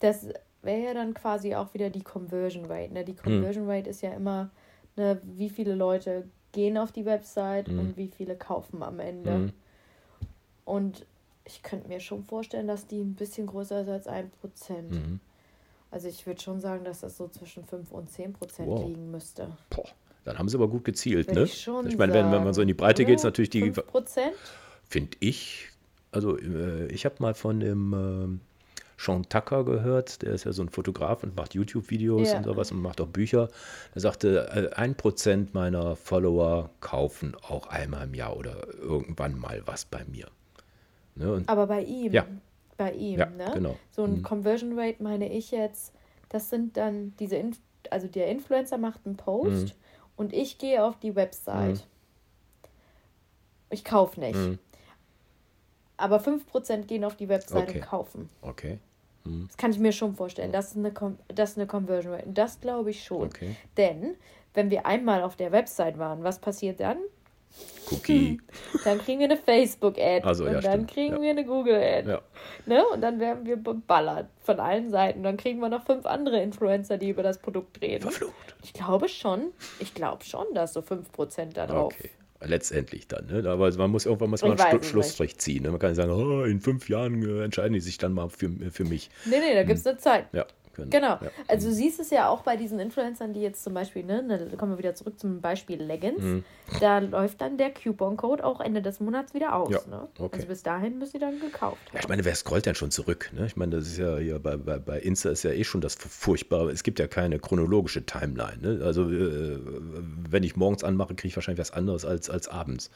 das 0.00 0.26
wäre 0.62 0.82
ja 0.82 0.94
dann 0.94 1.14
quasi 1.14 1.54
auch 1.54 1.74
wieder 1.74 1.90
die 1.90 2.02
Conversion 2.02 2.66
Rate. 2.66 2.92
Ne? 2.92 3.04
Die 3.04 3.14
Conversion 3.14 3.68
Rate 3.68 3.90
ist 3.90 4.02
ja 4.02 4.12
immer, 4.12 4.50
ne, 4.96 5.20
wie 5.22 5.50
viele 5.50 5.74
Leute 5.74 6.24
gehen 6.52 6.78
auf 6.78 6.92
die 6.92 7.04
Website 7.04 7.68
mhm. 7.68 7.78
und 7.78 7.96
wie 7.96 8.08
viele 8.08 8.36
kaufen 8.36 8.82
am 8.82 9.00
Ende. 9.00 9.30
Mhm. 9.32 9.52
Und 10.64 11.06
ich 11.44 11.62
könnte 11.62 11.88
mir 11.88 12.00
schon 12.00 12.22
vorstellen, 12.24 12.68
dass 12.68 12.86
die 12.86 13.00
ein 13.00 13.14
bisschen 13.14 13.46
größer 13.46 13.80
ist 13.80 13.88
als 13.88 14.06
ein 14.06 14.30
Prozent. 14.40 14.92
Mhm. 14.92 15.20
Also 15.90 16.08
ich 16.08 16.26
würde 16.26 16.40
schon 16.40 16.60
sagen, 16.60 16.84
dass 16.84 17.00
das 17.00 17.16
so 17.16 17.28
zwischen 17.28 17.64
5 17.64 17.90
und 17.90 18.10
10 18.10 18.32
Prozent 18.32 18.68
wow. 18.68 18.86
liegen 18.86 19.10
müsste. 19.10 19.48
Boah, 19.68 19.84
dann 20.24 20.38
haben 20.38 20.48
sie 20.48 20.56
aber 20.56 20.68
gut 20.68 20.84
gezielt, 20.84 21.28
Will 21.28 21.34
ne? 21.34 21.42
Ich, 21.42 21.60
schon 21.60 21.86
ich 21.86 21.98
meine, 21.98 22.14
wenn, 22.14 22.30
wenn 22.32 22.44
man 22.44 22.54
so 22.54 22.62
in 22.62 22.68
die 22.68 22.74
Breite 22.74 23.04
geht, 23.04 23.16
ist 23.16 23.24
natürlich 23.24 23.50
die. 23.50 23.60
5 23.60 23.86
Prozent? 23.86 24.34
Finde 24.88 25.16
ich. 25.20 25.68
Also 26.10 26.38
äh, 26.38 26.86
ich 26.86 27.04
habe 27.04 27.16
mal 27.18 27.34
von 27.34 27.60
dem 27.60 27.92
äh, 27.92 28.51
Sean 28.96 29.28
Tucker 29.28 29.64
gehört, 29.64 30.22
der 30.22 30.32
ist 30.32 30.44
ja 30.44 30.52
so 30.52 30.62
ein 30.62 30.68
Fotograf 30.68 31.22
und 31.22 31.36
macht 31.36 31.54
YouTube-Videos 31.54 32.30
ja. 32.30 32.38
und 32.38 32.44
sowas 32.44 32.70
und 32.70 32.80
macht 32.80 33.00
auch 33.00 33.08
Bücher. 33.08 33.48
Er 33.94 34.00
sagte, 34.00 34.48
äh, 34.48 34.74
ein 34.76 34.94
Prozent 34.94 35.54
meiner 35.54 35.96
Follower 35.96 36.70
kaufen 36.80 37.36
auch 37.48 37.66
einmal 37.66 38.04
im 38.04 38.14
Jahr 38.14 38.36
oder 38.36 38.66
irgendwann 38.80 39.38
mal 39.38 39.62
was 39.66 39.84
bei 39.84 40.04
mir. 40.04 40.26
Ne? 41.14 41.42
Aber 41.46 41.66
bei 41.66 41.82
ihm, 41.82 42.12
ja. 42.12 42.26
bei 42.76 42.92
ihm, 42.92 43.18
ja, 43.18 43.26
ne? 43.26 43.50
Genau. 43.54 43.76
So 43.90 44.04
ein 44.04 44.18
mhm. 44.18 44.22
Conversion 44.22 44.78
Rate 44.78 45.02
meine 45.02 45.32
ich 45.32 45.50
jetzt, 45.50 45.92
das 46.28 46.50
sind 46.50 46.76
dann 46.76 47.14
diese, 47.18 47.36
Inf 47.36 47.58
also 47.90 48.06
der 48.06 48.28
Influencer 48.28 48.78
macht 48.78 49.00
einen 49.04 49.16
Post 49.16 49.68
mhm. 49.68 49.72
und 50.16 50.32
ich 50.32 50.58
gehe 50.58 50.84
auf 50.84 50.98
die 50.98 51.14
Website. 51.14 51.76
Mhm. 51.76 51.80
Ich 53.70 53.84
kaufe 53.84 54.20
nicht. 54.20 54.38
Aber 56.02 56.18
5% 56.18 56.86
gehen 56.86 57.04
auf 57.04 57.14
die 57.14 57.28
Website 57.28 57.68
okay. 57.68 57.78
und 57.78 57.86
kaufen. 57.86 58.28
Okay. 58.42 58.78
Mhm. 59.22 59.46
Das 59.46 59.56
kann 59.56 59.70
ich 59.70 59.78
mir 59.78 59.92
schon 59.92 60.16
vorstellen. 60.16 60.50
Das 60.50 60.74
ist 60.74 60.76
eine, 60.76 60.92
das 61.28 61.50
ist 61.50 61.58
eine 61.58 61.68
Conversion 61.68 62.14
Rate. 62.14 62.26
Das 62.26 62.60
glaube 62.60 62.90
ich 62.90 63.04
schon. 63.04 63.28
Okay. 63.28 63.54
Denn, 63.76 64.16
wenn 64.52 64.68
wir 64.70 64.84
einmal 64.84 65.22
auf 65.22 65.36
der 65.36 65.52
Website 65.52 65.98
waren, 65.98 66.24
was 66.24 66.40
passiert 66.40 66.80
dann? 66.80 66.98
Cookie. 67.88 68.40
Dann 68.82 68.98
kriegen 68.98 69.20
wir 69.20 69.26
eine 69.26 69.36
Facebook-Ad. 69.36 70.26
Also, 70.26 70.44
und 70.44 70.54
ja, 70.54 70.60
dann 70.60 70.72
stimmt. 70.72 70.90
kriegen 70.90 71.14
ja. 71.14 71.22
wir 71.22 71.30
eine 71.30 71.44
Google-Ad. 71.44 72.08
Ja. 72.08 72.20
Ne? 72.66 72.84
Und 72.86 73.00
dann 73.00 73.20
werden 73.20 73.46
wir 73.46 73.56
beballert 73.56 74.26
von 74.42 74.58
allen 74.58 74.90
Seiten. 74.90 75.22
Dann 75.22 75.36
kriegen 75.36 75.60
wir 75.60 75.68
noch 75.68 75.84
fünf 75.84 76.04
andere 76.04 76.42
Influencer, 76.42 76.98
die 76.98 77.10
über 77.10 77.22
das 77.22 77.38
Produkt 77.38 77.80
reden. 77.80 78.02
Verflucht. 78.02 78.56
Ich 78.64 78.72
glaube 78.72 79.08
schon, 79.08 79.52
ich 79.78 79.94
glaube 79.94 80.24
schon, 80.24 80.46
dass 80.52 80.72
so 80.72 80.80
5% 80.80 81.52
da 81.52 81.68
drauf 81.68 81.94
okay 81.94 82.10
letztendlich 82.44 83.08
dann. 83.08 83.26
Ne? 83.26 83.48
Aber 83.48 83.70
man 83.76 83.90
muss 83.90 84.06
irgendwann 84.06 84.30
muss 84.30 84.42
man 84.42 84.58
einen 84.58 84.82
Schlussstrich 84.82 85.38
ziehen. 85.38 85.62
Ne? 85.62 85.70
Man 85.70 85.78
kann 85.78 85.90
nicht 85.90 85.96
sagen, 85.96 86.12
oh, 86.12 86.44
in 86.44 86.60
fünf 86.60 86.88
Jahren 86.88 87.22
äh, 87.22 87.44
entscheiden 87.44 87.72
die 87.72 87.80
sich 87.80 87.98
dann 87.98 88.12
mal 88.12 88.28
für, 88.28 88.50
für 88.70 88.84
mich. 88.84 89.10
Nee, 89.24 89.38
nee, 89.38 89.54
da 89.54 89.64
gibt 89.64 89.78
es 89.78 89.86
eine 89.86 89.98
Zeit. 89.98 90.26
Ja, 90.32 90.46
können. 90.72 90.90
Genau. 90.90 91.18
Ja. 91.20 91.30
Also 91.48 91.68
du 91.68 91.74
siehst 91.74 92.00
es 92.00 92.10
ja 92.10 92.28
auch 92.28 92.42
bei 92.42 92.56
diesen 92.56 92.78
Influencern, 92.80 93.32
die 93.32 93.40
jetzt 93.40 93.62
zum 93.64 93.74
Beispiel, 93.74 94.04
ne, 94.04 94.46
da 94.50 94.56
kommen 94.56 94.72
wir 94.72 94.78
wieder 94.78 94.94
zurück 94.94 95.18
zum 95.18 95.40
Beispiel 95.40 95.82
Leggings. 95.82 96.22
Mhm. 96.22 96.44
Da 96.80 96.98
läuft 96.98 97.40
dann 97.40 97.58
der 97.58 97.72
Coupon-Code 97.72 98.44
auch 98.44 98.60
Ende 98.60 98.82
des 98.82 99.00
Monats 99.00 99.34
wieder 99.34 99.54
aus. 99.54 99.70
Ja, 99.70 99.80
Ne? 99.88 100.08
okay. 100.18 100.36
Also 100.36 100.48
bis 100.48 100.62
dahin 100.62 100.98
müssen 100.98 101.12
die 101.12 101.18
dann 101.18 101.40
gekauft 101.40 101.78
Ja, 101.92 102.00
ich 102.00 102.08
meine, 102.08 102.24
wer 102.24 102.34
scrollt 102.34 102.66
denn 102.66 102.74
schon 102.74 102.90
zurück? 102.90 103.30
Ne? 103.32 103.46
Ich 103.46 103.56
meine, 103.56 103.76
das 103.76 103.86
ist 103.86 103.98
ja 103.98 104.16
hier 104.18 104.38
bei, 104.38 104.56
bei, 104.56 104.78
bei 104.78 104.98
Insta 105.00 105.30
ist 105.30 105.42
ja 105.42 105.50
eh 105.52 105.64
schon 105.64 105.80
das 105.80 105.94
Furchtbare. 105.94 106.70
Es 106.70 106.82
gibt 106.82 106.98
ja 106.98 107.06
keine 107.06 107.38
chronologische 107.38 108.04
Timeline. 108.06 108.58
Ne? 108.60 108.84
Also, 108.84 109.10
äh, 109.10 109.58
wenn 110.30 110.42
ich 110.42 110.56
morgens 110.56 110.84
anmache, 110.84 111.14
kriege 111.14 111.28
ich 111.28 111.36
wahrscheinlich 111.36 111.60
was 111.60 111.72
anderes 111.72 112.04
als, 112.04 112.30
als 112.30 112.48
abends. 112.48 112.90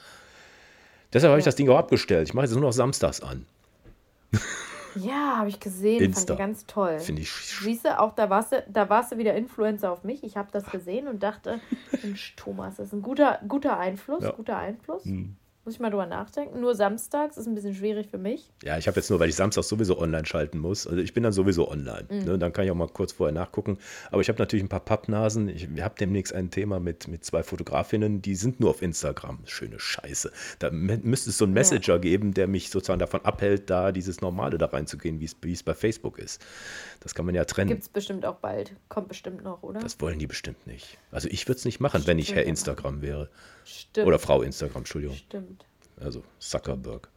Deshalb 1.12 1.30
habe 1.30 1.38
ich 1.38 1.44
das 1.44 1.54
Ding 1.56 1.68
auch 1.68 1.78
abgestellt. 1.78 2.28
Ich 2.28 2.34
mache 2.34 2.46
es 2.46 2.52
nur 2.52 2.60
noch 2.62 2.72
samstags 2.72 3.20
an. 3.20 3.46
Ja, 4.96 5.36
habe 5.38 5.48
ich 5.48 5.60
gesehen. 5.60 6.02
Insta. 6.02 6.20
Fand 6.20 6.30
ich 6.40 6.46
ganz 6.46 6.66
toll. 6.66 6.98
Finde 7.00 7.22
ich. 7.22 7.28
sch- 7.28 7.62
Siehst 7.64 7.84
du, 7.84 7.98
auch 7.98 8.14
da 8.14 8.30
warst 8.30 8.52
du, 8.52 8.64
da 8.68 8.88
warst 8.88 9.12
du 9.12 9.18
wieder 9.18 9.34
Influencer 9.34 9.90
auf 9.92 10.04
mich. 10.04 10.24
Ich 10.24 10.36
habe 10.36 10.48
das 10.52 10.64
gesehen 10.70 11.06
und 11.08 11.22
dachte, 11.22 11.60
Mensch, 12.02 12.34
Thomas, 12.36 12.76
das 12.76 12.88
ist 12.88 12.92
ein 12.92 13.02
guter, 13.02 13.38
guter 13.46 13.78
Einfluss, 13.78 14.22
Ja. 14.24 14.30
guter 14.32 14.56
Einfluss. 14.58 15.04
Hm. 15.04 15.36
Muss 15.66 15.74
ich 15.74 15.80
mal 15.80 15.90
drüber 15.90 16.06
nachdenken. 16.06 16.60
Nur 16.60 16.76
samstags 16.76 17.36
ist 17.36 17.48
ein 17.48 17.56
bisschen 17.56 17.74
schwierig 17.74 18.06
für 18.08 18.18
mich. 18.18 18.48
Ja, 18.62 18.78
ich 18.78 18.86
habe 18.86 19.00
jetzt 19.00 19.10
nur, 19.10 19.18
weil 19.18 19.28
ich 19.28 19.34
samstags 19.34 19.66
sowieso 19.66 19.98
online 19.98 20.24
schalten 20.24 20.58
muss. 20.58 20.86
Also 20.86 21.02
ich 21.02 21.12
bin 21.12 21.24
dann 21.24 21.32
sowieso 21.32 21.68
online. 21.68 22.06
Mhm. 22.08 22.18
Ne? 22.24 22.38
Dann 22.38 22.52
kann 22.52 22.64
ich 22.66 22.70
auch 22.70 22.76
mal 22.76 22.86
kurz 22.86 23.10
vorher 23.10 23.34
nachgucken. 23.34 23.76
Aber 24.12 24.20
ich 24.20 24.28
habe 24.28 24.38
natürlich 24.38 24.64
ein 24.64 24.68
paar 24.68 24.78
Pappnasen. 24.78 25.48
Ich 25.48 25.68
habe 25.80 25.96
demnächst 25.98 26.32
ein 26.32 26.52
Thema 26.52 26.78
mit, 26.78 27.08
mit 27.08 27.24
zwei 27.24 27.42
Fotografinnen, 27.42 28.22
die 28.22 28.36
sind 28.36 28.60
nur 28.60 28.70
auf 28.70 28.80
Instagram. 28.80 29.40
Schöne 29.46 29.80
Scheiße. 29.80 30.30
Da 30.60 30.68
mü- 30.68 31.00
müsste 31.02 31.30
es 31.30 31.38
so 31.38 31.44
einen 31.46 31.54
Messenger 31.54 31.98
geben, 31.98 32.32
der 32.32 32.46
mich 32.46 32.70
sozusagen 32.70 33.00
davon 33.00 33.24
abhält, 33.24 33.68
da 33.68 33.90
dieses 33.90 34.20
Normale 34.20 34.58
da 34.58 34.66
reinzugehen, 34.66 35.18
wie 35.18 35.24
es 35.24 35.34
wie 35.42 35.52
es 35.52 35.64
bei 35.64 35.74
Facebook 35.74 36.20
ist. 36.20 36.40
Das 37.00 37.16
kann 37.16 37.26
man 37.26 37.34
ja 37.34 37.44
trennen. 37.44 37.70
Gibt 37.70 37.82
es 37.82 37.88
bestimmt 37.88 38.24
auch 38.24 38.36
bald. 38.36 38.76
Kommt 38.88 39.08
bestimmt 39.08 39.42
noch, 39.42 39.64
oder? 39.64 39.80
Das 39.80 40.00
wollen 40.00 40.20
die 40.20 40.28
bestimmt 40.28 40.64
nicht. 40.68 40.96
Also 41.10 41.26
ich 41.28 41.48
würde 41.48 41.58
es 41.58 41.64
nicht 41.64 41.80
machen, 41.80 42.06
wenn 42.06 42.20
ich 42.20 42.34
Herr 42.36 42.44
Instagram 42.44 43.02
wäre. 43.02 43.28
Stimmt. 43.64 44.06
Oder 44.06 44.20
Frau 44.20 44.42
Instagram, 44.42 44.82
Entschuldigung. 44.82 45.16
Stimmt. 45.16 45.55
Also 46.00 46.22
Zuckerberg. 46.38 47.08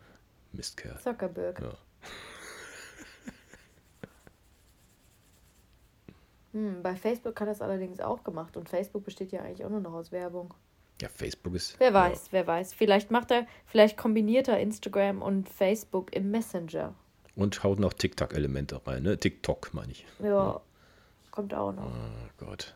Mistkerl. 0.52 1.00
Zuckerberg. 1.00 1.60
Ja. 1.62 1.72
Hm, 6.54 6.82
bei 6.82 6.96
Facebook 6.96 7.40
hat 7.40 7.48
das 7.48 7.62
allerdings 7.62 8.00
auch 8.00 8.24
gemacht. 8.24 8.58
Und 8.58 8.70
Facebook 8.70 9.04
besteht 9.06 9.32
ja 9.32 9.42
eigentlich 9.42 9.64
auch 9.66 9.70
nur 9.70 9.82
noch 9.82 9.94
aus 9.94 10.12
Werbung. 10.12 10.54
ja, 11.02 11.08
Facebook 11.08 11.54
ist. 11.56 11.80
Wer 11.80 11.94
weiß, 11.94 12.30
wer 12.32 12.46
weiß. 12.48 12.74
Vielleicht 12.74 13.12
macht 13.12 13.32
er, 13.32 13.46
vielleicht 13.66 13.98
kombiniert 13.98 14.48
er 14.48 14.60
Instagram 14.60 15.22
und 15.22 15.48
Facebook 15.48 16.14
im 16.16 16.32
Messenger. 16.32 16.94
Und 17.36 17.64
haut 17.64 17.80
noch 17.80 17.94
TikTok-Elemente 17.94 18.82
rein, 18.86 19.04
ne? 19.04 19.18
TikTok 19.18 19.74
meine 19.74 19.92
ich. 19.92 20.06
Ja, 20.22 20.60
kommt 21.32 21.54
auch 21.54 21.72
noch. 21.72 21.86
Oh 21.86 22.46
Gott. 22.46 22.76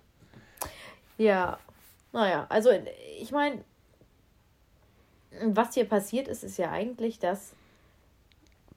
Ja, 1.17 1.59
naja, 2.13 2.45
also 2.49 2.69
ich 3.19 3.31
meine, 3.31 3.63
was 5.45 5.73
hier 5.73 5.85
passiert 5.85 6.27
ist, 6.27 6.43
ist 6.43 6.57
ja 6.57 6.71
eigentlich, 6.71 7.19
dass, 7.19 7.53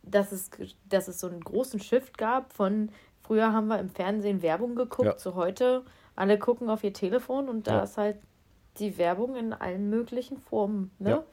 dass, 0.02 0.32
es, 0.32 0.50
dass 0.88 1.08
es 1.08 1.20
so 1.20 1.26
einen 1.28 1.40
großen 1.40 1.80
Shift 1.80 2.16
gab 2.18 2.52
von 2.52 2.90
früher 3.22 3.52
haben 3.52 3.66
wir 3.68 3.78
im 3.80 3.90
Fernsehen 3.90 4.40
Werbung 4.42 4.74
geguckt, 4.76 5.06
Ja. 5.06 5.16
zu 5.16 5.34
heute 5.34 5.82
alle 6.14 6.38
gucken 6.38 6.70
auf 6.70 6.82
ihr 6.84 6.92
Telefon 6.92 7.48
und 7.48 7.66
da 7.66 7.78
Ja. 7.78 7.82
ist 7.82 7.98
halt 7.98 8.16
die 8.78 8.98
Werbung 8.98 9.36
in 9.36 9.52
allen 9.52 9.90
möglichen 9.90 10.38
Formen. 10.38 10.90
Ne? 10.98 11.10
Ja. 11.10 11.24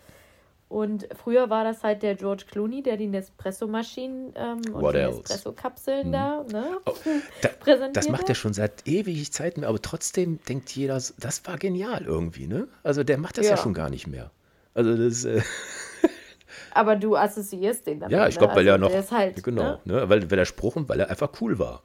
Und 0.70 1.08
früher 1.16 1.52
war 1.52 1.64
das 1.64 1.84
halt 1.84 2.02
der 2.02 2.16
George 2.16 2.46
Clooney, 2.50 2.82
der 2.82 2.98
die 2.98 3.06
Nespresso-Maschinen 3.06 4.34
ähm, 4.36 4.58
und 4.74 4.82
What 4.82 4.96
die? 4.96 5.00
Nespresso-Kapseln 5.06 6.12
da 6.12 6.44
ne? 6.52 6.78
Oh, 6.86 6.94
da, 7.42 7.50
präsentiert 7.50 7.96
das 7.96 8.10
macht 8.10 8.28
er 8.28 8.34
schon 8.36 8.54
seit 8.54 8.88
ewig 8.88 9.32
Zeiten, 9.32 9.64
aber 9.66 9.80
trotzdem 9.82 10.40
denkt 10.50 10.72
jeder, 10.76 10.96
das 10.96 11.46
war 11.46 11.58
genial 11.58 12.06
irgendwie, 12.06 12.48
ne? 12.48 12.68
Also 12.82 13.04
der 13.04 13.20
macht 13.20 13.38
das 13.38 13.46
ja, 13.46 13.52
Ja. 13.52 13.58
schon 13.58 13.76
gar 13.76 13.92
nicht 13.92 14.08
mehr. 14.08 14.32
Also 14.74 14.96
das, 14.98 15.26
äh, 15.26 15.42
Aber 16.72 16.96
du 16.96 17.16
assoziierst 17.16 17.86
den 17.86 18.00
damit. 18.00 18.12
ja, 18.12 18.28
ich 18.28 18.36
ne? 18.36 18.40
glaube, 18.40 18.56
weil 18.56 18.68
Also 18.70 18.86
er 18.94 19.02
noch, 19.02 19.12
halt, 19.12 19.44
genau, 19.44 19.80
ne? 19.86 19.94
ne? 19.94 20.10
weil, 20.10 20.30
weil 20.32 20.38
der 20.38 20.46
Spruch 20.46 20.76
und 20.76 20.90
weil 20.90 21.00
er 21.00 21.10
einfach 21.10 21.30
cool 21.42 21.60
war. 21.60 21.84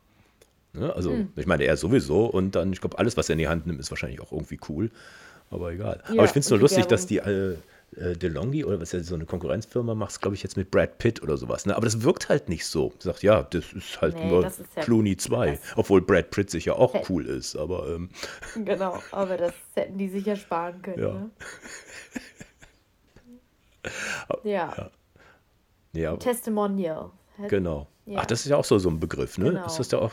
Ne? 0.72 0.92
Also 0.94 1.10
Hm. 1.12 1.28
ich 1.36 1.46
meine, 1.46 1.64
er 1.64 1.76
sowieso 1.76 2.24
und 2.26 2.54
dann, 2.54 2.72
ich 2.72 2.80
glaube, 2.80 2.98
alles, 2.98 3.16
was 3.16 3.28
er 3.28 3.34
in 3.34 3.38
die 3.38 3.48
Hand 3.48 3.66
nimmt, 3.66 3.80
ist 3.80 3.90
wahrscheinlich 3.90 4.20
auch 4.20 4.32
irgendwie 4.32 4.58
cool, 4.68 4.90
aber 5.50 5.72
egal. 5.72 6.00
Ja, 6.08 6.14
aber 6.14 6.24
ich 6.24 6.30
finde 6.30 6.44
es 6.44 6.50
nur 6.50 6.58
lustig, 6.58 6.78
Werbung. 6.84 6.90
dass 6.90 7.06
die 7.06 7.18
äh, 7.18 7.56
äh, 7.96 8.14
DeLonghi 8.16 8.64
oder 8.64 8.80
was 8.80 8.92
ja 8.92 9.00
so 9.00 9.14
eine 9.14 9.24
Konkurrenzfirma 9.24 9.94
macht, 9.94 10.20
glaube 10.20 10.36
ich, 10.36 10.42
jetzt 10.42 10.56
mit 10.58 10.70
Brad 10.70 10.98
Pitt 10.98 11.22
oder 11.22 11.38
sowas. 11.38 11.64
Ne? 11.64 11.74
Aber 11.74 11.84
das 11.86 12.02
wirkt 12.02 12.28
halt 12.28 12.48
nicht 12.50 12.66
so. 12.66 12.92
Sagt, 12.98 13.22
ja, 13.22 13.42
das 13.44 13.72
ist 13.72 14.00
halt 14.02 14.14
Nee, 14.16 14.28
nur 14.28 14.46
ist 14.46 14.60
ja- 14.76 14.82
Clooney 14.82 15.16
2, 15.16 15.52
das- 15.52 15.60
obwohl 15.76 16.02
Brad 16.02 16.30
Pitt 16.30 16.50
sicher 16.50 16.76
auch 16.78 16.94
cool 17.08 17.24
ist, 17.26 17.56
aber 17.56 17.88
ähm, 17.88 18.10
Genau, 18.62 19.02
aber 19.10 19.36
das 19.38 19.52
hätten 19.74 19.96
die 19.98 20.08
sicher 20.08 20.36
sparen 20.36 20.80
können. 20.82 21.02
Ja. 21.02 21.12
Ne? 21.14 21.30
ja. 24.48 24.90
ja, 25.92 26.16
Testimonial. 26.16 27.10
genau. 27.48 27.86
Ja. 28.06 28.20
Ach, 28.20 28.26
das 28.26 28.40
ist 28.40 28.50
ja 28.50 28.56
auch 28.56 28.64
so, 28.64 28.78
so 28.78 28.88
ein 28.88 28.98
Begriff, 28.98 29.36
ne? 29.38 29.50
Genau. 29.50 29.66
Ist 29.66 29.78
das 29.78 29.90
ja 29.90 29.98
auch, 29.98 30.12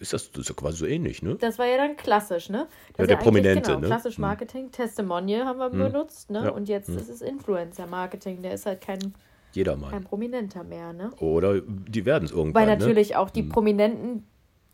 ist 0.00 0.12
das, 0.12 0.30
das 0.32 0.40
ist 0.42 0.48
ja 0.48 0.54
quasi 0.54 0.78
so 0.78 0.86
ähnlich, 0.86 1.22
ne? 1.22 1.36
Das 1.36 1.58
war 1.58 1.66
ja 1.66 1.76
dann 1.76 1.96
klassisch, 1.96 2.50
ne? 2.50 2.66
Das 2.96 3.04
Ja, 3.04 3.06
der 3.06 3.22
Prominente, 3.22 3.70
genau, 3.70 3.80
ne? 3.80 3.86
Klassisch 3.86 4.16
Hm. 4.16 4.22
Marketing, 4.22 4.70
Testimonial 4.72 5.44
haben 5.44 5.58
wir 5.58 5.70
benutzt, 5.70 6.30
ne? 6.30 6.44
Ja. 6.44 6.50
Und 6.50 6.68
jetzt 6.68 6.88
ist 6.88 7.08
es 7.08 7.20
Influencer-Marketing. 7.22 8.42
Der 8.42 8.54
ist 8.54 8.66
halt 8.66 8.80
kein, 8.80 9.14
Jedermann. 9.52 9.90
kein 9.90 10.02
Prominenter 10.04 10.64
mehr, 10.64 10.92
ne? 10.92 11.12
Oder 11.20 11.60
die 11.60 12.04
werden 12.04 12.24
es 12.24 12.32
irgendwann, 12.32 12.62
Weil 12.62 12.76
ne? 12.76 12.78
natürlich 12.78 13.14
auch 13.14 13.30
die 13.30 13.44
Prominenten, 13.44 14.26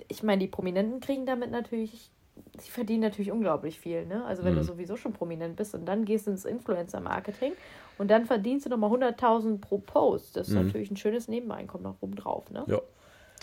ich 0.09 0.23
meine, 0.23 0.41
die 0.41 0.49
Prominenten 0.49 1.01
kriegen 1.01 1.27
damit 1.27 1.51
natürlich, 1.51 2.11
sie 2.59 2.71
verdienen 2.71 3.01
natürlich 3.03 3.31
unglaublich 3.33 3.79
viel, 3.81 4.07
ne? 4.07 4.25
Also 4.25 4.43
Mhm. 4.43 4.47
wenn 4.47 4.55
du 4.57 4.65
sowieso 4.65 4.97
schon 4.97 5.13
prominent 5.13 5.57
bist 5.57 5.75
und 5.75 5.87
dann 5.87 6.05
gehst 6.05 6.27
du 6.27 6.31
ins 6.31 6.45
Influencer-Marketing 6.45 7.53
und 7.99 8.11
dann 8.11 8.27
verdienst 8.27 8.67
du 8.67 8.71
nochmal 8.71 8.91
100.000 8.91 9.59
pro 9.61 9.79
Post. 9.79 10.37
Das 10.37 10.49
ist 10.49 10.55
natürlich 10.55 10.91
ein 10.91 10.97
schönes 10.97 11.29
Nebeneinkommen 11.29 11.85
noch 11.85 11.97
oben 12.01 12.15
drauf, 12.17 12.51
ne? 12.51 12.65
Mhm. 12.67 12.73
Ja. 12.73 12.81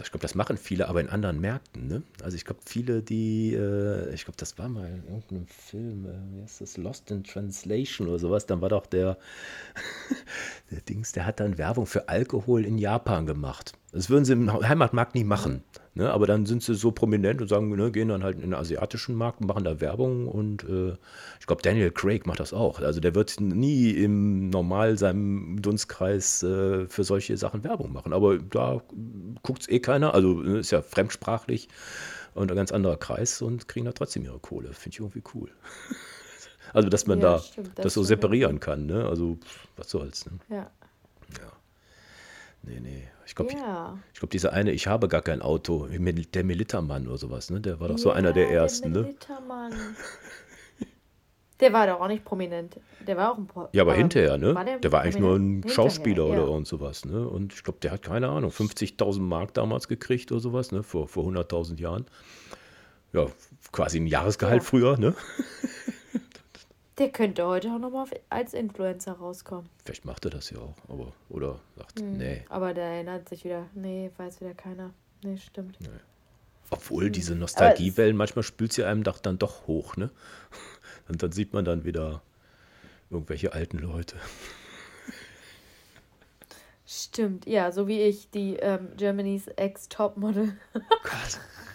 Ich 0.02 0.12
glaube, 0.12 0.21
das 0.21 0.34
machen 0.34 0.56
viele, 0.56 0.88
aber 0.88 1.02
in 1.02 1.10
anderen 1.10 1.41
Märkten. 1.41 1.89
Ne? 1.89 2.04
Also 2.23 2.38
ich 2.38 2.45
glaube, 2.45 2.62
viele, 2.65 3.02
die, 3.02 3.54
äh, 3.54 4.13
ich 4.13 4.23
glaube, 4.23 4.38
das 4.38 4.58
war 4.58 4.69
mal 4.69 4.88
in 4.88 5.04
irgendeinem 5.04 5.45
Film, 5.47 6.06
äh, 6.06 6.38
wie 6.38 6.41
heißt 6.41 6.62
das, 6.62 6.78
Lost 6.78 7.12
in 7.12 7.25
Translation 7.25 8.08
oder 8.08 8.17
sowas. 8.17 8.45
Dann 8.45 8.62
war 8.62 8.69
doch 8.69 8.86
der, 8.86 9.17
der 10.71 10.80
Dings, 10.82 11.12
der 11.12 11.25
hat 11.25 11.41
dann 11.41 11.58
Werbung 11.58 11.86
für 11.86 12.08
Alkohol 12.08 12.65
in 12.65 12.78
Japan 12.78 13.25
gemacht. 13.25 13.73
Das 13.91 14.10
würden 14.10 14.23
sie 14.23 14.32
im 14.32 14.49
Heimatmarkt 14.52 15.15
nie 15.15 15.25
machen. 15.25 15.63
Ne? 15.95 16.12
Aber 16.12 16.28
dann 16.28 16.45
sind 16.45 16.63
sie 16.63 16.75
so 16.75 16.91
prominent 16.91 17.41
und 17.41 17.47
sagen, 17.47 17.75
ne, 17.75 17.91
gehen 17.91 18.10
dann 18.10 18.23
halt 18.23 18.36
in 18.36 18.41
den 18.41 18.54
asiatischen 18.54 19.15
Markt 19.15 19.41
und 19.41 19.47
machen 19.47 19.63
da 19.63 19.82
Werbung. 19.82 20.28
Und 20.28 20.63
äh, 20.63 20.95
ich 21.39 21.47
glaube, 21.47 21.62
Daniel 21.62 21.91
Craig 21.91 22.25
macht 22.25 22.39
das 22.39 22.54
auch. 22.54 22.80
Also 22.80 22.99
der 22.99 23.15
wird 23.15 23.39
nie 23.39 23.91
im 23.91 24.49
normal 24.49 24.97
seinem 24.97 25.62
Dunstkreis 25.62 26.43
äh, 26.43 26.88
für 26.88 27.04
solche 27.04 27.38
Sachen 27.38 27.63
Werbung 27.63 27.91
machen. 27.91 28.13
Aber 28.13 28.38
da 28.38 28.82
guckt 29.43 29.63
es 29.63 29.69
eh 29.69 29.80
keiner. 29.80 30.13
Also 30.13 30.34
ne, 30.41 30.60
ist 30.60 30.71
ja 30.71 30.82
fremdsprachlich 30.82 31.67
und 32.34 32.52
ein 32.52 32.56
ganz 32.56 32.71
anderer 32.71 32.97
Kreis 32.97 33.41
und 33.41 33.67
kriegen 33.67 33.86
da 33.86 33.91
trotzdem 33.91 34.23
ihre 34.23 34.39
Kohle. 34.39 34.73
Finde 34.73 34.95
ich 34.95 34.99
irgendwie 34.99 35.23
cool. 35.34 35.49
Also, 36.71 36.88
dass 36.88 37.08
man 37.08 37.19
Ja, 37.19 37.38
da 37.38 37.39
stimmt, 37.39 37.71
das, 37.80 37.84
das 37.84 37.93
so 37.95 38.04
separieren 38.04 38.60
kann. 38.60 38.86
Ne? 38.86 39.08
Also, 39.08 39.39
was 39.75 39.89
soll's. 39.89 40.28
Ne? 40.28 40.34
Ja. 40.49 40.71
Nee, 42.63 42.80
nee. 42.80 43.08
Ich 43.26 43.36
glaube, 43.36 43.54
Ja. 43.54 43.98
ich 44.13 44.19
glaube, 44.19 44.32
dieser 44.32 44.54
eine, 44.54 44.72
ich 44.72 44.88
habe 44.88 45.08
gar 45.08 45.22
kein 45.22 45.41
Auto, 45.41 45.88
der 45.88 46.43
Militermann 46.43 47.08
oder 47.08 47.17
sowas, 47.17 47.50
ne? 47.50 47.62
Der 47.62 47.80
war 47.80 47.88
doch 47.88 47.98
so 47.98 48.12
einer 48.12 48.34
der 48.34 48.45
Ja, 48.45 48.63
ersten, 48.63 48.93
der 48.93 49.02
ne? 49.02 49.08
Militermann. 49.08 49.74
Der 51.60 51.74
war 51.74 51.88
doch 51.88 52.00
auch 52.00 52.08
nicht 52.08 52.24
prominent. 52.24 52.80
Der 53.06 53.17
war 53.17 53.34
auch 53.34 53.38
ein 53.38 53.48
Pro 53.48 53.67
Ja, 53.74 53.82
aber 53.84 53.93
hinterher, 53.93 54.38
ne? 54.38 54.56
war 54.56 54.63
der, 54.63 54.91
war 54.91 55.02
eigentlich 55.02 55.19
nur 55.19 55.36
ein? 55.36 55.63
Schauspieler 55.67 56.24
Hinterher, 56.24 56.32
oder 56.32 56.43
ja. 56.43 56.54
irgend 56.54 56.67
sowas, 56.67 57.06
ne? 57.06 57.28
Und 57.28 57.54
ich 57.54 57.63
glaube, 57.63 57.80
der 57.82 57.91
hat 57.91 58.02
keine 58.02 58.30
Ahnung, 58.30 58.52
50.000 58.52 59.19
Mark 59.22 59.54
damals 59.54 59.88
gekriegt 59.88 60.32
oder 60.32 60.39
sowas, 60.41 60.72
ne? 60.72 60.84
Vor, 60.84 61.08
vor 61.08 61.26
100.000 61.26 61.80
Jahren. 61.80 62.06
Ja, 63.12 63.28
quasi 63.72 64.00
ein 64.00 64.08
Jahresgehalt 64.08 64.62
Ja. 64.62 64.67
früher, 64.67 64.98
ne? 64.98 65.15
Der 67.00 67.10
könnte 67.10 67.48
heute 67.48 67.72
auch 67.72 67.80
nochmal 67.80 68.08
als 68.30 68.54
Influencer 68.54 69.14
rauskommen. 69.14 69.70
Vielleicht 69.86 70.04
macht 70.04 70.26
er 70.26 70.32
das 70.32 70.50
ja 70.50 70.60
auch, 70.60 70.76
aber, 70.90 71.14
oder 71.30 71.60
sagt, 71.78 72.02
nee. 72.02 72.44
Aber 72.50 72.74
der 72.74 72.84
erinnert 72.84 73.30
sich 73.30 73.46
wieder. 73.46 73.68
Nee, 73.74 74.12
weiß 74.18 74.42
wieder 74.42 74.54
keiner. 74.54 74.94
Nee, 75.24 75.38
stimmt. 75.38 75.78
Obwohl 76.70 77.10
diese 77.10 77.32
Hm. 77.34 77.40
Nostalgiewellen, 77.40 78.18
manchmal 78.18 78.44
spült 78.44 78.74
sie 78.74 78.84
einem 78.84 79.04
doch 79.04 79.20
dann 79.20 79.40
doch 79.40 79.66
hoch, 79.66 79.96
ne? 79.96 80.12
Und 81.08 81.24
dann 81.24 81.32
sieht 81.32 81.54
man 81.54 81.64
dann 81.64 81.86
wieder 81.86 82.22
irgendwelche 83.10 83.54
alten 83.54 83.80
Leute. 83.80 84.18
Stimmt, 86.86 87.46
ja, 87.46 87.72
so 87.72 87.88
wie 87.88 88.02
ich, 88.02 88.30
die 88.32 88.56
ähm, 88.56 88.90
Germany's 88.98 89.48
Ex-Topmodel. 89.48 90.58
Gott. 90.74 91.40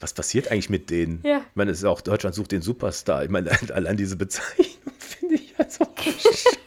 Was 0.00 0.12
passiert 0.12 0.50
eigentlich 0.50 0.68
mit 0.70 0.90
denen? 0.90 1.20
Ja. 1.24 1.38
Ich 1.38 1.56
meine, 1.56 1.70
es 1.70 1.78
ist 1.78 1.84
auch 1.84 2.00
Deutschland 2.02 2.34
sucht 2.34 2.52
den 2.52 2.62
Superstar. 2.62 3.24
Ich 3.24 3.30
meine, 3.30 3.50
allein 3.74 3.96
diese 3.96 4.16
Bezeichnung 4.16 4.92
finde 4.98 5.36
ich 5.36 5.54
also 5.58 5.86
bescheuert. 5.86 6.58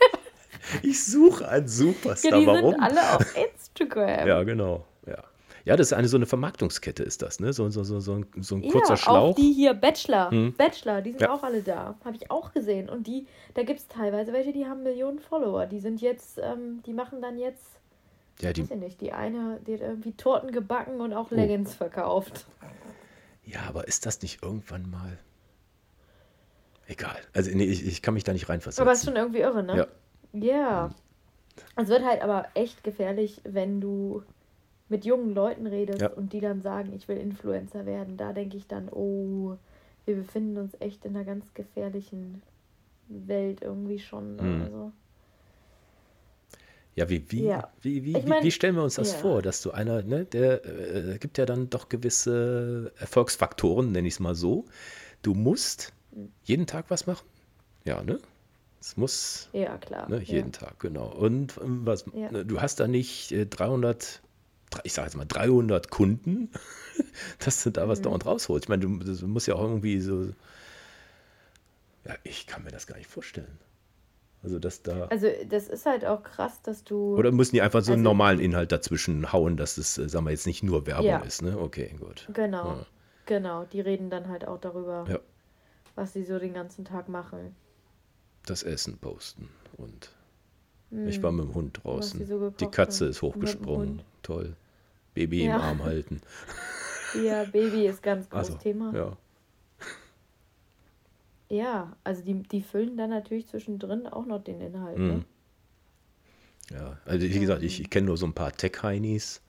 Ich 0.83 1.03
suche 1.05 1.47
einen 1.47 1.65
Ja, 1.65 1.71
Superstar. 1.71 2.39
die 2.39 2.45
Warum? 2.47 2.71
sind 2.71 2.81
alle 2.81 3.15
auf 3.15 3.35
Instagram. 3.35 4.27
Ja, 4.27 4.43
genau. 4.43 4.85
Ja. 5.07 5.23
Ja, 5.65 5.75
das 5.75 5.87
ist 5.87 5.93
eine 5.93 6.07
so 6.07 6.17
eine 6.17 6.25
Vermarktungskette, 6.25 7.03
ist 7.03 7.21
das, 7.21 7.39
ne? 7.39 7.53
So, 7.53 7.69
so, 7.69 7.83
so, 7.83 7.99
so, 7.99 8.13
ein, 8.15 8.25
so 8.39 8.55
ein 8.55 8.61
kurzer 8.67 8.93
ja, 8.93 8.97
Schlauch. 8.97 9.31
auch 9.31 9.35
die 9.35 9.51
hier 9.53 9.73
Bachelor. 9.73 10.31
Hm. 10.31 10.53
Bachelor, 10.57 11.01
die 11.01 11.11
sind 11.11 11.21
Ja. 11.21 11.31
auch 11.33 11.43
alle 11.43 11.61
da. 11.61 11.95
Habe 12.05 12.15
ich 12.15 12.31
auch 12.31 12.51
gesehen. 12.53 12.89
Und 12.89 13.05
die, 13.05 13.27
da 13.53 13.63
gibt 13.63 13.79
es 13.79 13.87
teilweise 13.87 14.31
welche, 14.33 14.53
die 14.53 14.65
haben 14.65 14.81
Millionen 14.83 15.19
Follower. 15.19 15.65
Die 15.67 15.79
sind 15.79 16.01
jetzt, 16.01 16.39
ähm, 16.41 16.81
die 16.85 16.93
machen 16.93 17.21
dann 17.21 17.37
jetzt, 17.37 17.63
Ja, 18.41 18.53
die, 18.53 18.63
weiß 18.63 18.71
ich 18.71 18.77
nicht, 18.77 19.01
die 19.01 19.11
eine, 19.11 19.59
die 19.67 19.73
hat 19.75 19.81
irgendwie 19.81 20.13
Torten 20.13 20.51
gebacken 20.51 21.01
und 21.01 21.13
Oh. 21.13 21.17
auch 21.17 21.31
Leggings 21.31 21.75
verkauft. 21.75 22.45
Ja, 23.51 23.61
aber 23.67 23.87
ist 23.87 24.05
das 24.05 24.21
nicht 24.21 24.43
irgendwann 24.43 24.89
mal. 24.89 25.17
Egal. 26.87 27.17
Also, 27.33 27.51
nee, 27.55 27.65
ich, 27.65 27.85
ich 27.85 28.01
kann 28.01 28.13
mich 28.13 28.23
da 28.23 28.33
nicht 28.33 28.49
reinversetzen. 28.49 28.81
Aber 28.81 28.93
ist 28.93 29.05
schon 29.05 29.15
irgendwie 29.15 29.39
irre, 29.39 29.63
ne? 29.63 29.77
Ja. 29.77 29.87
Ja. 30.33 30.89
Es 31.75 31.87
wird 31.87 32.03
halt 32.03 32.21
aber 32.21 32.47
echt 32.53 32.83
gefährlich, 32.83 33.41
wenn 33.43 33.81
du 33.81 34.23
mit 34.87 35.05
jungen 35.05 35.33
Leuten 35.35 35.67
redest 35.67 36.01
Ja. 36.01 36.09
und 36.09 36.33
die 36.33 36.39
dann 36.39 36.61
sagen, 36.61 36.93
ich 36.93 37.07
will 37.07 37.17
Influencer 37.17 37.85
werden. 37.85 38.17
Da 38.17 38.33
denke 38.33 38.57
ich 38.57 38.67
dann, 38.67 38.89
oh, 38.89 39.57
wir 40.05 40.15
befinden 40.15 40.57
uns 40.57 40.75
echt 40.79 41.05
in 41.05 41.15
einer 41.15 41.25
ganz 41.25 41.53
gefährlichen 41.53 42.41
Welt 43.07 43.61
irgendwie 43.61 43.99
schon. 43.99 44.35
Mhm. 44.35 44.61
Also. 44.63 44.91
Ja, 46.99 47.07
wie, 47.09 47.31
wie, 47.31 47.43
Ja. 47.45 47.71
wie, 47.81 48.03
wie, 48.03 48.17
Ich 48.17 48.25
mein, 48.25 48.43
wie 48.43 48.51
stellen 48.51 48.75
wir 48.75 48.83
uns 48.83 48.95
das 48.95 49.13
ja. 49.13 49.17
vor, 49.19 49.41
dass 49.41 49.61
du 49.61 49.71
einer, 49.71 50.01
ne, 50.03 50.25
der 50.25 50.65
äh, 50.65 51.17
gibt 51.17 51.37
ja 51.37 51.45
dann 51.45 51.69
doch 51.69 51.87
gewisse 51.87 52.91
Erfolgsfaktoren, 52.97 53.93
nenne 53.93 54.05
ich 54.09 54.15
es 54.15 54.19
mal 54.19 54.35
so. 54.35 54.65
Du 55.21 55.33
musst 55.33 55.93
jeden 56.43 56.67
Tag 56.67 56.85
was 56.89 57.07
machen. 57.07 57.25
Ja, 57.85 58.03
ne? 58.03 58.19
Es 58.81 58.97
muss 58.97 59.47
Ja, 59.53 59.77
klar. 59.77 60.09
ne, 60.09 60.17
ja. 60.17 60.23
jeden 60.23 60.51
Tag, 60.51 60.77
genau. 60.81 61.07
Und 61.07 61.57
ähm, 61.63 61.85
was, 61.85 62.03
Ja. 62.13 62.31
ne, 62.31 62.45
du 62.45 62.59
hast 62.61 62.81
da 62.81 62.87
nicht 62.89 63.31
äh, 63.31 63.45
300, 63.45 64.21
drei- 64.69 64.81
ich 64.83 64.91
sage 64.91 65.07
jetzt 65.07 65.15
mal 65.15 65.23
300 65.25 65.89
Kunden, 65.89 66.49
dass 67.39 67.63
du 67.63 67.69
da 67.69 67.87
was 67.87 67.99
Mhm. 67.99 68.03
dauernd 68.03 68.25
rausholst. 68.25 68.65
Ich 68.65 68.69
meine, 68.69 68.81
du 68.81 68.89
musst 69.27 69.47
ja 69.47 69.55
auch 69.55 69.61
irgendwie 69.63 70.01
so, 70.01 70.33
ja, 72.05 72.15
ich 72.23 72.45
kann 72.45 72.65
mir 72.65 72.71
das 72.71 72.87
gar 72.87 72.97
nicht 72.97 73.09
vorstellen. 73.09 73.57
Also, 74.41 74.57
dass 74.57 74.81
da. 74.83 75.05
Also 75.07 75.27
das 75.49 75.67
ist 75.67 75.85
halt 75.85 76.05
auch 76.05 76.23
krass, 76.23 76.61
dass 76.61 76.83
du. 76.85 77.17
Oder 77.17 77.31
müssen 77.31 77.55
die 77.55 77.61
einfach 77.61 77.81
so 77.81 77.91
einen 77.91 78.01
Also- 78.01 78.09
normalen 78.09 78.39
Inhalt 78.39 78.71
dazwischen 78.71 79.33
hauen, 79.33 79.57
dass 79.57 79.77
es, 79.77 79.97
äh, 79.97 80.07
sagen 80.07 80.25
wir, 80.25 80.31
jetzt 80.31 80.47
nicht 80.47 80.63
nur 80.63 80.85
Werbung 80.87 81.05
Ja. 81.05 81.19
ist, 81.19 81.41
ne? 81.41 81.57
Okay, 81.59 81.93
gut. 81.99 82.27
Genau, 82.33 82.67
Ja. 82.67 82.85
genau. 83.25 83.65
Die 83.65 83.81
reden 83.81 84.09
dann 84.09 84.29
halt 84.29 84.47
auch 84.47 84.59
darüber, 84.59 85.05
Ja. 85.09 85.19
was 85.95 86.13
sie 86.13 86.23
so 86.23 86.39
den 86.39 86.53
ganzen 86.53 86.85
Tag 86.85 87.09
machen. 87.09 87.53
Das 88.45 88.63
Essen 88.63 88.97
posten. 88.97 89.49
Und 89.77 90.11
Hm. 90.91 91.07
ich 91.09 91.21
war 91.21 91.33
mit 91.33 91.45
dem 91.45 91.53
Hund 91.53 91.81
draußen. 91.83 92.25
so 92.25 92.49
Die 92.51 92.67
Katze 92.67 93.05
haben. 93.05 93.11
ist 93.11 93.21
hochgesprungen. 93.21 94.01
Toll. 94.23 94.55
Baby 95.15 95.45
im 95.45 95.51
Arm 95.51 95.83
halten. 95.83 96.21
Ja, 97.21 97.43
Baby 97.43 97.87
ist 97.87 98.01
ganz 98.01 98.29
großes 98.29 98.51
Also, 98.51 98.59
Thema. 98.63 98.93
ja. 98.95 99.17
Ja, 101.49 101.97
also 102.03 102.23
die, 102.23 102.43
die 102.43 102.61
füllen 102.61 102.95
dann 102.95 103.09
natürlich 103.09 103.47
zwischendrin 103.47 104.05
auch 104.07 104.25
noch 104.25 104.43
den 104.43 104.61
Inhalt. 104.61 104.97
Mhm. 104.97 105.07
Ne? 105.07 105.25
Ja, 106.71 106.99
also 107.05 107.27
wie 107.27 107.39
gesagt, 107.39 107.63
ich, 107.63 107.81
ich 107.81 107.89
kenne 107.89 108.07
nur 108.07 108.17
so 108.17 108.27
ein 108.27 108.33
paar 108.33 108.51
Tech-Heinis. 108.51 109.41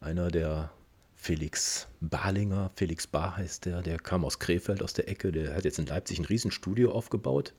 Einer 0.00 0.28
der 0.28 0.70
Felix 1.14 1.88
Barlinger, 2.00 2.70
Felix 2.74 3.06
Bar 3.06 3.36
heißt 3.36 3.66
der, 3.66 3.82
der 3.82 3.98
kam 3.98 4.24
aus 4.24 4.38
Krefeld 4.38 4.82
aus 4.82 4.94
der 4.94 5.08
Ecke, 5.08 5.32
der 5.32 5.54
hat 5.54 5.64
jetzt 5.64 5.78
in 5.78 5.86
Leipzig 5.86 6.18
ein 6.18 6.24
Riesenstudio 6.24 6.92
aufgebaut. 6.92 7.54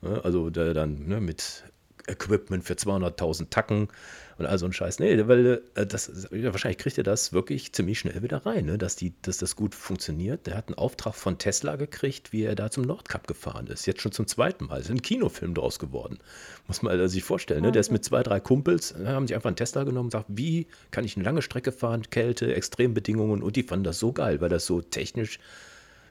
Also 0.00 0.50
der 0.50 0.74
dann 0.74 1.06
ne, 1.06 1.20
mit 1.20 1.64
Equipment 2.08 2.64
für 2.64 2.74
200.000 2.74 3.50
Tacken 3.50 3.88
und 4.36 4.46
all 4.46 4.58
so 4.58 4.66
ein 4.66 4.72
Scheiß. 4.72 4.98
Nee, 4.98 5.26
weil 5.28 5.62
äh, 5.74 5.86
das, 5.86 6.30
wahrscheinlich 6.30 6.78
kriegt 6.78 6.98
er 6.98 7.04
das 7.04 7.32
wirklich 7.32 7.72
ziemlich 7.72 8.00
schnell 8.00 8.22
wieder 8.22 8.44
rein, 8.44 8.66
ne, 8.66 8.78
dass, 8.78 8.96
die, 8.96 9.14
dass 9.22 9.38
das 9.38 9.56
gut 9.56 9.74
funktioniert. 9.74 10.46
Der 10.46 10.56
hat 10.56 10.68
einen 10.68 10.78
Auftrag 10.78 11.14
von 11.14 11.38
Tesla 11.38 11.76
gekriegt, 11.76 12.32
wie 12.32 12.42
er 12.42 12.54
da 12.54 12.70
zum 12.70 12.84
Nordcup 12.84 13.26
gefahren 13.26 13.66
ist. 13.68 13.86
Jetzt 13.86 14.02
schon 14.02 14.12
zum 14.12 14.26
zweiten 14.26 14.66
Mal. 14.66 14.80
Es 14.80 14.86
ist 14.86 14.90
ein 14.90 15.02
Kinofilm 15.02 15.54
draus 15.54 15.78
geworden. 15.78 16.18
Muss 16.66 16.82
man 16.82 16.92
also 16.92 17.06
sich 17.06 17.22
vorstellen. 17.22 17.62
Ne? 17.62 17.72
Der 17.72 17.80
ist 17.80 17.92
mit 17.92 18.04
zwei, 18.04 18.22
drei 18.22 18.40
Kumpels, 18.40 18.92
äh, 18.92 19.06
haben 19.06 19.26
sich 19.26 19.34
einfach 19.36 19.48
einen 19.48 19.56
Tesla 19.56 19.84
genommen 19.84 20.06
und 20.06 20.12
sagt, 20.12 20.26
wie 20.28 20.66
kann 20.90 21.04
ich 21.04 21.16
eine 21.16 21.24
lange 21.24 21.42
Strecke 21.42 21.72
fahren, 21.72 22.02
Kälte, 22.10 22.54
Extrembedingungen 22.54 23.42
und 23.42 23.56
die 23.56 23.62
fanden 23.62 23.84
das 23.84 23.98
so 23.98 24.12
geil, 24.12 24.40
weil 24.40 24.48
das 24.48 24.66
so 24.66 24.80
technisch 24.80 25.38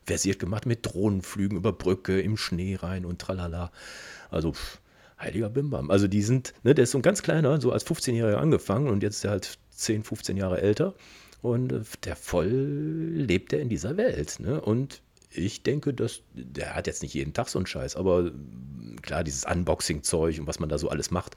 versiert 0.05 0.39
gemacht 0.39 0.65
mit 0.65 0.85
Drohnenflügen 0.85 1.57
über 1.57 1.71
Brücke, 1.71 2.19
im 2.19 2.37
Schnee 2.37 2.75
rein 2.75 3.05
und 3.05 3.19
tralala. 3.19 3.71
Also 4.29 4.53
pff, 4.53 4.79
heiliger 5.23 5.49
Bimbam. 5.49 5.89
Also 5.89 6.07
die 6.07 6.21
sind, 6.21 6.53
ne, 6.63 6.75
der 6.75 6.83
ist 6.83 6.91
so 6.91 6.99
ein 6.99 7.01
ganz 7.01 7.23
kleiner, 7.23 7.59
so 7.59 7.71
als 7.71 7.85
15-Jähriger 7.85 8.35
angefangen 8.37 8.87
und 8.89 9.03
jetzt 9.03 9.17
ist 9.17 9.25
er 9.25 9.31
halt 9.31 9.57
10, 9.71 10.03
15 10.03 10.37
Jahre 10.37 10.61
älter 10.61 10.93
und 11.41 11.71
äh, 11.71 11.81
der 12.03 12.15
voll 12.15 12.47
lebt 12.47 13.53
er 13.53 13.59
in 13.59 13.69
dieser 13.69 13.97
Welt. 13.97 14.39
Ne? 14.39 14.61
Und 14.61 15.01
ich 15.31 15.63
denke, 15.63 15.93
dass 15.93 16.21
der 16.33 16.75
hat 16.75 16.87
jetzt 16.87 17.01
nicht 17.01 17.13
jeden 17.13 17.33
Tag 17.33 17.49
so 17.49 17.59
einen 17.59 17.65
Scheiß, 17.65 17.95
aber 17.95 18.23
mm, 18.23 18.97
klar, 19.01 19.23
dieses 19.23 19.45
Unboxing-Zeug 19.45 20.39
und 20.39 20.47
was 20.47 20.59
man 20.59 20.69
da 20.69 20.77
so 20.77 20.89
alles 20.89 21.11
macht. 21.11 21.35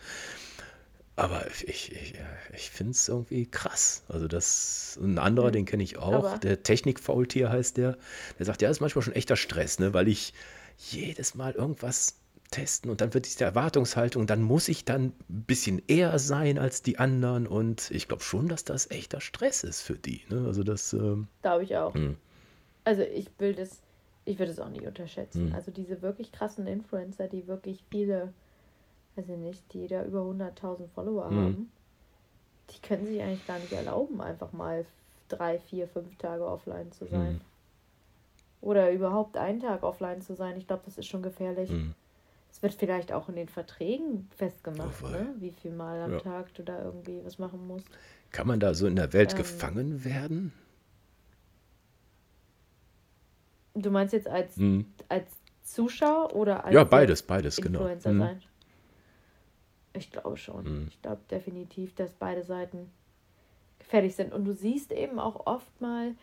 Aber 1.18 1.46
ich, 1.50 1.66
ich, 1.66 2.14
ich 2.54 2.70
finde 2.70 2.92
es 2.92 3.08
irgendwie 3.08 3.46
krass. 3.46 4.02
Also 4.08 4.28
das, 4.28 4.98
ein 5.00 5.18
anderer, 5.18 5.50
den 5.50 5.64
kenne 5.64 5.82
ich 5.82 5.96
auch, 5.96 6.12
Aber- 6.26 6.38
der 6.38 6.62
Technik-Faultier 6.62 7.48
heißt 7.48 7.78
der, 7.78 7.96
der 8.38 8.44
sagt, 8.46 8.60
ja, 8.60 8.68
das 8.68 8.76
ist 8.76 8.80
manchmal 8.82 9.02
schon 9.02 9.14
echter 9.14 9.36
Stress, 9.36 9.78
ne? 9.78 9.94
weil 9.94 10.08
ich 10.08 10.34
jedes 10.78 11.34
Mal 11.34 11.52
irgendwas 11.52 12.16
testen 12.50 12.90
und 12.90 13.00
dann 13.00 13.14
wird 13.14 13.26
diese 13.26 13.44
Erwartungshaltung, 13.44 14.26
dann 14.26 14.42
muss 14.42 14.68
ich 14.68 14.84
dann 14.84 15.12
ein 15.28 15.44
bisschen 15.46 15.82
eher 15.88 16.18
sein 16.18 16.58
als 16.58 16.82
die 16.82 16.98
anderen 16.98 17.46
und 17.46 17.90
ich 17.90 18.08
glaube 18.08 18.22
schon, 18.22 18.48
dass 18.48 18.64
das 18.64 18.90
echter 18.90 19.20
Stress 19.20 19.64
ist 19.64 19.82
für 19.82 19.94
die. 19.96 20.22
Ne? 20.28 20.44
Also 20.46 20.62
das, 20.62 20.92
ähm, 20.92 21.28
Glaube 21.42 21.64
ich 21.64 21.76
auch. 21.76 21.94
Hm. 21.94 22.16
Also 22.84 23.02
ich 23.02 23.30
will 23.38 23.54
das, 23.54 23.80
ich 24.24 24.38
würde 24.38 24.52
es 24.52 24.60
auch 24.60 24.68
nicht 24.68 24.86
unterschätzen. 24.86 25.48
Hm. 25.48 25.54
Also 25.54 25.70
diese 25.70 26.02
wirklich 26.02 26.32
krassen 26.32 26.66
Influencer, 26.66 27.28
die 27.28 27.46
wirklich 27.46 27.82
viele, 27.90 28.32
weiß 29.16 29.28
ich 29.28 29.38
nicht, 29.38 29.72
die 29.72 29.86
da 29.88 30.04
über 30.04 30.20
100.000 30.20 30.88
Follower 30.94 31.28
Hm. 31.28 31.36
haben, 31.36 31.72
die 32.70 32.80
können 32.80 33.06
sich 33.06 33.20
eigentlich 33.20 33.46
gar 33.46 33.58
nicht 33.58 33.72
erlauben, 33.72 34.20
einfach 34.20 34.52
mal 34.52 34.84
drei, 35.28 35.58
vier, 35.58 35.88
fünf 35.88 36.16
Tage 36.16 36.46
offline 36.46 36.92
zu 36.92 37.06
sein. 37.06 37.40
Oder 38.60 38.90
überhaupt 38.90 39.36
einen 39.36 39.60
Tag 39.60 39.82
offline 39.82 40.22
zu 40.22 40.34
sein. 40.34 40.56
Ich 40.56 40.66
glaube, 40.66 40.82
das 40.84 40.98
ist 40.98 41.06
schon 41.06 41.22
gefährlich. 41.22 41.70
Es 42.56 42.62
wird 42.62 42.72
vielleicht 42.72 43.12
auch 43.12 43.28
in 43.28 43.36
den 43.36 43.48
Verträgen 43.50 44.30
festgemacht, 44.34 45.02
Oh, 45.04 45.08
ne? 45.08 45.34
wie 45.40 45.50
viel 45.50 45.72
Mal 45.72 46.00
am 46.00 46.12
Ja. 46.12 46.20
Tag 46.20 46.54
du 46.54 46.62
da 46.62 46.82
irgendwie 46.82 47.20
was 47.22 47.38
machen 47.38 47.66
musst. 47.66 47.86
kann 48.30 48.46
man 48.46 48.60
da 48.60 48.72
so 48.72 48.86
in 48.86 48.96
der 48.96 49.12
Welt 49.12 49.32
Ähm, 49.32 49.36
gefangen 49.36 50.04
werden? 50.06 50.52
Du 53.74 53.90
meinst 53.90 54.14
jetzt 54.14 54.26
als, 54.26 54.56
Hm. 54.56 54.86
als 55.10 55.30
Zuschauer 55.64 56.34
oder 56.34 56.64
als 56.64 56.74
Ja, 56.74 56.84
beides, 56.84 57.22
beides, 57.22 57.56
genau. 57.56 57.80
Influencer 57.80 58.10
Hm. 58.10 58.18
sein? 58.20 58.42
Ich 59.92 60.10
glaube 60.10 60.38
schon. 60.38 60.64
Hm. 60.64 60.86
Ich 60.88 61.02
glaube 61.02 61.20
definitiv, 61.30 61.94
dass 61.94 62.12
beide 62.14 62.42
Seiten 62.42 62.90
gefährlich 63.78 64.16
sind. 64.16 64.32
Und 64.32 64.46
du 64.46 64.54
siehst 64.54 64.92
eben 64.92 65.18
auch 65.18 65.46
oft 65.46 65.78
mal, 65.82 66.14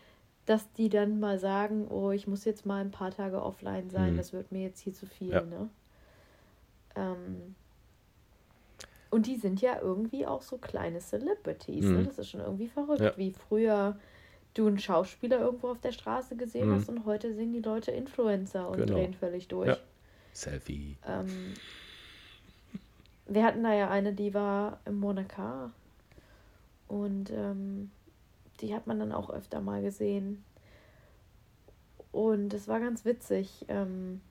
dass 0.47 0.71
die 0.73 0.89
dann 0.89 1.19
mal 1.19 1.37
sagen, 1.37 1.87
oh, 1.89 2.09
ich 2.09 2.25
muss 2.25 2.43
jetzt 2.43 2.65
mal 2.65 2.81
ein 2.81 2.89
paar 2.91 3.11
Tage 3.11 3.39
offline 3.43 3.91
sein, 3.91 4.09
Hm. 4.09 4.17
das 4.17 4.33
wird 4.33 4.51
mir 4.51 4.63
jetzt 4.63 4.79
hier 4.79 4.93
zu 4.95 5.05
viel. 5.05 5.29
Ja. 5.29 5.41
Ne? 5.41 5.69
Ähm, 6.95 7.55
und 9.09 9.27
die 9.27 9.35
sind 9.35 9.61
ja 9.61 9.79
irgendwie 9.79 10.25
auch 10.25 10.41
so 10.41 10.57
kleine 10.57 10.99
Celebrities. 10.99 11.85
Ne? 11.85 11.97
Hm. 11.99 12.05
Das 12.05 12.17
ist 12.19 12.29
schon 12.29 12.41
irgendwie 12.41 12.67
verrückt, 12.67 13.01
Ja. 13.01 13.13
wie 13.17 13.31
früher 13.31 13.97
du 14.55 14.67
einen 14.67 14.79
Schauspieler 14.79 15.39
irgendwo 15.39 15.69
auf 15.69 15.79
der 15.81 15.91
Straße 15.91 16.35
gesehen 16.35 16.69
Hm. 16.69 16.75
hast 16.75 16.89
und 16.89 17.05
heute 17.05 17.33
sehen 17.33 17.53
die 17.53 17.61
Leute 17.61 17.91
Influencer 17.91 18.69
und 18.69 18.77
Genau. 18.77 18.93
drehen 18.93 19.13
völlig 19.13 19.47
durch. 19.47 19.67
Ja. 19.69 19.77
Selfie. 20.33 20.97
Ähm, 21.07 21.53
wir 23.27 23.43
hatten 23.45 23.63
da 23.63 23.73
ja 23.73 23.89
eine, 23.89 24.13
die 24.13 24.33
war 24.33 24.79
im 24.85 24.99
Monacar. 24.99 25.71
Und 26.87 27.31
ähm, 27.31 27.89
die 28.61 28.73
hat 28.75 28.85
man 28.87 28.99
dann 28.99 29.11
auch 29.11 29.29
öfter 29.29 29.61
mal 29.61 29.81
gesehen. 29.81 30.43
Und 32.11 32.53
es 32.53 32.67
war 32.67 32.79
ganz 32.79 33.05
witzig, 33.05 33.65
ähm, 33.67 34.21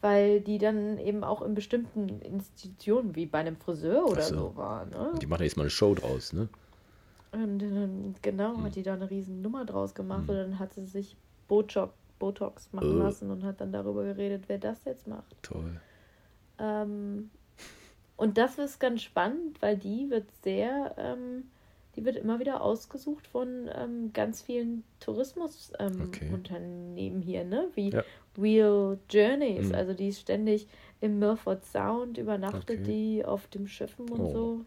weil 0.00 0.40
die 0.40 0.58
dann 0.58 0.98
eben 0.98 1.24
auch 1.24 1.42
in 1.42 1.54
bestimmten 1.54 2.20
Institutionen, 2.20 3.14
wie 3.16 3.26
bei 3.26 3.38
einem 3.38 3.56
Friseur 3.56 4.06
oder 4.06 4.22
so. 4.22 4.34
so, 4.34 4.56
war. 4.56 4.86
Ne? 4.86 5.12
Die 5.20 5.26
machen 5.26 5.42
jetzt 5.44 5.56
mal 5.56 5.62
eine 5.64 5.70
Show 5.70 5.94
draus, 5.94 6.32
ne? 6.32 6.48
Und 7.32 7.58
dann, 7.58 8.14
genau, 8.22 8.56
Hm. 8.56 8.64
hat 8.64 8.76
die 8.76 8.82
da 8.82 8.94
eine 8.94 9.10
riesen 9.10 9.42
Nummer 9.42 9.64
draus 9.64 9.94
gemacht 9.94 10.28
und 10.28 10.36
dann 10.36 10.58
hat 10.58 10.72
sie 10.74 10.86
sich 10.86 11.16
Botox, 11.48 11.92
Botox 12.18 12.72
machen 12.72 12.96
Oh. 12.96 12.98
lassen 12.98 13.30
und 13.30 13.44
hat 13.44 13.60
dann 13.60 13.72
darüber 13.72 14.04
geredet, 14.04 14.44
wer 14.46 14.58
das 14.58 14.84
jetzt 14.84 15.06
macht. 15.06 15.36
Toll. 15.42 15.80
Ähm, 16.58 17.30
und 18.16 18.38
das 18.38 18.58
ist 18.58 18.78
ganz 18.80 19.02
spannend, 19.02 19.60
weil 19.60 19.76
die 19.76 20.08
wird 20.08 20.30
sehr, 20.42 20.94
ähm, 20.96 21.50
die 21.96 22.04
wird 22.04 22.16
immer 22.16 22.38
wieder 22.38 22.60
ausgesucht 22.60 23.26
von 23.26 23.68
ähm, 23.74 24.12
ganz 24.12 24.42
vielen 24.42 24.84
Tourismusunternehmen 25.00 26.08
Okay. 26.08 27.22
Hier, 27.24 27.44
ne? 27.44 27.68
Wie 27.74 27.90
Ja. 27.90 28.02
Wheel 28.34 28.98
Journeys. 29.08 29.68
Mhm. 29.68 29.74
Also 29.74 29.94
die 29.94 30.08
ist 30.08 30.20
ständig 30.20 30.68
im 31.00 31.18
Milford 31.18 31.64
Sound, 31.64 32.18
übernachtet 32.18 32.80
Okay. 32.80 32.84
die 32.84 33.24
auf 33.24 33.46
dem 33.48 33.66
Schiffen 33.66 34.08
und 34.10 34.20
Oh. 34.20 34.32
so. 34.32 34.60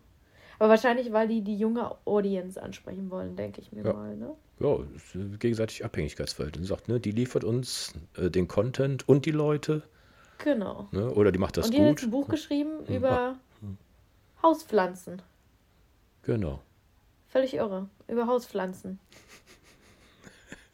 Aber 0.57 0.69
wahrscheinlich, 0.69 1.13
weil 1.13 1.27
die 1.27 1.41
die 1.41 1.55
junge 1.57 1.95
Audience 2.05 2.61
ansprechen 2.61 3.09
wollen, 3.11 3.35
denke 3.35 3.61
ich 3.61 3.71
mir 3.71 3.83
Ja. 3.85 3.93
mal. 3.93 4.15
Ne? 4.17 4.33
Ja, 4.59 4.77
gegenseitig 5.39 5.85
Abhängigkeitsverhältnis. 5.85 6.67
Sagt, 6.67 6.89
ne, 6.89 6.99
die 6.99 7.11
liefert 7.11 7.45
uns 7.45 7.93
äh, 8.17 8.29
den 8.29 8.47
Content 8.49 9.07
und 9.07 9.25
die 9.25 9.31
Leute, 9.31 9.83
Genau. 10.43 10.89
ne, 10.91 11.13
oder 11.13 11.31
die 11.31 11.39
macht 11.39 11.55
das 11.55 11.67
Und 11.67 11.73
die 11.75 11.79
hat 11.79 11.85
jetzt 11.87 12.01
gut. 12.01 12.07
ein 12.07 12.11
Buch 12.11 12.27
geschrieben 12.27 12.85
Hm. 12.87 12.95
über 12.97 13.37
Hauspflanzen. 14.43 15.21
Genau. 16.23 16.61
Völlig 17.29 17.53
irre. 17.53 17.89
Über 18.07 18.27
Hauspflanzen. 18.27 18.99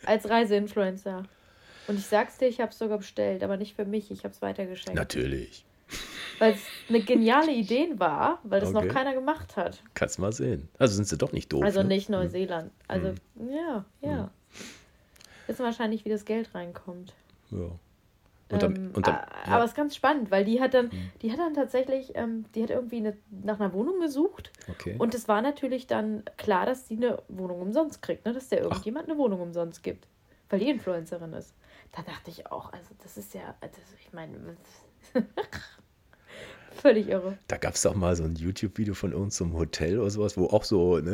Als 0.05 0.29
Reiseinfluencer. 0.29 1.23
Und 1.87 1.99
ich 1.99 2.05
sag's 2.05 2.37
dir, 2.37 2.47
ich 2.47 2.59
hab's 2.61 2.77
sogar 2.77 2.97
bestellt, 2.97 3.43
aber 3.43 3.57
nicht 3.57 3.75
für 3.75 3.85
mich, 3.85 4.09
ich 4.11 4.23
hab's 4.23 4.41
weitergeschenkt. 4.41 4.95
Natürlich. 4.95 5.65
Weil 6.39 6.53
es 6.53 6.61
eine 6.89 7.01
geniale 7.01 7.51
Idee 7.53 7.89
war, 7.97 8.39
weil 8.43 8.59
das 8.59 8.73
Okay. 8.73 8.87
noch 8.87 8.93
keiner 8.93 9.13
gemacht 9.13 9.55
hat. 9.55 9.81
Kannst 9.93 10.19
mal 10.19 10.31
sehen. 10.31 10.67
Also 10.79 10.95
sind 10.95 11.07
sie 11.07 11.17
doch 11.17 11.31
nicht 11.31 11.51
doof. 11.53 11.63
Also 11.63 11.81
ne? 11.81 11.89
nicht 11.89 12.09
Neuseeland. 12.09 12.71
Also, 12.87 13.13
ja, 13.49 13.85
ja. 14.01 14.31
Wissen 15.47 15.63
wahrscheinlich, 15.63 16.05
wie 16.05 16.09
das 16.09 16.25
Geld 16.25 16.53
reinkommt. 16.55 17.13
Ja. 17.51 17.69
Und 18.51 18.61
dann, 18.61 18.75
ähm, 18.75 18.91
und 18.93 19.07
dann, 19.07 19.15
a- 19.15 19.17
ja. 19.17 19.47
Mhm. 19.47 19.53
Aber 19.53 19.63
es 19.63 19.71
ist 19.71 19.75
ganz 19.77 19.95
spannend, 19.95 20.29
weil 20.31 20.45
die 20.45 20.61
hat 20.61 20.73
dann, 20.73 20.91
die 21.21 21.31
hat 21.31 21.39
dann 21.39 21.53
tatsächlich, 21.53 22.11
ähm, 22.15 22.45
die 22.53 22.61
hat 22.63 22.69
irgendwie 22.69 22.97
eine, 22.97 23.17
nach 23.31 23.59
einer 23.59 23.73
Wohnung 23.73 23.99
gesucht 23.99 24.51
okay. 24.69 24.95
und 24.99 25.15
es 25.15 25.27
war 25.27 25.41
natürlich 25.41 25.87
dann 25.87 26.23
klar, 26.37 26.65
dass 26.65 26.87
sie 26.87 26.95
eine 26.97 27.23
Wohnung 27.27 27.61
umsonst 27.61 28.01
kriegt, 28.01 28.25
ne? 28.25 28.33
dass 28.33 28.49
der 28.49 28.61
irgendjemand 28.61 29.09
eine 29.09 29.17
Wohnung 29.17 29.41
umsonst 29.41 29.81
gibt, 29.81 30.07
weil 30.49 30.59
die 30.59 30.69
Influencerin 30.69 31.33
ist. 31.33 31.55
Da 31.91 32.03
dachte 32.03 32.29
ich 32.29 32.51
auch, 32.51 32.71
also 32.71 32.93
das 33.01 33.17
ist 33.17 33.33
ja, 33.33 33.55
das, 33.61 33.71
ich 33.99 34.13
meine, 34.13 34.37
völlig 36.75 37.07
irre. 37.09 37.37
Da 37.47 37.57
gab 37.57 37.73
es 37.75 37.81
doch 37.81 37.95
mal 37.95 38.15
so 38.15 38.23
ein 38.23 38.35
YouTube-Video 38.35 38.93
von 38.93 39.11
irgendeinem 39.11 39.53
Hotel 39.57 39.99
oder 39.99 40.09
sowas, 40.09 40.37
wo 40.37 40.47
auch 40.47 40.63
so, 40.63 40.97
ne, 40.99 41.11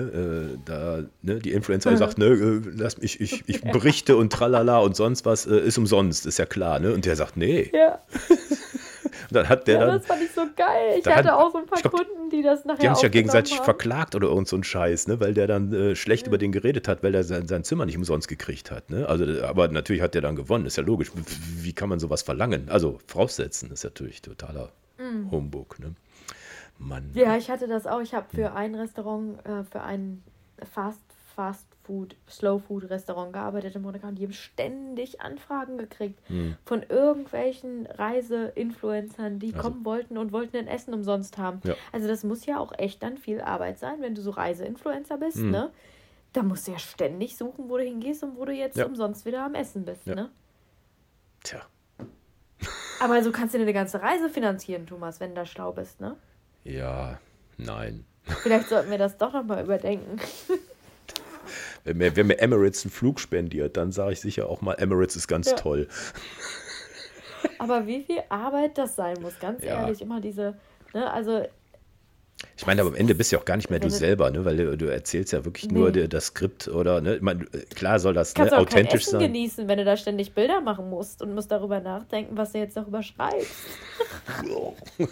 äh, 0.54 0.58
da, 0.66 1.04
ne, 1.22 1.40
die 1.40 1.52
Influencer 1.52 1.96
sagt, 1.98 2.18
ne, 2.18 2.26
äh, 2.26 2.62
lass 2.76 2.98
mich, 2.98 3.20
ich, 3.22 3.44
ich 3.48 3.62
berichte 3.72 4.16
und 4.18 4.32
tralala 4.34 4.80
und 4.80 4.96
sonst 4.96 5.26
was, 5.26 5.46
äh, 5.46 5.58
ist 5.60 5.78
umsonst, 5.78 6.26
ist 6.26 6.40
ja 6.40 6.46
klar, 6.46 6.80
ne? 6.80 6.94
Und 6.94 7.06
der 7.06 7.16
sagt, 7.16 7.38
nee. 7.38 7.70
Ja, 7.74 8.00
Und 9.30 9.36
dann 9.36 9.50
hat 9.50 9.68
der 9.68 9.76
ja 9.76 9.86
dann, 9.86 9.98
das 10.00 10.06
fand 10.08 10.22
ich 10.24 10.32
so 10.32 10.42
geil. 10.58 10.98
Ich 11.00 11.06
hatte 11.06 11.30
hat- 11.30 11.34
auch 11.40 11.52
so 11.52 11.60
ein 11.60 11.66
paar 11.66 11.80
glaub, 11.80 11.94
Kunden, 11.94 12.30
die 12.32 12.42
das 12.42 12.66
nachher 12.66 12.80
die 12.82 12.88
haben 12.88 12.96
sich 12.96 13.04
ja 13.04 13.10
gegenseitig 13.10 13.58
haben. 13.58 13.64
verklagt 13.66 14.14
oder 14.16 14.28
irgend 14.28 14.48
so 14.50 14.58
ein 14.58 14.64
Scheiß, 14.64 15.08
ne, 15.08 15.20
weil 15.22 15.34
der 15.34 15.48
dann 15.48 15.74
äh, 15.74 15.96
schlecht 15.96 16.28
über 16.28 16.38
den 16.38 16.52
geredet 16.52 16.88
hat, 16.90 17.02
weil 17.02 17.16
er 17.16 17.24
sein, 17.24 17.48
sein 17.48 17.64
Zimmer 17.64 17.86
nicht 17.86 17.98
umsonst 17.98 18.28
gekriegt 18.28 18.72
hat, 18.72 18.90
ne? 18.90 19.08
Also, 19.08 19.26
äh, 19.26 19.42
aber 19.42 19.68
natürlich 19.70 20.02
hat 20.02 20.16
der 20.16 20.22
dann 20.22 20.36
gewonnen, 20.36 20.66
ist 20.66 20.76
ja 20.78 20.84
logisch. 20.84 21.12
Wie, 21.16 21.64
wie 21.66 21.74
kann 21.74 21.88
man 21.88 22.00
sowas 22.00 22.24
verlangen? 22.24 22.68
Also, 22.70 23.00
voraussetzen 23.08 23.72
ist 23.72 23.84
natürlich 23.86 24.22
totaler 24.22 24.70
Humbug, 25.32 25.80
ne? 25.80 25.96
Mann. 26.78 27.12
Ja, 27.14 27.38
ich 27.38 27.50
hatte 27.50 27.68
das 27.68 27.86
auch. 27.88 28.02
Ich 28.02 28.14
habe 28.14 28.28
für 28.34 28.54
ein 28.54 28.74
Restaurant, 28.76 29.46
äh, 29.46 29.64
für 29.64 29.82
ein 29.82 30.24
Fast, 30.72 31.02
Fast 31.36 31.68
Food, 31.84 32.16
Slow 32.30 32.60
Food 32.60 32.90
Restaurant 32.90 33.34
gearbeitet 33.34 33.76
in 33.76 33.82
Monaco 33.82 34.08
und 34.08 34.16
die 34.16 34.24
haben 34.24 34.34
ständig 34.34 35.22
Anfragen 35.22 35.78
gekriegt 35.78 36.20
Hm. 36.28 36.56
von 36.66 36.84
irgendwelchen 36.84 37.86
Reise-Influencern, 37.88 39.40
die 39.40 39.54
Also- 39.54 39.62
kommen 39.70 39.86
wollten 39.86 40.18
und 40.18 40.32
wollten 40.32 40.58
ein 40.58 40.68
Essen 40.68 40.94
umsonst 40.94 41.38
haben. 41.38 41.62
Ja. 41.64 41.76
Also 41.92 42.08
das 42.08 42.24
muss 42.24 42.46
ja 42.46 42.60
auch 42.60 42.74
echt 42.78 43.02
dann 43.04 43.18
viel 43.18 43.42
Arbeit 43.42 43.80
sein, 43.80 44.02
wenn 44.02 44.14
du 44.16 44.22
so 44.22 44.32
Reise-Influencer 44.32 45.18
bist, 45.18 45.38
Hm. 45.38 45.52
ne? 45.52 45.72
Da 46.34 46.44
musst 46.44 46.68
du 46.68 46.72
ja 46.72 46.80
ständig 46.80 47.36
suchen, 47.38 47.70
wo 47.70 47.78
du 47.78 47.84
hingehst 47.84 48.24
und 48.24 48.38
wo 48.38 48.46
du 48.46 48.54
jetzt 48.54 48.78
Ja. 48.78 48.86
umsonst 48.86 49.26
wieder 49.26 49.44
am 49.46 49.54
Essen 49.56 49.84
bist, 49.86 50.06
Ja. 50.06 50.16
ne? 50.16 50.30
Tja. 51.44 51.62
Aber 53.02 53.24
so 53.24 53.32
kannst 53.32 53.54
du 53.54 53.58
dir 53.58 53.64
eine 53.64 53.74
ganze 53.74 54.02
Reise 54.02 54.30
finanzieren, 54.30 54.86
Thomas, 54.86 55.20
wenn 55.20 55.30
du 55.30 55.36
da 55.36 55.46
schlau 55.46 55.72
bist, 55.72 56.00
ne? 56.00 56.16
Ja, 56.64 57.20
nein. 57.58 58.06
Vielleicht 58.44 58.70
sollten 58.70 58.92
wir 58.92 59.00
das 59.00 59.18
doch 59.18 59.34
nochmal 59.34 59.64
überdenken. 59.64 60.20
Wenn 61.84 61.98
mir, 61.98 62.16
wenn 62.16 62.28
mir 62.28 62.38
Emirates 62.40 62.86
einen 62.86 62.92
Flug 62.92 63.20
spendiert, 63.20 63.76
dann 63.76 63.92
sage 63.92 64.14
ich 64.14 64.22
sicher 64.22 64.48
auch 64.48 64.62
mal, 64.62 64.76
Emirates 64.76 65.16
ist 65.16 65.28
ganz 65.28 65.50
Ja. 65.50 65.56
toll. 65.56 65.88
Aber 67.58 67.88
wie 67.88 68.04
viel 68.04 68.22
Arbeit 68.30 68.78
das 68.78 68.96
sein 68.96 69.18
muss, 69.22 69.40
ganz 69.40 69.64
Ja. 69.64 69.82
ehrlich, 69.84 70.02
immer 70.02 70.22
diese, 70.22 70.56
ne, 70.94 71.12
also 71.12 71.44
Ich 72.58 72.66
meine, 72.66 72.82
aber 72.82 72.92
am 72.92 72.96
Ende 72.96 73.16
bist 73.16 73.32
du 73.32 73.36
ja 73.36 73.42
auch 73.42 73.46
gar 73.46 73.56
nicht 73.58 73.70
mehr 73.70 73.80
du 73.80 73.88
du- 73.88 73.94
selber, 73.94 74.30
ne? 74.30 74.46
weil 74.46 74.58
du, 74.58 74.78
du 74.78 74.86
erzählst 74.86 75.34
ja 75.34 75.44
wirklich 75.46 75.72
Nee. 75.72 75.80
nur 75.80 75.92
das 75.92 76.28
Skript 76.28 76.68
oder, 76.68 77.02
ne? 77.02 77.16
Ich 77.16 77.22
meine, 77.22 77.46
klar 77.76 77.98
soll 78.00 78.14
das 78.14 78.36
ne, 78.36 78.46
du 78.50 78.58
authentisch 78.58 79.02
Essen 79.02 79.12
sein. 79.12 79.20
genießen, 79.22 79.68
wenn 79.68 79.78
du 79.80 79.86
da 79.86 79.98
ständig 79.98 80.34
Bilder 80.34 80.62
machen 80.62 80.90
musst 80.90 81.22
und 81.22 81.34
musst 81.34 81.50
darüber 81.52 81.80
nachdenken, 81.80 82.38
was 82.38 82.52
du 82.52 82.60
jetzt 82.60 82.78
darüber 82.78 83.02
schreibst. 83.04 83.50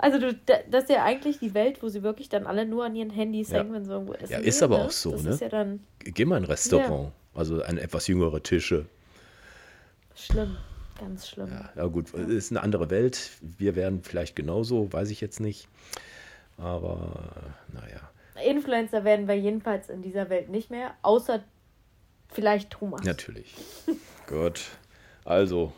Also 0.00 0.20
du, 0.20 0.32
da- 0.32 0.60
das 0.70 0.84
ist 0.84 0.90
ja 0.90 1.02
eigentlich 1.02 1.40
die 1.40 1.54
Welt, 1.54 1.82
wo 1.82 1.88
sie 1.88 2.04
wirklich 2.04 2.28
dann 2.28 2.46
alle 2.46 2.64
nur 2.64 2.84
an 2.84 2.94
ihren 2.94 3.10
Handys 3.10 3.50
Ja. 3.50 3.58
hängen, 3.58 3.72
wenn 3.72 3.84
sie 3.84 3.90
irgendwo 3.90 4.12
essen. 4.12 4.32
Ja, 4.32 4.38
ist 4.38 4.60
gehen, 4.60 4.64
aber 4.64 4.78
ne? 4.78 4.84
auch 4.84 4.90
so, 4.92 5.10
das 5.12 5.22
ne? 5.24 5.30
ist 5.30 5.40
ja 5.40 5.48
dann 5.48 5.80
Geh 6.04 6.24
mal 6.24 6.36
in 6.36 6.44
ein 6.44 6.46
Restaurant, 6.50 7.10
also 7.34 7.60
ein 7.62 7.78
etwas 7.78 8.06
jüngere 8.06 8.40
Tische. 8.40 8.86
schlimm, 10.14 10.56
ganz 10.98 11.28
schlimm. 11.28 11.48
Ja, 11.50 11.70
ja 11.74 11.86
gut, 11.86 12.12
es 12.14 12.28
ist 12.28 12.52
eine 12.52 12.62
andere 12.62 12.90
Welt. 12.90 13.30
Wir 13.40 13.76
werden 13.76 14.02
vielleicht 14.02 14.36
genauso, 14.36 14.92
weiß 14.92 15.10
ich 15.10 15.20
jetzt 15.20 15.40
nicht. 15.40 15.68
Aber 16.56 17.22
naja, 17.72 18.10
Influencer 18.44 19.04
werden 19.04 19.28
wir 19.28 19.38
jedenfalls 19.38 19.88
in 19.88 20.02
dieser 20.02 20.30
Welt 20.30 20.48
nicht 20.48 20.70
mehr, 20.70 20.94
außer 21.02 21.42
vielleicht 22.28 22.70
Thomas. 22.70 23.02
natürlich. 23.04 23.54
gut. 24.26 24.66
Also, 25.24 25.72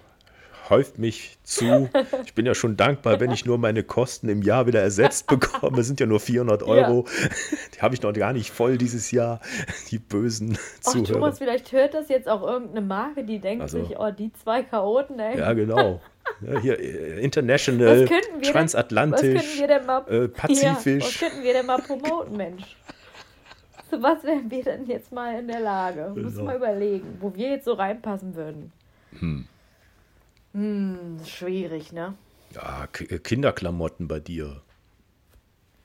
häuft 0.71 0.99
mich 0.99 1.39
zu. 1.43 1.89
Ich 2.25 2.35
bin 2.35 2.47
ja 2.47 2.55
schon 2.55 2.77
dankbar, 2.77 3.19
wenn 3.21 3.31
ich 3.33 3.45
nur 3.45 3.59
meine 3.59 3.83
Kosten 3.83 4.29
im 4.29 4.43
Jahr 4.43 4.67
wieder 4.67 4.81
ersetzt 4.81 5.27
bekomme. 5.29 5.81
Es 5.81 5.87
sind 5.89 6.01
ja 6.01 6.07
nur 6.07 6.21
400 6.21 6.63
Euro. 6.63 7.07
Die 7.75 7.81
habe 7.83 7.95
ich 7.95 8.03
noch 8.03 8.13
gar 8.13 8.33
nicht 8.33 8.51
voll 8.51 8.79
dieses 8.79 9.11
Jahr. 9.11 9.41
Die 9.91 9.99
bösen 9.99 10.57
Ach, 10.87 10.93
Zuhörer. 10.93 11.13
Thomas, 11.13 11.39
vielleicht 11.39 11.73
hört 11.73 11.95
das 11.95 12.09
jetzt 12.09 12.29
auch 12.29 12.43
irgendeine 12.43 12.81
Marke, 12.87 13.25
die 13.25 13.39
denkt 13.41 13.63
Also. 13.63 13.83
sich, 13.85 13.99
oh, 13.99 14.11
die 14.11 14.33
zwei 14.33 14.63
Chaoten, 14.63 15.19
ey. 15.19 15.39
Ja, 15.39 15.53
genau. 15.53 16.01
Ja, 16.43 16.59
hier, 16.61 16.79
äh, 16.79 17.21
international, 17.21 18.09
transatlantisch, 18.43 19.35
was 19.35 19.43
könnten 19.43 19.59
wir 19.61 19.67
denn 19.67 19.87
mal, 19.87 20.05
äh, 20.09 20.21
Ja, 20.23 20.29
pazifisch. 20.29 21.05
was 21.05 21.19
könnten 21.19 21.43
wir 21.45 21.53
denn 21.53 21.67
mal 21.67 21.79
promoten, 21.83 22.37
Mensch? 22.37 22.77
Zu 23.91 24.01
was 24.03 24.23
wären 24.23 24.49
wir 24.51 24.63
denn 24.63 24.87
jetzt 24.87 25.11
mal 25.11 25.39
in 25.41 25.49
der 25.49 25.61
Lage? 25.61 26.13
Muss 26.15 26.33
Genau. 26.35 26.45
mal 26.45 26.57
überlegen, 26.57 27.17
wo 27.21 27.35
wir 27.35 27.51
jetzt 27.51 27.65
so 27.65 27.73
reinpassen 27.73 28.37
würden. 28.37 28.71
Hm. 29.19 29.47
Hm, 30.53 31.21
schwierig, 31.25 31.93
ne? 31.93 32.15
Ja, 32.55 32.89
äh, 32.99 33.19
Kinderklamotten 33.19 34.09
bei 34.09 34.21
dir. 34.21 34.63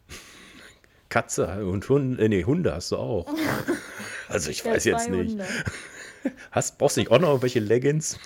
Katze 1.09 1.65
und 1.65 1.87
Hunde, 1.87 2.23
äh, 2.23 2.29
nee, 2.29 2.43
Hunde 2.43 2.73
hast 2.73 2.91
du 2.91 2.97
auch. 2.97 3.27
Also 4.27 4.49
ich 4.49 4.63
Ja, 4.63 4.73
weiß 4.73 4.85
jetzt 4.85 5.07
nicht. 5.07 5.33
Hunde. 5.33 5.45
Hast, 6.51 6.79
brauchst 6.79 6.97
du 6.97 7.01
nicht 7.01 7.11
auch 7.11 7.19
noch 7.19 7.27
irgendwelche 7.27 7.59
Leggings? 7.59 8.17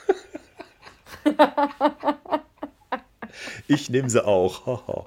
ich 3.68 3.90
nehme 3.90 4.10
sie 4.10 4.26
auch. 4.26 5.06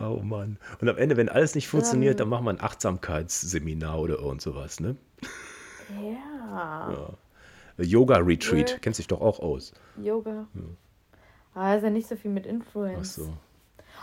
Oh 0.00 0.20
Mann. 0.22 0.58
Und 0.80 0.88
am 0.88 0.98
Ende, 0.98 1.16
wenn 1.16 1.30
alles 1.30 1.54
nicht 1.54 1.68
funktioniert, 1.68 2.20
dann 2.20 2.28
machen 2.28 2.44
wir 2.44 2.50
ein 2.50 2.60
Achtsamkeitsseminar 2.60 3.98
oder 3.98 4.16
irgend 4.18 4.42
sowas, 4.42 4.80
ne? 4.80 4.96
Ja, 5.88 6.33
Yoga-Retreat, 7.78 8.70
Ja. 8.70 8.78
kennst 8.78 8.98
dich 8.98 9.06
doch 9.08 9.20
auch 9.20 9.40
aus. 9.40 9.72
Yoga. 10.00 10.46
Ah, 11.54 11.74
ist 11.74 11.82
ja 11.82 11.90
nicht 11.90 12.08
so 12.08 12.16
viel 12.16 12.30
mit 12.30 12.46
Ach 12.46 12.50
Influence. 12.50 13.14
so. 13.16 13.32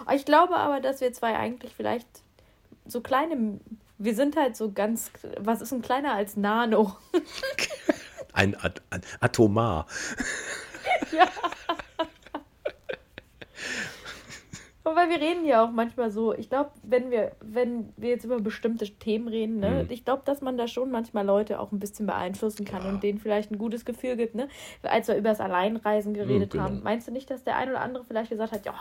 Oh, 0.08 0.12
Ich 0.14 0.26
glaube 0.26 0.56
aber, 0.56 0.80
dass 0.80 1.02
wir 1.02 1.12
zwei 1.14 1.38
eigentlich 1.38 1.74
vielleicht 1.76 2.08
so 2.86 3.02
kleine. 3.02 3.60
Wir 3.98 4.16
sind 4.16 4.36
halt 4.36 4.56
so 4.56 4.72
ganz. 4.72 5.12
Was 5.38 5.62
ist 5.62 5.72
denn 5.72 5.82
kleiner 5.82 6.14
als 6.14 6.36
Nano? 6.38 6.96
Ein, 8.34 8.56
At 8.56 8.82
ein 8.90 9.02
Atomar. 9.20 9.86
Und 14.84 14.96
weil 14.96 15.10
wir 15.10 15.22
reden 15.22 15.46
ja 15.46 15.64
auch 15.64 15.70
manchmal 15.72 16.10
so, 16.10 16.34
ich 16.34 16.50
glaube, 16.50 16.72
wenn 16.82 17.12
wir, 17.12 17.34
wenn 17.40 17.90
wir 17.98 18.10
jetzt 18.10 18.26
über 18.26 18.40
bestimmte 18.40 18.86
Themen 18.90 19.28
reden, 19.28 19.60
ne, 19.60 19.84
Mhm. 19.84 19.92
ich 19.92 20.04
glaube, 20.06 20.24
dass 20.26 20.42
man 20.42 20.58
da 20.58 20.68
schon 20.68 20.90
manchmal 20.90 21.24
Leute 21.26 21.60
auch 21.60 21.72
ein 21.72 21.80
bisschen 21.80 22.08
beeinflussen 22.08 22.66
kann 22.66 22.84
Ja. 22.84 22.90
und 22.90 23.04
denen 23.04 23.20
vielleicht 23.20 23.52
ein 23.52 23.60
gutes 23.60 23.86
Gefühl 23.86 24.16
gibt, 24.16 24.34
ne? 24.34 24.48
Als 24.82 25.08
wir 25.08 25.16
über 25.16 25.30
das 25.30 25.40
Alleinreisen 25.40 26.14
geredet 26.16 26.52
genau. 26.52 26.64
haben, 26.64 26.82
meinst 26.84 27.08
du 27.08 27.12
nicht, 27.12 27.30
dass 27.30 27.44
der 27.44 27.58
ein 27.58 27.70
oder 27.70 27.82
andere 27.82 28.04
vielleicht 28.06 28.32
gesagt 28.32 28.52
hat, 28.54 28.66
ja, 28.66 28.74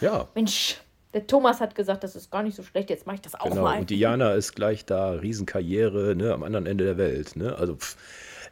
Ja, 0.00 0.28
Mensch, 0.34 0.80
der 1.12 1.26
Thomas 1.26 1.60
hat 1.60 1.74
gesagt, 1.74 2.02
das 2.04 2.16
ist 2.16 2.30
gar 2.30 2.42
nicht 2.42 2.56
so 2.56 2.62
schlecht, 2.62 2.88
jetzt 2.90 3.06
mache 3.06 3.16
ich 3.16 3.22
das 3.22 3.34
auch 3.34 3.44
genau. 3.50 3.62
mal. 3.62 3.78
Und 3.80 3.90
Diana 3.90 4.32
ist 4.32 4.54
gleich 4.54 4.84
da, 4.86 5.10
Riesenkarriere, 5.10 6.16
ne, 6.16 6.32
am 6.32 6.42
anderen 6.42 6.66
Ende 6.66 6.84
der 6.84 6.96
Welt. 6.96 7.36
Ne? 7.36 7.54
Also, 7.56 7.76
pff, 7.76 7.96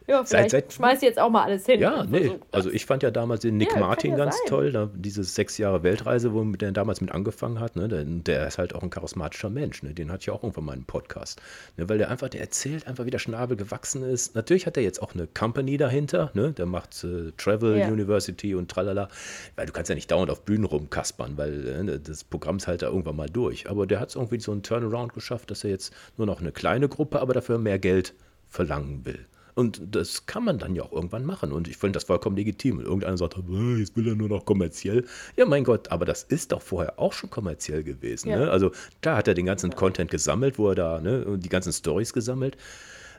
ja, 0.07 0.25
vielleicht 0.25 0.51
seit, 0.51 0.73
schmeiß 0.73 1.01
jetzt 1.03 1.19
auch 1.19 1.31
mal 1.31 1.45
alles 1.45 1.67
hin. 1.67 1.81
Ja, 1.81 2.05
nee. 2.05 2.27
So. 2.27 2.41
Also 2.51 2.71
ich 2.71 2.87
fand 2.87 3.03
ja 3.03 3.11
damals 3.11 3.41
den 3.41 3.57
Nick 3.57 3.73
ja, 3.73 3.79
Martin 3.79 4.17
ganz 4.17 4.37
sein. 4.37 4.47
toll. 4.49 4.73
Da, 4.73 4.91
diese 4.95 5.25
sechs 5.25 5.59
Jahre 5.59 5.83
Weltreise, 5.83 6.33
wo 6.33 6.43
der 6.45 6.73
damals 6.73 7.01
mit 7.01 7.13
angefangen 7.13 7.61
hat. 7.61 7.77
Ne? 7.77 7.89
Der, 7.89 8.05
der, 8.05 8.47
ist 8.47 8.59
halt 8.59 8.75
auch 8.75 8.83
ein 8.83 8.91
charismatischer 8.91 9.51
Mensch. 9.51 9.83
Ne? 9.83 9.95
Den 9.95 10.11
hatte 10.11 10.23
ich 10.23 10.31
auch 10.31 10.43
irgendwann 10.43 10.65
mal 10.65 10.73
einen 10.73 10.85
Podcast. 10.85 11.41
Ne? 11.77 11.89
Weil 11.89 11.99
der 11.99 12.11
einfach, 12.11 12.29
der 12.29 12.41
erzählt 12.41 12.87
einfach, 12.87 13.05
wie 13.05 13.11
der 13.11 13.19
Schnabel 13.19 13.57
gewachsen 13.57 14.03
ist. 14.03 14.35
Natürlich 14.35 14.67
hat 14.67 14.77
er 14.77 14.83
jetzt 14.83 15.01
auch 15.03 15.15
eine 15.15 15.27
Company 15.27 15.77
dahinter. 15.77 16.31
Ne? 16.35 16.53
Der 16.53 16.67
macht 16.67 17.05
äh, 17.05 17.33
Travel 17.37 17.79
ja. 17.79 17.89
University 17.89 18.55
und 18.55 18.71
tralala. 18.71 19.09
Weil 19.57 19.67
du 19.67 19.73
kannst 19.73 19.89
ja 19.89 19.95
nicht 19.95 20.11
dauernd 20.11 20.31
auf 20.31 20.43
Bühnen 20.43 20.65
rumkaspern, 20.65 21.37
weil 21.37 21.69
äh, 21.69 22.01
das 22.01 22.25
Programm 22.25 22.57
ist 22.57 22.67
halt 22.67 22.83
da 22.83 22.87
irgendwann 22.87 23.17
mal 23.17 23.29
durch. 23.29 23.69
Aber 23.71 23.87
der 23.87 24.01
hat 24.01 24.11
es 24.11 24.17
irgendwie 24.17 24.41
so 24.41 24.53
einen 24.53 24.63
Turnaround 24.63 25.15
geschafft, 25.15 25.51
dass 25.51 25.65
er 25.65 25.71
jetzt 25.71 25.93
nur 26.17 26.27
noch 26.27 26.41
eine 26.41 26.53
kleine 26.53 26.89
Gruppe, 26.89 27.21
aber 27.21 27.35
dafür 27.35 27.59
mehr 27.59 27.79
Geld 27.79 28.15
verlangen 28.49 29.05
will. 29.05 29.27
Und 29.55 29.83
das 29.91 30.27
kann 30.27 30.45
man 30.45 30.59
dann 30.59 30.75
ja 30.75 30.83
auch 30.83 30.93
irgendwann 30.93 31.25
machen. 31.25 31.53
Und 31.53 31.69
ich 31.69 31.77
finde 31.77 31.97
das 31.97 32.05
vollkommen 32.05 32.37
legitim. 32.37 32.79
Und 32.79 32.85
irgendeiner 32.85 33.19
sagt, 33.19 33.37
jetzt 33.79 33.97
will 33.97 34.09
er 34.09 34.15
nur 34.15 34.29
noch 34.29 34.47
kommerziell. 34.47 35.05
Ja, 35.37 35.45
mein 35.45 35.65
Gott, 35.65 35.91
aber 35.91 36.05
das 36.05 36.23
ist 36.23 36.53
doch 36.53 36.63
vorher 36.63 36.99
auch 36.99 37.13
schon 37.13 37.31
kommerziell 37.31 37.83
gewesen. 37.83 38.31
Ja. 38.31 38.39
Ne? 38.39 38.51
Also 38.51 38.73
da 39.03 39.17
hat 39.17 39.29
er 39.29 39.35
den 39.35 39.47
ganzen 39.47 39.71
ja. 39.71 39.77
Content 39.77 40.11
gesammelt, 40.11 40.59
wo 40.59 40.71
er 40.71 40.75
da, 40.75 41.01
ne, 41.01 41.39
die 41.39 41.49
ganzen 41.49 41.73
Stories 41.73 42.13
gesammelt. 42.13 42.57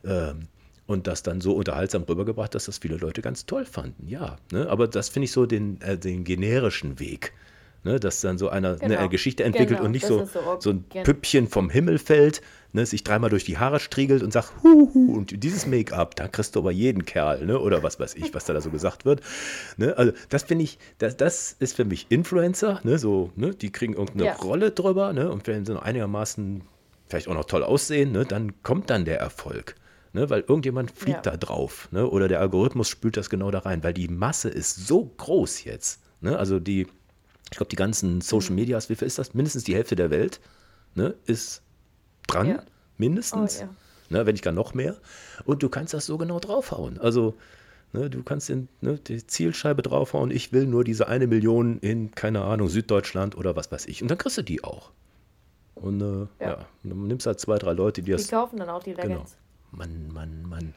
Ähm, 0.03 0.47
und 0.85 1.07
das 1.07 1.23
dann 1.23 1.39
so 1.39 1.53
unterhaltsam 1.53 2.03
rübergebracht, 2.03 2.53
dass 2.55 2.65
das 2.65 2.79
viele 2.79 2.97
Leute 2.97 3.21
ganz 3.21 3.45
toll 3.45 3.65
fanden. 3.65 4.07
Ja, 4.07 4.37
ne? 4.51 4.69
aber 4.69 4.87
das 4.87 5.09
finde 5.09 5.25
ich 5.25 5.31
so 5.31 5.45
den, 5.45 5.79
äh, 5.81 5.97
den 5.97 6.23
generischen 6.23 6.99
Weg. 6.99 7.33
Ne, 7.85 7.99
dass 7.99 8.21
dann 8.21 8.37
so 8.37 8.47
einer 8.47 8.77
genau. 8.77 8.97
eine 8.97 9.09
Geschichte 9.09 9.43
entwickelt 9.43 9.79
genau. 9.79 9.85
und 9.85 9.91
nicht 9.91 10.05
so, 10.05 10.23
so, 10.23 10.57
so, 10.59 10.69
ein 10.69 10.85
Püppchen 11.03 11.49
vom 11.49 11.69
Himmel 11.69 11.99
fällt, 11.99 12.41
ne, 12.71 12.85
sich 12.85 13.03
dreimal 13.03 13.29
durch 13.29 13.43
die 13.43 13.57
Haare 13.57 13.81
striegelt 13.81 14.23
und 14.23 14.31
sagt, 14.31 14.53
Huhu, 14.63 15.13
und 15.13 15.43
dieses 15.43 15.65
Make-up, 15.65 16.15
da 16.15 16.29
kriegst 16.29 16.55
du 16.55 16.59
aber 16.59 16.71
jeden 16.71 17.03
Kerl, 17.03 17.45
ne, 17.45 17.59
oder 17.59 17.83
was 17.83 17.99
weiß 17.99 18.15
ich, 18.15 18.33
was 18.33 18.45
da, 18.45 18.53
da 18.53 18.61
so 18.61 18.69
gesagt 18.69 19.03
wird. 19.03 19.21
Ne, 19.75 19.97
also 19.97 20.13
das 20.29 20.43
finde 20.43 20.63
ich, 20.63 20.79
das, 20.97 21.17
das 21.17 21.57
ist 21.59 21.75
für 21.75 21.83
mich 21.83 22.07
Influencer, 22.07 22.79
ne, 22.83 22.97
so, 22.97 23.31
ne, 23.35 23.53
die 23.53 23.71
kriegen 23.71 23.93
irgendeine 23.93 24.25
ja. 24.25 24.35
Rolle 24.35 24.71
drüber, 24.71 25.11
ne, 25.11 25.29
und 25.29 25.45
wenn 25.47 25.65
sie 25.65 25.77
einigermaßen 25.81 26.63
vielleicht 27.07 27.27
auch 27.27 27.35
noch 27.35 27.45
toll 27.45 27.63
aussehen, 27.63 28.11
ne, 28.11 28.25
dann 28.25 28.63
kommt 28.63 28.89
dann 28.89 29.05
der 29.05 29.19
Erfolg. 29.19 29.75
Ne, 30.15 30.29
weil 30.29 30.41
irgendjemand 30.41 30.91
fliegt 30.91 31.25
ja. 31.25 31.31
da 31.31 31.37
drauf. 31.37 31.89
Ne, 31.91 32.07
oder 32.07 32.27
der 32.27 32.39
Algorithmus 32.39 32.87
spült 32.87 33.17
das 33.17 33.31
genau 33.31 33.49
da 33.49 33.59
rein, 33.59 33.83
weil 33.83 33.93
die 33.93 34.07
Masse 34.07 34.47
ist 34.47 34.87
so 34.87 35.11
groß 35.17 35.63
jetzt. 35.63 36.01
Ne, 36.21 36.37
also 36.37 36.59
die, 36.59 36.85
ich 37.53 37.57
glaube, 37.57 37.69
die 37.69 37.75
ganzen 37.75 38.19
Social 38.21 38.49
mhm. 38.49 38.55
Medias, 38.55 38.89
wie 38.89 38.95
viel 38.95 39.05
ist 39.05 39.19
das? 39.19 39.35
Mindestens 39.35 39.63
die 39.63 39.75
Hälfte 39.75 39.95
der 39.95 40.09
Welt 40.09 40.41
ne, 40.95 41.13
ist 41.27 41.61
dran, 42.25 42.47
ja. 42.47 42.63
mindestens. 42.97 43.59
Oh, 43.59 43.65
ja. 43.65 43.69
ne, 44.09 44.25
wenn 44.25 44.33
nicht 44.33 44.43
gar 44.43 44.53
noch 44.53 44.73
mehr. 44.73 44.97
Und 45.45 45.61
du 45.61 45.69
kannst 45.69 45.93
das 45.93 46.07
so 46.07 46.17
genau 46.17 46.39
draufhauen. 46.39 46.97
Also, 46.97 47.35
ne, 47.91 48.09
du 48.09 48.23
kannst 48.23 48.49
in, 48.49 48.69
ne, 48.81 48.97
die 48.97 49.27
Zielscheibe 49.27 49.83
draufhauen, 49.83 50.31
ich 50.31 50.51
will 50.51 50.65
nur 50.65 50.83
diese 50.83 51.07
eine 51.07 51.27
Million 51.27 51.77
in, 51.77 52.09
keine 52.15 52.41
Ahnung, 52.41 52.69
Süddeutschland 52.69 53.37
oder 53.37 53.55
was 53.55 53.71
weiß 53.71 53.85
ich. 53.85 54.01
Und 54.01 54.09
dann 54.09 54.17
kriegst 54.17 54.39
du 54.39 54.41
die 54.41 54.63
auch. 54.63 54.89
Und 55.75 56.01
äh, 56.01 56.43
ja. 56.43 56.49
ja, 56.49 56.65
dann 56.81 57.05
nimmst 57.05 57.27
halt 57.27 57.39
zwei, 57.39 57.59
drei 57.59 57.73
Leute, 57.73 58.01
die 58.01 58.13
das. 58.13 58.23
Die 58.23 58.31
kaufen 58.31 58.57
dann 58.57 58.69
auch 58.69 58.81
die 58.81 58.93
Legends. 58.93 59.37
Genau. 59.69 59.77
Mann, 59.77 60.11
Mann, 60.11 60.41
Mann. 60.41 60.73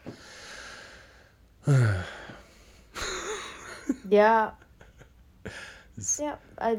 Ja, 4.11 4.59
ja, 6.19 6.39
äh, 6.57 6.77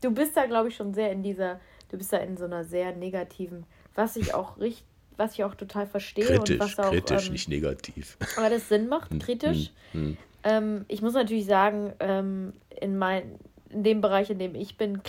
du 0.00 0.10
bist 0.10 0.36
da, 0.36 0.46
glaube 0.46 0.68
ich, 0.68 0.76
schon 0.76 0.94
sehr 0.94 1.10
in 1.12 1.22
dieser, 1.22 1.60
du 1.90 1.98
bist 1.98 2.12
da 2.12 2.18
in 2.18 2.36
so 2.36 2.44
einer 2.44 2.64
sehr 2.64 2.94
negativen, 2.94 3.64
was 3.94 4.16
ich 4.16 4.34
auch 4.34 4.58
richtig, 4.58 4.86
was 5.16 5.34
ich 5.34 5.44
auch 5.44 5.54
total 5.54 5.86
verstehe. 5.86 6.24
Kritisch, 6.24 6.58
und 6.58 6.60
was 6.60 6.78
auch, 6.78 6.90
kritisch, 6.90 7.26
ähm, 7.26 7.32
nicht 7.32 7.48
negativ. 7.48 8.16
Aber 8.36 8.48
das 8.48 8.68
Sinn 8.68 8.88
macht, 8.88 9.10
hm, 9.10 9.18
kritisch. 9.18 9.70
Hm, 9.92 10.00
hm. 10.00 10.16
Ähm, 10.44 10.84
ich 10.88 11.02
muss 11.02 11.12
natürlich 11.12 11.46
sagen, 11.46 11.92
ähm, 12.00 12.54
in, 12.80 12.98
mein, 12.98 13.38
in 13.68 13.84
dem 13.84 14.00
Bereich, 14.00 14.30
in 14.30 14.38
dem 14.38 14.54
ich 14.54 14.76
bin, 14.76 15.02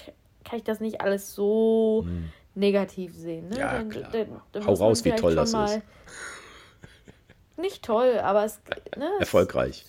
kann 0.43 0.57
ich 0.57 0.63
das 0.63 0.79
nicht 0.79 1.01
alles 1.01 1.33
so 1.33 2.05
negativ 2.55 3.15
sehen. 3.15 3.49
Ne? 3.49 3.59
Ja, 3.59 3.73
dann, 3.73 3.89
klar. 3.89 4.11
Dann, 4.11 4.41
dann 4.51 4.65
Hau 4.65 4.73
raus, 4.73 5.03
wie 5.05 5.11
toll 5.11 5.35
das 5.35 5.53
ist. 5.53 5.81
Nicht 7.57 7.83
toll, 7.83 8.19
aber 8.19 8.45
es. 8.45 8.59
Ne, 8.97 9.09
Erfolgreich. 9.19 9.85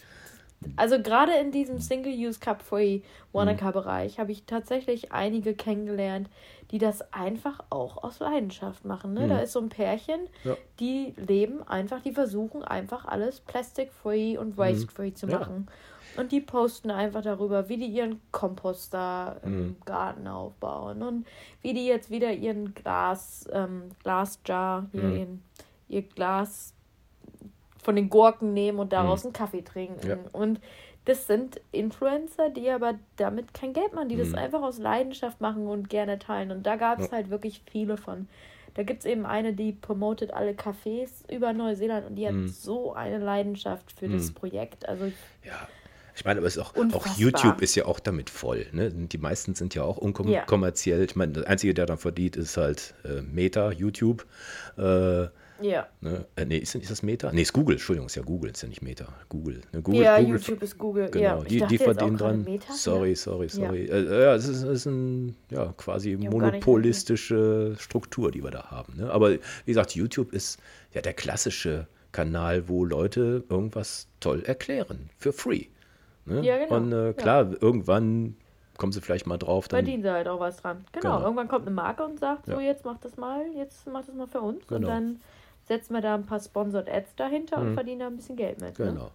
Also 0.77 1.01
gerade 1.01 1.33
in 1.33 1.51
diesem 1.51 1.79
Single-Use 1.79 2.41
Cup-Free 2.41 3.01
Wanaka-Bereich 3.33 4.19
habe 4.19 4.33
ich 4.33 4.45
tatsächlich 4.45 5.13
einige 5.13 5.55
kennengelernt, 5.55 6.29
die 6.71 6.79
das 6.79 7.13
einfach 7.13 7.61
auch 7.71 8.03
aus 8.03 8.21
Leidenschaft 8.21 8.85
machen. 8.85 9.15
Ne? 9.15 9.23
Mhm. 9.23 9.29
Da 9.29 9.39
ist 9.41 9.53
so 9.53 9.61
ein 9.61 9.69
Pärchen, 9.69 10.29
ja. 10.45 10.57
die 10.81 11.15
leben 11.17 11.63
einfach, 11.67 12.01
die 12.01 12.13
versuchen 12.13 12.65
einfach 12.65 13.05
alles 13.05 13.41
plastic-free 13.41 14.39
und 14.39 14.51
mhm. 14.51 14.59
waste-free 14.59 15.11
mhm. 15.11 15.17
zu 15.17 15.27
machen. 15.27 15.67
Ja. 15.69 16.21
Und 16.21 16.31
die 16.33 16.41
posten 16.41 16.91
einfach 16.91 17.23
darüber, 17.23 17.69
wie 17.69 17.77
die 17.77 17.87
ihren 17.87 18.21
Komposter 18.31 19.41
im 19.45 19.59
mhm. 19.59 19.77
Garten 19.85 20.29
aufbauen 20.29 21.03
und 21.03 21.27
wie 21.63 21.75
die 21.75 21.87
jetzt 21.87 22.11
wieder 22.11 22.33
ihren 22.33 22.73
Glas, 22.75 23.49
ähm, 23.53 23.91
Glasjar, 24.03 24.87
hier 24.93 25.03
mhm. 25.03 25.17
ihren, 25.17 25.43
ihr 25.89 26.03
Glas 26.03 26.74
von 27.85 27.97
den 27.97 28.09
Gurken 28.09 28.53
nehmen 28.53 28.79
und 28.79 28.93
daraus 28.93 29.23
mhm. 29.23 29.29
einen 29.29 29.33
Kaffee 29.35 29.63
trinken. 29.63 30.09
Ja. 30.09 30.17
Und 30.33 30.61
das 31.05 31.27
sind 31.27 31.61
Influencer, 31.71 32.51
die 32.51 32.71
aber 32.71 32.95
damit 33.17 33.53
kein 33.53 33.73
Geld 33.73 33.93
machen, 33.93 34.09
die 34.09 34.17
mhm. 34.17 34.21
das 34.21 34.35
einfach 34.35 34.63
aus 34.63 34.79
Leidenschaft 34.79 35.41
machen 35.41 35.67
und 35.67 35.91
gerne 35.91 36.19
teilen. 36.19 36.51
Und 36.51 36.65
da 36.65 36.77
gab 36.77 36.99
es 36.99 37.07
ja. 37.07 37.13
halt 37.13 37.31
wirklich 37.31 37.63
viele 37.71 37.97
von. 37.97 38.27
Da 38.75 38.83
gibt 38.83 39.01
es 39.01 39.07
eben 39.07 39.25
eine, 39.25 39.53
die 39.53 39.73
promotet 39.73 40.33
alle 40.33 40.53
Cafés 40.53 41.31
über 41.31 41.53
Neuseeland 41.53 42.07
und 42.07 42.17
die 42.17 42.27
hat 42.27 42.35
mhm. 42.35 42.49
so 42.49 42.93
eine 42.95 43.19
Leidenschaft 43.19 43.93
für 43.93 44.09
das 44.09 44.31
mhm. 44.31 44.35
Projekt. 44.35 44.89
Also 44.89 45.07
ja. 45.45 45.69
Ich 46.17 46.25
meine, 46.25 46.39
aber 46.39 46.47
es 46.47 46.57
ist 46.57 46.63
auch, 46.63 46.77
auch 46.77 47.07
YouTube 47.17 47.61
ist 47.61 47.75
ja 47.75 47.87
auch 47.87 47.99
damit 47.99 48.31
voll. 48.31 48.67
Ne? 48.71 48.91
Die 48.91 49.19
meisten 49.19 49.57
sind 49.57 49.75
ja 49.75 49.83
auch 49.83 49.97
unkommerziell. 49.97 50.99
Ja. 50.99 51.05
Ich 51.05 51.17
meine, 51.17 51.33
der 51.33 51.49
Einzige, 51.49 51.75
der 51.75 51.87
dann 51.87 51.99
verdient, 51.99 52.37
ist 52.37 52.57
halt 52.57 52.95
äh, 53.05 53.21
Meta, 53.23 53.73
YouTube. 53.73 54.25
Äh, 54.79 55.27
ja. 55.61 55.87
Ne? 56.01 56.25
Äh, 56.37 56.45
nee, 56.45 56.59
ist, 56.59 56.75
ist 56.75 56.91
das 56.91 57.03
Meta? 57.03 57.33
Nee, 57.33 57.43
ist 57.43 57.53
Google. 57.53 57.75
Entschuldigung, 57.75 58.07
ist 58.07 58.17
ja 58.17 58.23
Google, 58.23 58.51
ist 58.51 58.63
ja 58.63 58.69
nicht 58.69 58.83
Meta. 58.83 59.07
Google. 59.29 59.61
Ne? 59.73 59.83
Google 59.83 60.03
ja, 60.03 60.19
Google 60.19 60.33
YouTube 60.33 60.63
ist 60.63 60.79
Google. 60.79 61.11
Genau, 61.11 61.43
ja. 61.43 61.45
die, 61.45 61.61
die 61.67 61.79
verdienen 61.79 62.17
dran. 62.17 62.45
Meta, 62.45 62.73
sorry, 62.73 63.11
ja. 63.11 63.17
sorry, 63.17 63.49
sorry. 63.49 63.87
Ja, 63.87 63.95
äh, 63.95 64.23
ja 64.23 64.35
es 64.35 64.49
ist, 64.49 64.63
ist 64.63 64.87
ein 64.87 65.37
ja, 65.51 65.73
quasi 65.77 66.17
monopolistische 66.17 67.75
Struktur, 67.79 68.31
die 68.31 68.43
wir 68.43 68.51
da 68.51 68.71
haben. 68.71 68.95
Ne? 68.97 69.11
Aber 69.11 69.33
wie 69.33 69.39
gesagt, 69.65 69.95
YouTube 69.95 70.33
ist 70.33 70.59
ja 70.93 71.01
der 71.01 71.15
klassische 71.15 71.87
Kanal, 72.13 72.69
wo 72.69 72.85
Leute 72.85 73.45
irgendwas 73.49 74.09
toll 74.21 74.43
erklären. 74.45 75.11
Für 75.19 75.33
free. 75.33 75.67
Ne? 76.27 76.43
Ja, 76.43 76.59
genau. 76.59 76.77
Und 76.77 76.93
äh, 76.93 77.13
klar, 77.13 77.51
irgendwann 77.61 78.37
kommen 78.79 78.93
sie 78.93 79.01
vielleicht 79.01 79.27
mal 79.27 79.39
drauf. 79.39 79.69
Dann 79.69 79.85
Verdienen 79.85 80.03
sie 80.03 80.11
halt 80.11 80.29
auch 80.29 80.41
was 80.41 80.57
dran. 80.57 80.85
Genau. 80.93 81.17
genau. 81.17 81.23
Irgendwann 81.23 81.49
kommt 81.49 81.67
eine 81.67 81.75
Marke 81.75 82.05
und 82.05 82.19
sagt, 82.19 82.47
so 82.47 82.61
jetzt 82.61 82.85
mach 82.85 82.99
das 82.99 83.17
mal, 83.17 83.45
jetzt 83.57 83.87
mach 83.87 84.05
das 84.05 84.15
mal 84.15 84.27
für 84.27 84.41
uns. 84.41 84.67
Genau. 84.67 84.77
Und 84.77 84.87
dann 84.87 85.21
setzen 85.67 85.95
wir 85.95 86.01
da 86.01 86.15
ein 86.15 86.27
paar 86.27 86.41
Sponsored 86.41 86.89
Ads 86.89 87.17
dahinter 87.17 87.61
mhm. 87.61 87.69
und 87.69 87.75
verdienen 87.75 88.01
da 88.01 88.07
ein 88.07 88.17
bisschen 88.17 88.37
Geld 88.37 88.61
mit. 88.61 88.79
Ne? 88.79 88.87
Genau. 88.87 89.05
Ne? 89.05 89.11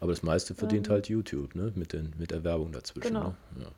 Aber 0.00 0.12
das 0.12 0.22
meiste 0.22 0.54
verdient 0.54 0.86
ähm, 0.86 0.92
halt 0.92 1.08
YouTube, 1.08 1.54
ne? 1.54 1.72
Mit, 1.74 1.92
den, 1.92 2.12
mit 2.18 2.30
der 2.30 2.44
Werbung 2.44 2.70
dazwischen. 2.72 3.08
Genau. 3.08 3.34
Ne? 3.56 3.64
Ja. 3.64 3.70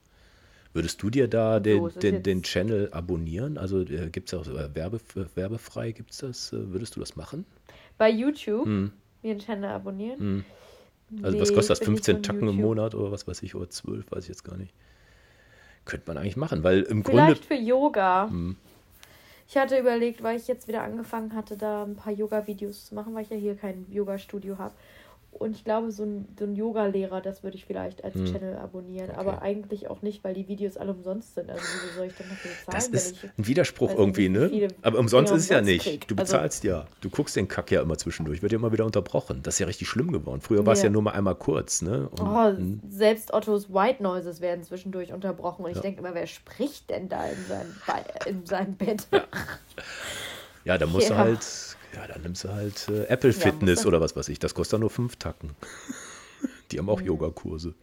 Würdest 0.72 1.02
du 1.02 1.10
dir 1.10 1.26
da 1.26 1.58
den, 1.58 1.88
so 1.88 2.00
den, 2.00 2.22
den 2.22 2.42
Channel 2.42 2.90
abonnieren? 2.92 3.58
Also 3.58 3.80
äh, 3.80 4.08
gibt 4.10 4.32
es 4.32 4.38
auch 4.38 4.46
äh, 4.46 4.74
Werbe, 4.74 5.00
werbefrei, 5.34 5.92
gibt 5.92 6.12
es 6.12 6.18
das? 6.18 6.52
Äh, 6.52 6.72
würdest 6.72 6.94
du 6.94 7.00
das 7.00 7.16
machen? 7.16 7.44
Bei 7.98 8.08
YouTube 8.08 8.66
hm. 8.66 8.92
mir 9.22 9.34
den 9.34 9.40
Channel 9.40 9.70
abonnieren? 9.70 10.18
Hm. 10.18 10.44
Also 11.22 11.36
nee, 11.36 11.42
was 11.42 11.52
kostet 11.52 11.80
das? 11.80 11.84
15 11.84 12.22
Tacken 12.22 12.42
YouTube. 12.42 12.54
im 12.54 12.64
Monat 12.64 12.94
oder 12.94 13.10
was 13.10 13.26
weiß 13.26 13.42
ich, 13.42 13.56
oder 13.56 13.68
12, 13.68 14.12
weiß 14.12 14.24
ich 14.24 14.28
jetzt 14.28 14.44
gar 14.44 14.56
nicht. 14.56 14.72
Könnte 15.86 16.06
man 16.06 16.18
eigentlich 16.18 16.36
machen, 16.36 16.62
weil 16.62 16.82
im 16.82 17.04
Vielleicht 17.04 17.04
Grunde. 17.04 17.24
Vielleicht 17.24 17.44
für 17.46 17.54
Yoga. 17.54 18.28
Hm. 18.28 18.56
Ich 19.50 19.56
hatte 19.56 19.76
überlegt, 19.76 20.22
weil 20.22 20.36
ich 20.36 20.46
jetzt 20.46 20.68
wieder 20.68 20.82
angefangen 20.82 21.34
hatte, 21.34 21.56
da 21.56 21.82
ein 21.82 21.96
paar 21.96 22.12
Yoga-Videos 22.12 22.86
zu 22.86 22.94
machen, 22.94 23.14
weil 23.14 23.24
ich 23.24 23.30
ja 23.30 23.36
hier 23.36 23.56
kein 23.56 23.84
Yoga-Studio 23.90 24.58
habe. 24.58 24.76
Und 25.32 25.56
ich 25.56 25.64
glaube, 25.64 25.90
so 25.90 26.02
ein, 26.02 26.28
so 26.38 26.44
ein 26.44 26.54
Yoga-Lehrer, 26.54 27.20
das 27.20 27.42
würde 27.42 27.56
ich 27.56 27.64
vielleicht 27.64 28.04
als 28.04 28.14
hm. 28.14 28.26
Channel 28.26 28.56
abonnieren. 28.56 29.10
Okay. 29.10 29.18
Aber 29.18 29.42
eigentlich 29.42 29.88
auch 29.88 30.02
nicht, 30.02 30.22
weil 30.22 30.34
die 30.34 30.48
Videos 30.48 30.76
alle 30.76 30.92
umsonst 30.92 31.34
sind. 31.34 31.50
Also 31.50 31.62
wieso 31.62 31.96
soll 31.96 32.06
ich 32.08 32.14
dann 32.14 32.28
dafür 32.28 32.50
bezahlen? 32.50 32.92
Das 32.92 33.06
ist 33.06 33.24
ein 33.24 33.46
Widerspruch 33.46 33.94
irgendwie, 33.96 34.28
ne? 34.28 34.68
Aber 34.82 34.98
umsonst 34.98 35.32
ist 35.32 35.44
es 35.44 35.48
ja 35.48 35.62
nicht. 35.62 35.84
Krieg. 35.84 36.08
Du 36.08 36.14
also 36.16 36.34
bezahlst 36.34 36.64
also, 36.64 36.76
ja. 36.76 36.86
Du 37.00 37.08
guckst 37.08 37.36
den 37.36 37.48
Kack 37.48 37.70
ja 37.70 37.80
immer 37.80 37.96
zwischendurch. 37.96 38.42
Wird 38.42 38.52
ja 38.52 38.58
immer 38.58 38.72
wieder 38.72 38.84
unterbrochen. 38.84 39.40
Das 39.42 39.54
ist 39.54 39.60
ja 39.60 39.66
richtig 39.66 39.88
schlimm 39.88 40.12
geworden. 40.12 40.40
Früher 40.40 40.66
war 40.66 40.74
es 40.74 40.82
ja 40.82 40.90
nur 40.90 41.02
mal 41.02 41.12
einmal 41.12 41.36
kurz, 41.36 41.80
ne? 41.80 42.08
Und, 42.10 42.20
oh, 42.20 42.48
hm. 42.48 42.80
selbst 42.88 43.32
Ottos 43.32 43.72
White 43.72 44.02
Noises 44.02 44.40
werden 44.40 44.62
zwischendurch 44.64 45.12
unterbrochen. 45.12 45.64
Und 45.64 45.70
ich 45.70 45.80
denke 45.80 46.00
immer, 46.00 46.14
wer 46.14 46.26
spricht 46.26 46.90
denn 46.90 47.08
da 47.08 47.24
in, 47.24 47.38
sein, 47.48 47.66
in 48.26 48.46
seinem 48.46 48.74
Bett? 48.74 49.06
Ja, 49.10 49.24
ja 50.64 50.78
da 50.78 50.86
musst 50.86 51.08
ja. 51.08 51.14
du 51.14 51.20
halt 51.20 51.76
ja, 51.94 52.06
dann 52.06 52.22
nimmst 52.22 52.44
du 52.44 52.48
halt 52.48 52.88
äh, 52.88 53.04
Apple 53.04 53.32
Fitness 53.32 53.82
ja, 53.82 53.88
oder 53.88 54.00
was 54.00 54.16
weiß 54.16 54.28
ich. 54.28 54.38
Das 54.38 54.54
kostet 54.54 54.80
nur 54.80 54.90
fünf 54.90 55.16
Tacken. 55.16 55.56
Die 56.70 56.78
haben 56.78 56.88
auch 56.88 57.00
mhm. 57.00 57.06
Yogakurse. 57.06 57.74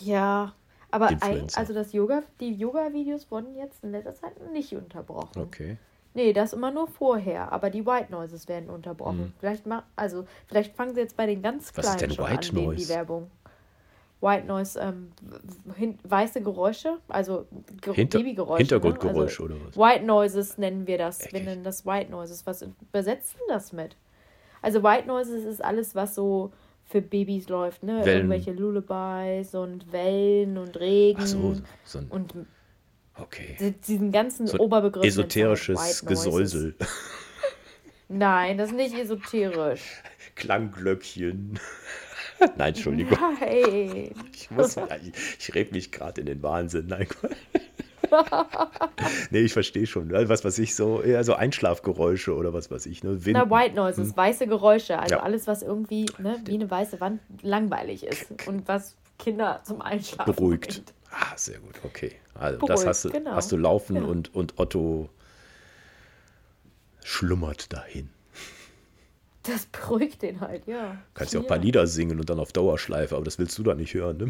Ja, 0.00 0.54
aber 0.90 1.08
ein, 1.20 1.46
also 1.54 1.74
das 1.74 1.92
Yoga, 1.92 2.22
die 2.40 2.52
Yoga-Videos 2.52 3.30
wurden 3.30 3.54
jetzt 3.56 3.84
in 3.84 3.92
letzter 3.92 4.14
Zeit 4.14 4.52
nicht 4.52 4.74
unterbrochen. 4.74 5.40
Okay. 5.40 5.78
Nee, 6.12 6.32
das 6.32 6.52
immer 6.52 6.72
nur 6.72 6.88
vorher, 6.88 7.52
aber 7.52 7.70
die 7.70 7.86
White 7.86 8.10
Noises 8.10 8.48
werden 8.48 8.68
unterbrochen. 8.68 9.18
Hm. 9.18 9.32
Vielleicht 9.38 9.66
ma 9.66 9.84
also 9.94 10.26
vielleicht 10.48 10.74
fangen 10.74 10.94
sie 10.94 11.00
jetzt 11.00 11.16
bei 11.16 11.26
den 11.26 11.40
ganz 11.40 11.70
Was 11.76 11.86
ist 11.86 11.96
kleinen 11.96 11.98
denn 11.98 12.10
schon 12.16 12.24
White 12.24 12.48
an, 12.48 12.54
denen 12.56 12.70
die 12.70 12.76
Noise? 12.76 12.88
Werbung. 12.88 13.30
White 14.20 14.46
Noise, 14.46 14.78
ähm, 14.80 15.12
weiße 16.04 16.42
Geräusche, 16.42 16.98
also 17.08 17.46
Ge 17.80 17.94
Hinter 17.94 18.18
Babygeräusche. 18.18 18.58
Hintergrundgeräusche 18.58 19.42
ne? 19.42 19.48
oder 19.48 19.54
was? 19.56 19.66
also 19.68 19.80
White 19.80 20.04
Noises 20.04 20.58
nennen 20.58 20.86
wir 20.86 20.98
das. 20.98 21.20
Wir 21.20 21.26
Eckig. 21.28 21.44
nennen 21.44 21.64
das 21.64 21.86
White 21.86 22.10
Noises. 22.10 22.44
Was 22.46 22.62
übersetzt 22.62 23.34
denn 23.34 23.46
das 23.48 23.72
mit? 23.72 23.96
Also 24.62 24.82
White 24.82 25.06
Noises 25.08 25.44
ist 25.44 25.64
alles, 25.64 25.94
was 25.94 26.14
so 26.14 26.52
für 26.84 27.00
Babys 27.00 27.48
läuft, 27.48 27.82
ne? 27.82 28.04
Wellen. 28.04 28.30
Irgendwelche 28.30 28.52
Lullabies 28.52 29.54
und 29.54 29.90
Wellen 29.92 30.58
und 30.58 30.78
Regen 30.78 31.20
Ach 31.22 31.26
so, 31.26 31.54
so 31.84 31.98
ein, 32.00 32.08
und 32.08 32.34
okay. 33.16 33.56
di- 33.58 33.72
diesen 33.72 34.12
ganzen 34.12 34.46
So 34.48 34.58
Oberbegriff. 34.58 35.04
esoterisches. 35.06 36.04
Gesäusel. 36.04 36.74
Nein, 38.08 38.58
das 38.58 38.70
ist 38.70 38.76
nicht 38.76 38.94
esoterisch. 38.98 40.02
Klangglöckchen. 40.34 41.58
Nein, 42.56 42.68
Entschuldigung. 42.74 43.18
Nein. 43.40 44.10
Ich 44.34 44.50
muss, 44.50 44.76
ich, 44.76 45.12
ich 45.38 45.54
rede 45.54 45.72
mich 45.72 45.92
gerade 45.92 46.20
in 46.20 46.26
den 46.26 46.42
Wahnsinn. 46.42 46.86
Nein. 46.88 47.06
nee, 49.30 49.40
ich 49.40 49.52
verstehe 49.52 49.86
schon. 49.86 50.08
ne? 50.08 50.28
Was 50.28 50.44
weiß 50.44 50.58
ich, 50.58 50.74
so 50.74 51.00
eher 51.02 51.22
so 51.24 51.34
Einschlafgeräusche 51.34 52.34
oder 52.34 52.52
was 52.52 52.70
weiß 52.70 52.86
ich. 52.86 53.04
Ne? 53.04 53.24
Wind, 53.24 53.38
Na, 53.38 53.50
White 53.50 53.74
Noises, 53.76 54.16
weiße 54.16 54.46
Geräusche. 54.46 54.98
Also 54.98 55.16
Ja. 55.16 55.22
alles, 55.22 55.46
was 55.46 55.62
irgendwie 55.62 56.06
ne, 56.18 56.40
wie 56.44 56.54
eine 56.54 56.70
weiße 56.70 57.00
Wand 57.00 57.20
langweilig 57.42 58.04
ist 58.04 58.26
und 58.46 58.66
was 58.66 58.96
Kinder 59.18 59.60
zum 59.64 59.80
Einschlafen 59.82 60.34
beruhigt. 60.34 60.68
bringt. 60.68 60.94
Ah, 61.12 61.36
sehr 61.36 61.58
gut, 61.58 61.74
okay. 61.84 62.12
Also 62.34 62.58
das 62.58 62.66
Beruhigt, 62.68 62.86
hast 62.88 63.04
du, 63.04 63.10
genau. 63.10 63.30
hast 63.32 63.52
du 63.52 63.56
laufen 63.56 63.96
Ja. 63.96 64.02
und, 64.02 64.34
und 64.34 64.58
Otto 64.58 65.08
schlummert 67.04 67.72
dahin. 67.72 68.08
Das 69.42 69.66
beruhigt 69.66 70.22
den 70.22 70.40
halt, 70.40 70.66
ja. 70.66 70.98
Kannst 71.14 71.32
ja 71.32 71.40
auch 71.40 71.44
ein 71.44 71.48
paar 71.48 71.58
Lieder 71.58 71.86
singen 71.86 72.20
und 72.20 72.28
dann 72.28 72.38
auf 72.38 72.52
Dauerschleife, 72.52 73.16
aber 73.16 73.24
das 73.24 73.38
willst 73.38 73.56
du 73.58 73.62
da 73.62 73.74
nicht 73.74 73.94
hören, 73.94 74.16
ne? 74.18 74.28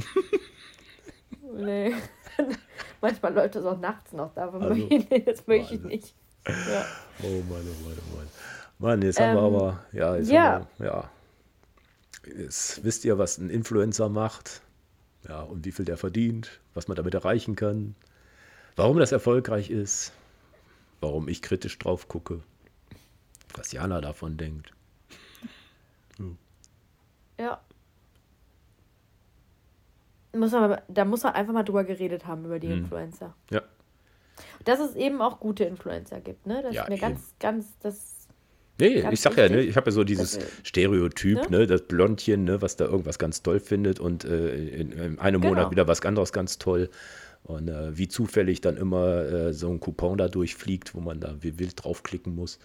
Nee. 1.52 1.94
Manchmal 3.00 3.34
läuft 3.34 3.56
das 3.56 3.64
auch 3.64 3.78
nachts 3.78 4.12
noch 4.12 4.32
da, 4.34 4.44
aber 4.44 4.61
Also, 4.61 4.74
nee, 4.74 5.22
das 5.24 5.46
möchte 5.46 5.74
ich 5.74 5.82
nicht. 5.82 6.14
Ja. 6.46 6.86
Oh 7.22 7.42
Mann, 7.48 7.66
oh 7.66 7.88
Mann, 7.88 7.98
oh 7.98 8.16
Mann. 8.16 8.28
Mann, 8.78 9.02
jetzt 9.02 9.20
haben 9.20 9.34
wir 9.34 9.42
Ähm, 9.42 9.54
aber, 9.54 9.84
ja, 9.92 10.16
jetzt 10.16 10.30
ja. 10.30 10.42
haben 10.52 10.66
wir, 10.78 10.86
ja. 10.86 11.11
Jetzt 12.38 12.84
wisst 12.84 13.04
ihr, 13.04 13.18
was 13.18 13.38
ein 13.38 13.50
Influencer 13.50 14.08
macht. 14.08 14.62
Ja, 15.28 15.42
und 15.42 15.66
wie 15.66 15.72
viel 15.72 15.84
der 15.84 15.98
verdient, 15.98 16.61
was 16.72 16.88
man 16.88 16.96
damit 16.96 17.12
erreichen 17.14 17.54
kann, 17.56 17.94
warum 18.76 18.98
das 18.98 19.12
erfolgreich 19.12 19.70
ist, 19.70 20.12
warum 21.00 21.28
ich 21.28 21.42
kritisch 21.42 21.78
drauf 21.78 22.08
gucke, 22.08 22.40
was 23.54 23.72
Jana 23.72 24.00
davon 24.00 24.38
denkt. 24.38 24.72
Ja. 27.41 27.61
Muss 30.36 30.55
aber, 30.55 30.82
da 30.88 31.05
muss 31.05 31.22
man 31.24 31.34
einfach 31.34 31.53
mal 31.53 31.64
drüber 31.64 31.84
geredet 31.84 32.26
haben, 32.26 32.45
über 32.45 32.59
die 32.61 32.68
Hm. 32.68 32.84
Influencer. 32.84 33.34
Ja, 33.51 33.62
Dass 34.64 34.80
es 34.80 34.95
eben 34.97 35.20
auch 35.20 35.41
gute 35.41 35.64
Influencer 35.64 36.20
gibt, 36.20 36.47
ne? 36.47 36.62
Das 36.62 36.74
Ja, 36.74 36.82
ist 36.82 36.88
mir 36.88 36.95
eben. 36.97 37.03
ganz, 37.03 37.34
ganz, 37.41 37.78
das 37.80 38.16
Nee, 38.78 39.03
Ganz 39.03 39.12
ich 39.12 39.20
sag 39.20 39.36
ja, 39.36 39.49
ne, 39.51 39.61
ich 39.61 39.76
habe 39.76 39.91
ja 39.91 39.93
so 39.93 40.05
dieses 40.05 40.32
Das, 40.32 40.43
äh, 40.45 40.47
Stereotyp, 40.64 41.51
ne? 41.51 41.59
ne? 41.61 41.66
das 41.66 41.82
Blondchen, 41.82 42.45
ne, 42.45 42.62
was 42.62 42.76
da 42.76 42.86
irgendwas 42.86 43.18
ganz 43.18 43.43
toll 43.43 43.61
findet 43.61 44.01
und 44.01 44.24
äh, 44.24 44.55
in, 44.57 44.93
in 44.93 45.18
einem 45.18 45.43
Genau. 45.43 45.55
Monat 45.55 45.70
wieder 45.70 45.86
was 45.86 46.01
anderes 46.03 46.32
ganz 46.32 46.57
toll. 46.59 46.88
Und 47.45 47.68
äh, 47.68 47.97
wie 47.99 48.09
zufällig 48.09 48.61
dann 48.62 48.76
immer 48.78 49.22
äh, 49.24 49.53
so 49.53 49.70
ein 49.70 49.80
Coupon 49.80 50.16
da 50.16 50.28
durchfliegt, 50.28 50.95
wo 50.95 51.01
man 51.01 51.20
da 51.20 51.36
wie 51.43 51.59
wild 51.59 51.84
draufklicken 51.84 52.34
muss. 52.34 52.59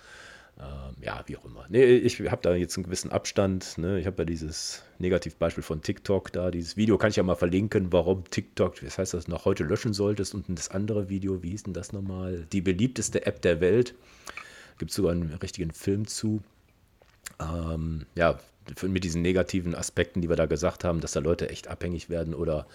Ähm, 0.57 0.95
ja, 1.01 1.21
wie 1.27 1.35
auch 1.35 1.43
immer. 1.43 1.65
Nee, 1.67 1.83
ich 1.83 2.19
habe 2.21 2.41
da 2.41 2.55
jetzt 2.55 2.77
einen 2.77 2.85
gewissen 2.85 3.11
Abstand. 3.11 3.77
Ne? 3.77 3.99
Ich 3.99 4.05
habe 4.05 4.19
ja 4.19 4.25
dieses 4.25 4.83
Negativbeispiel 4.99 5.63
von 5.63 5.81
TikTok 5.81 6.31
da. 6.31 6.49
Dieses 6.49 6.77
Video 6.77 6.97
kann 6.97 7.09
ich 7.09 7.17
ja 7.17 7.23
mal 7.23 7.35
verlinken, 7.35 7.91
warum 7.91 8.23
TikTok, 8.23 8.79
das 8.81 8.97
heißt 8.97 9.13
das 9.13 9.27
noch 9.27 9.45
heute 9.45 9.63
löschen 9.63 9.93
solltest. 9.93 10.33
Und 10.33 10.45
das 10.47 10.69
andere 10.69 11.09
Video, 11.09 11.43
wie 11.43 11.49
hieß 11.49 11.63
denn 11.63 11.73
das 11.73 11.91
nochmal? 11.91 12.47
Die 12.53 12.61
beliebteste 12.61 13.25
App 13.25 13.41
der 13.41 13.59
Welt. 13.59 13.95
Gibt 14.77 14.91
sogar 14.91 15.11
einen 15.11 15.33
richtigen 15.33 15.71
Film 15.71 16.07
zu. 16.07 16.41
Ähm, 17.39 18.05
ja, 18.15 18.39
mit 18.81 19.03
diesen 19.03 19.21
negativen 19.21 19.75
Aspekten, 19.75 20.21
die 20.21 20.29
wir 20.29 20.35
da 20.35 20.45
gesagt 20.45 20.83
haben, 20.83 21.01
dass 21.01 21.11
da 21.11 21.19
Leute 21.19 21.49
echt 21.49 21.67
abhängig 21.67 22.09
werden 22.09 22.33
oder 22.33 22.65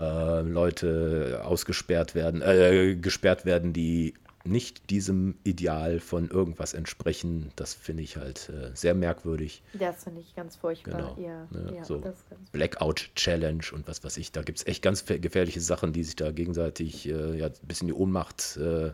äh, 0.00 0.40
Leute 0.42 1.42
ausgesperrt 1.44 2.14
werden, 2.14 2.42
äh, 2.42 2.96
gesperrt 2.96 3.44
werden, 3.44 3.72
die 3.72 4.14
nicht 4.48 4.90
diesem 4.90 5.36
Ideal 5.44 6.00
von 6.00 6.28
irgendwas 6.30 6.74
entsprechen. 6.74 7.50
Das 7.56 7.74
finde 7.74 8.02
ich 8.02 8.16
halt 8.16 8.48
äh, 8.50 8.70
sehr 8.74 8.94
merkwürdig. 8.94 9.62
Das 9.74 10.04
finde 10.04 10.20
ich 10.20 10.34
ganz 10.34 10.56
furchtbar. 10.56 11.14
Genau, 11.14 11.16
Ja, 11.18 11.46
ne, 11.50 11.76
ja 11.76 11.84
so. 11.84 11.98
das 11.98 12.16
ist 12.16 12.30
ganz 12.30 12.50
Blackout 12.50 13.10
Challenge 13.14 13.64
und 13.72 13.86
was 13.86 14.02
weiß 14.02 14.16
ich. 14.16 14.32
Da 14.32 14.42
gibt 14.42 14.58
es 14.58 14.66
echt 14.66 14.82
ganz 14.82 15.04
gefährliche 15.04 15.60
Sachen, 15.60 15.92
die 15.92 16.04
sich 16.04 16.16
da 16.16 16.30
gegenseitig 16.32 17.08
äh, 17.08 17.38
ja, 17.38 17.46
ein 17.46 17.52
bisschen 17.62 17.88
die 17.88 17.94
Ohnmacht 17.94 18.56
äh, 18.56 18.92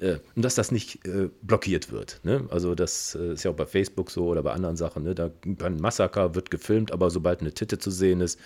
und 0.00 0.44
dass 0.44 0.54
das 0.54 0.70
nicht 0.70 1.04
äh, 1.06 1.28
blockiert 1.42 1.90
wird. 1.90 2.20
Ne? 2.22 2.46
Also 2.50 2.74
das 2.74 3.14
äh, 3.14 3.32
ist 3.32 3.44
ja 3.44 3.50
auch 3.50 3.56
bei 3.56 3.66
Facebook 3.66 4.10
so 4.10 4.26
oder 4.26 4.42
bei 4.42 4.52
anderen 4.52 4.76
Sachen. 4.76 5.02
Ne? 5.02 5.14
Da 5.14 5.30
ein 5.62 5.76
Massaker 5.80 6.34
wird 6.34 6.50
gefilmt, 6.50 6.92
aber 6.92 7.10
sobald 7.10 7.40
eine 7.40 7.52
Titte 7.52 7.78
zu 7.78 7.90
sehen 7.90 8.20
ist, 8.20 8.38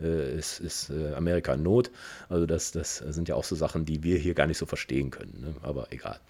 äh, 0.00 0.36
ist, 0.38 0.60
ist 0.60 0.90
äh, 0.90 1.14
Amerika 1.14 1.54
in 1.54 1.62
Not. 1.62 1.90
Also 2.28 2.46
das, 2.46 2.70
das 2.72 2.98
sind 2.98 3.28
ja 3.28 3.34
auch 3.34 3.44
so 3.44 3.56
Sachen, 3.56 3.84
die 3.84 4.02
wir 4.02 4.18
hier 4.18 4.34
gar 4.34 4.46
nicht 4.46 4.58
so 4.58 4.66
verstehen 4.66 5.10
können. 5.10 5.40
Ne? 5.40 5.54
Aber 5.62 5.88
egal. 5.90 6.20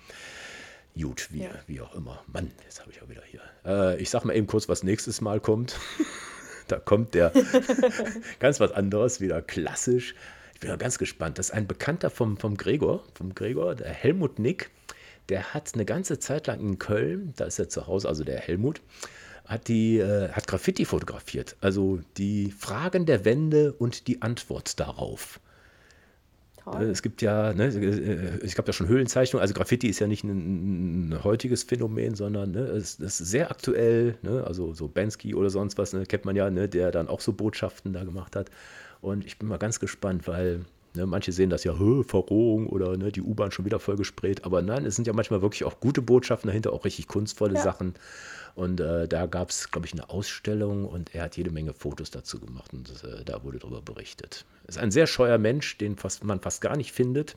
Gut, 1.00 1.28
wie, 1.30 1.42
Ja. 1.42 1.50
wie 1.66 1.80
auch 1.80 1.94
immer. 1.94 2.22
Mann, 2.32 2.50
jetzt 2.64 2.80
habe 2.80 2.90
ich 2.90 3.00
auch 3.02 3.08
wieder 3.08 3.22
hier. 3.24 3.40
Äh, 3.64 4.00
ich 4.00 4.10
sag 4.10 4.24
mal 4.24 4.34
eben 4.34 4.46
kurz, 4.46 4.68
was 4.68 4.82
nächstes 4.82 5.20
Mal 5.20 5.40
kommt. 5.40 5.78
da 6.68 6.78
kommt 6.78 7.14
der 7.14 7.32
ganz 8.40 8.60
was 8.60 8.72
anderes, 8.72 9.20
wieder 9.20 9.42
klassisch. 9.42 10.14
Ich 10.60 10.62
bin 10.62 10.72
ja 10.72 10.76
ganz 10.76 10.98
gespannt. 10.98 11.38
Das 11.38 11.46
ist 11.46 11.54
ein 11.54 11.66
Bekannter 11.66 12.10
vom, 12.10 12.36
vom 12.36 12.54
Gregor, 12.54 13.02
vom 13.14 13.34
Gregor, 13.34 13.74
der 13.74 13.88
Helmut 13.94 14.38
Nick. 14.38 14.68
Der 15.30 15.54
hat 15.54 15.70
eine 15.72 15.86
ganze 15.86 16.18
Zeit 16.18 16.48
lang 16.48 16.60
in 16.60 16.78
Köln, 16.78 17.32
da 17.36 17.46
ist 17.46 17.58
er 17.58 17.70
zu 17.70 17.86
Hause, 17.86 18.06
also 18.06 18.24
der 18.24 18.38
Helmut, 18.38 18.82
hat 19.46 19.68
die 19.68 20.00
äh, 20.00 20.28
hat 20.28 20.46
Graffiti 20.46 20.84
fotografiert. 20.84 21.56
Also 21.62 22.00
die 22.18 22.50
Fragen 22.50 23.06
der 23.06 23.24
Wände 23.24 23.72
und 23.72 24.06
die 24.06 24.20
Antwort 24.20 24.78
darauf. 24.78 25.40
Toll. 26.62 26.82
Es 26.90 27.00
gibt 27.00 27.22
ja, 27.22 27.54
ne, 27.54 27.68
äh, 27.68 28.44
ich 28.44 28.58
habe 28.58 28.66
ja 28.66 28.74
schon 28.74 28.86
Höhlenzeichnung, 28.86 29.40
also 29.40 29.54
Graffiti 29.54 29.88
ist 29.88 29.98
ja 29.98 30.06
nicht 30.06 30.24
ein, 30.24 31.08
ein 31.08 31.24
heutiges 31.24 31.62
Phänomen, 31.62 32.16
sondern 32.16 32.50
ne, 32.50 32.60
es, 32.60 32.98
es 32.98 33.18
ist 33.18 33.30
sehr 33.30 33.50
aktuell, 33.50 34.18
ne, 34.20 34.44
also 34.46 34.74
so 34.74 34.88
Bansky 34.88 35.34
oder 35.34 35.48
sonst 35.48 35.78
was, 35.78 35.94
ne, 35.94 36.04
kennt 36.04 36.26
man 36.26 36.36
ja, 36.36 36.50
ne, 36.50 36.68
der 36.68 36.90
dann 36.90 37.08
auch 37.08 37.20
so 37.20 37.32
Botschaften 37.32 37.94
da 37.94 38.04
gemacht 38.04 38.36
hat. 38.36 38.50
Und 39.00 39.24
ich 39.24 39.38
bin 39.38 39.48
mal 39.48 39.58
ganz 39.58 39.80
gespannt, 39.80 40.26
weil 40.28 40.64
ne, 40.94 41.06
manche 41.06 41.32
sehen 41.32 41.50
das 41.50 41.64
ja, 41.64 41.74
Verrohung 41.74 42.66
oder 42.68 42.96
ne, 42.96 43.12
die 43.12 43.22
U-Bahn 43.22 43.50
schon 43.52 43.64
wieder 43.64 43.78
vollgespräht, 43.78 44.44
aber 44.44 44.62
nein, 44.62 44.84
es 44.84 44.96
sind 44.96 45.06
ja 45.06 45.12
manchmal 45.12 45.42
wirklich 45.42 45.64
auch 45.64 45.80
gute 45.80 46.02
Botschaften 46.02 46.48
dahinter, 46.48 46.72
auch 46.72 46.84
richtig 46.84 47.06
kunstvolle 47.06 47.54
Ja. 47.54 47.62
Sachen. 47.62 47.94
Und 48.56 48.80
äh, 48.80 49.06
da 49.06 49.26
gab 49.26 49.50
es, 49.50 49.70
glaube 49.70 49.86
ich, 49.86 49.92
eine 49.92 50.10
Ausstellung 50.10 50.84
und 50.84 51.14
er 51.14 51.24
hat 51.24 51.36
jede 51.36 51.50
Menge 51.50 51.72
Fotos 51.72 52.10
dazu 52.10 52.40
gemacht 52.40 52.72
und 52.72 52.90
äh, 53.04 53.24
da 53.24 53.44
wurde 53.44 53.58
darüber 53.60 53.80
berichtet. 53.80 54.44
Ist 54.66 54.78
ein 54.78 54.90
sehr 54.90 55.06
scheuer 55.06 55.38
Mensch, 55.38 55.78
den 55.78 55.96
fast, 55.96 56.24
man 56.24 56.40
fast 56.40 56.60
gar 56.60 56.76
nicht 56.76 56.92
findet. 56.92 57.36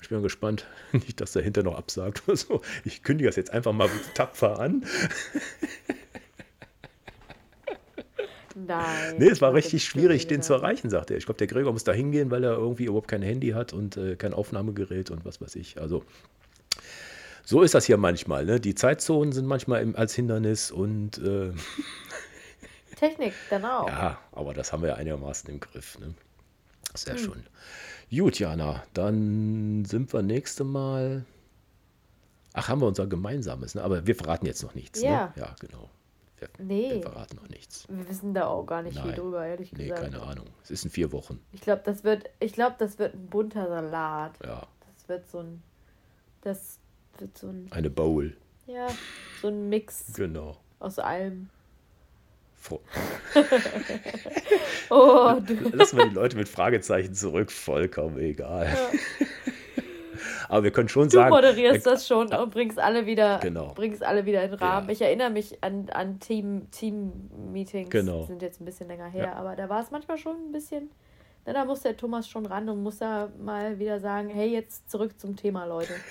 Ich 0.00 0.08
bin 0.08 0.22
gespannt, 0.22 0.66
nicht, 0.92 1.20
dass 1.20 1.34
er 1.34 1.42
hinter 1.42 1.62
noch 1.62 1.76
absagt 1.76 2.22
oder 2.26 2.36
so. 2.36 2.60
Ich 2.84 3.02
kündige 3.02 3.28
das 3.28 3.36
jetzt 3.36 3.50
einfach 3.50 3.72
mal 3.72 3.90
tapfer 4.14 4.60
an. 4.60 4.84
Nein. 8.56 9.16
Nee, 9.18 9.28
es 9.28 9.42
war 9.42 9.52
richtig 9.52 9.84
schwierig, 9.84 10.28
den 10.28 10.40
zu 10.40 10.54
erreichen, 10.54 10.88
sagte 10.88 11.12
er. 11.12 11.18
Ich 11.18 11.26
glaube, 11.26 11.36
der 11.36 11.46
Gregor 11.46 11.72
muss 11.72 11.84
da 11.84 11.92
hingehen, 11.92 12.30
weil 12.30 12.42
er 12.42 12.52
irgendwie 12.52 12.84
überhaupt 12.84 13.08
kein 13.08 13.20
Handy 13.20 13.50
hat 13.50 13.74
und 13.74 13.98
äh, 13.98 14.16
kein 14.16 14.32
Aufnahmegerät 14.32 15.10
und 15.10 15.26
was 15.26 15.42
weiß 15.42 15.56
ich. 15.56 15.78
Also, 15.78 16.04
so 17.44 17.60
ist 17.60 17.74
das 17.74 17.84
hier 17.84 17.98
manchmal. 17.98 18.46
Ne? 18.46 18.58
Die 18.58 18.74
Zeitzonen 18.74 19.32
sind 19.32 19.44
manchmal 19.44 19.82
im, 19.82 19.94
als 19.94 20.14
Hindernis 20.14 20.70
und 20.70 21.18
äh, 21.18 21.52
Technik, 22.96 23.34
auch. 23.62 23.88
ja, 23.88 24.18
aber 24.32 24.54
das 24.54 24.72
haben 24.72 24.82
wir 24.82 24.88
ja 24.88 24.94
einigermaßen 24.94 25.50
im 25.50 25.60
Griff. 25.60 25.98
Ne? 25.98 26.06
Hm. 26.06 26.14
Sehr 26.94 27.18
schön. 27.18 27.44
Gut, 28.10 28.38
Jana, 28.38 28.84
dann 28.94 29.84
sind 29.84 30.14
wir 30.14 30.22
nächste 30.22 30.64
Mal. 30.64 31.26
Ach, 32.54 32.68
haben 32.68 32.80
wir 32.80 32.86
unser 32.86 33.06
gemeinsames, 33.06 33.74
ne? 33.74 33.82
aber 33.82 34.06
wir 34.06 34.14
verraten 34.14 34.46
jetzt 34.46 34.62
noch 34.62 34.74
nichts. 34.74 35.02
Ja. 35.02 35.26
Ne? 35.26 35.42
Ja, 35.42 35.56
genau. 35.60 35.90
Wir, 36.38 36.48
Nee. 36.58 36.90
wir 36.96 37.02
verraten 37.02 37.36
noch 37.36 37.48
nichts. 37.48 37.86
Wir 37.88 38.08
wissen 38.08 38.34
da 38.34 38.46
auch 38.46 38.64
gar 38.66 38.82
nicht 38.82 38.96
viel 38.98 39.06
Nein. 39.12 39.18
drüber, 39.20 39.46
ehrlich 39.46 39.72
Nee, 39.72 39.84
gesagt. 39.88 40.02
keine 40.02 40.22
Ahnung. 40.22 40.46
Es 40.62 40.70
ist 40.70 40.84
in 40.84 40.90
vier 40.90 41.10
Wochen. 41.12 41.40
Ich 41.52 41.60
glaube, 41.62 41.82
das 41.84 42.04
wird, 42.04 42.28
ich 42.40 42.52
glaube, 42.52 42.76
das 42.78 42.98
wird 42.98 43.14
ein 43.14 43.26
bunter 43.28 43.66
Salat. 43.68 44.32
Ja, 44.44 44.66
Das 44.94 45.08
wird 45.08 45.26
so 45.28 45.38
ein, 45.40 45.62
das 46.42 46.78
wird 47.18 47.36
so 47.38 47.48
ein, 47.48 47.68
eine 47.70 47.88
Bowl. 47.90 48.36
ja, 48.66 48.86
so 49.40 49.48
ein 49.48 49.68
Mix 49.70 50.12
Genau. 50.14 50.56
aus 50.78 50.98
allem. 50.98 51.48
Oh, 54.90 55.36
du. 55.44 55.54
Lassen 55.70 55.98
wir 55.98 56.08
die 56.08 56.14
Leute 56.14 56.36
mit 56.36 56.48
Fragezeichen 56.48 57.14
zurück, 57.14 57.50
vollkommen 57.50 58.18
egal. 58.18 58.76
Aber 60.48 60.64
wir 60.64 60.70
können 60.70 60.88
schon 60.88 61.08
sagen. 61.10 61.30
Du 61.30 61.34
moderierst 61.34 61.86
das 61.86 62.06
schon 62.06 62.32
und 62.32 62.50
bringst 62.50 62.78
alle 62.78 63.06
wieder, 63.06 63.38
genau. 63.40 63.72
bringst 63.74 64.02
alle 64.02 64.26
wieder 64.26 64.42
in 64.42 64.50
den 64.50 64.58
Rahmen. 64.58 64.86
Ja. 64.88 64.92
Ich 64.92 65.02
erinnere 65.02 65.30
mich 65.30 65.62
an, 65.62 65.88
an 65.92 66.20
Team, 66.20 66.70
Team-Meetings. 66.70 67.90
Genau. 67.90 68.22
Die 68.22 68.26
sind 68.26 68.42
jetzt 68.42 68.60
ein 68.60 68.64
bisschen 68.64 68.88
länger 68.88 69.06
her, 69.06 69.24
ja. 69.24 69.32
aber 69.34 69.56
da 69.56 69.68
war 69.68 69.82
es 69.82 69.90
manchmal 69.90 70.18
schon 70.18 70.36
ein 70.36 70.52
bisschen. 70.52 70.90
Na, 71.44 71.52
da 71.52 71.64
muss 71.64 71.82
der 71.82 71.96
Thomas 71.96 72.28
schon 72.28 72.46
ran 72.46 72.68
und 72.68 72.82
muss 72.82 72.98
da 72.98 73.30
mal 73.38 73.78
wieder 73.78 74.00
sagen: 74.00 74.28
hey, 74.28 74.48
jetzt 74.48 74.90
zurück 74.90 75.18
zum 75.18 75.36
Thema, 75.36 75.64
Leute. 75.64 75.92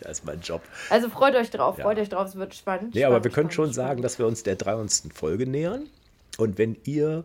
Das 0.00 0.18
ist 0.18 0.26
mein 0.26 0.40
Job. 0.40 0.60
Also 0.90 1.08
freut 1.08 1.34
euch 1.36 1.48
drauf, 1.50 1.78
ja. 1.78 1.84
freut 1.84 1.98
euch 1.98 2.10
drauf, 2.10 2.28
es 2.28 2.36
wird 2.36 2.54
spannend. 2.54 2.94
Nee, 2.94 3.00
spannend, 3.00 3.16
aber 3.16 3.24
wir 3.24 3.30
können 3.30 3.50
spannend, 3.50 3.54
schon 3.54 3.72
spannend. 3.72 3.88
sagen, 3.88 4.02
dass 4.02 4.18
wir 4.18 4.26
uns 4.26 4.42
der 4.42 4.56
300. 4.56 5.14
Folge 5.14 5.46
nähern. 5.46 5.88
Und 6.36 6.58
wenn 6.58 6.76
ihr 6.84 7.24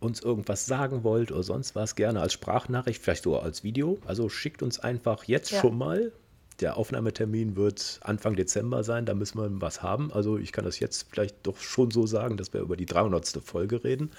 uns 0.00 0.20
irgendwas 0.20 0.66
sagen 0.66 1.04
wollt 1.04 1.30
oder 1.30 1.42
sonst 1.42 1.74
was, 1.74 1.94
gerne 1.94 2.20
als 2.20 2.32
Sprachnachricht, 2.32 3.02
vielleicht 3.02 3.24
sogar 3.24 3.42
als 3.42 3.62
Video. 3.62 3.98
Also 4.06 4.28
schickt 4.28 4.62
uns 4.62 4.80
einfach 4.80 5.24
jetzt 5.24 5.50
ja. 5.50 5.60
schon 5.60 5.78
mal. 5.78 6.12
Der 6.60 6.76
Aufnahmetermin 6.76 7.56
wird 7.56 8.00
Anfang 8.02 8.36
Dezember 8.36 8.84
sein, 8.84 9.06
da 9.06 9.14
müssen 9.14 9.38
wir 9.38 9.48
was 9.60 9.82
haben. 9.82 10.12
Also 10.12 10.36
ich 10.38 10.52
kann 10.52 10.64
das 10.64 10.78
jetzt 10.78 11.06
vielleicht 11.10 11.36
doch 11.44 11.58
schon 11.58 11.90
so 11.90 12.06
sagen, 12.06 12.36
dass 12.36 12.52
wir 12.52 12.60
über 12.60 12.76
die 12.76 12.86
300. 12.86 13.40
Folge 13.42 13.82
reden. 13.82 14.10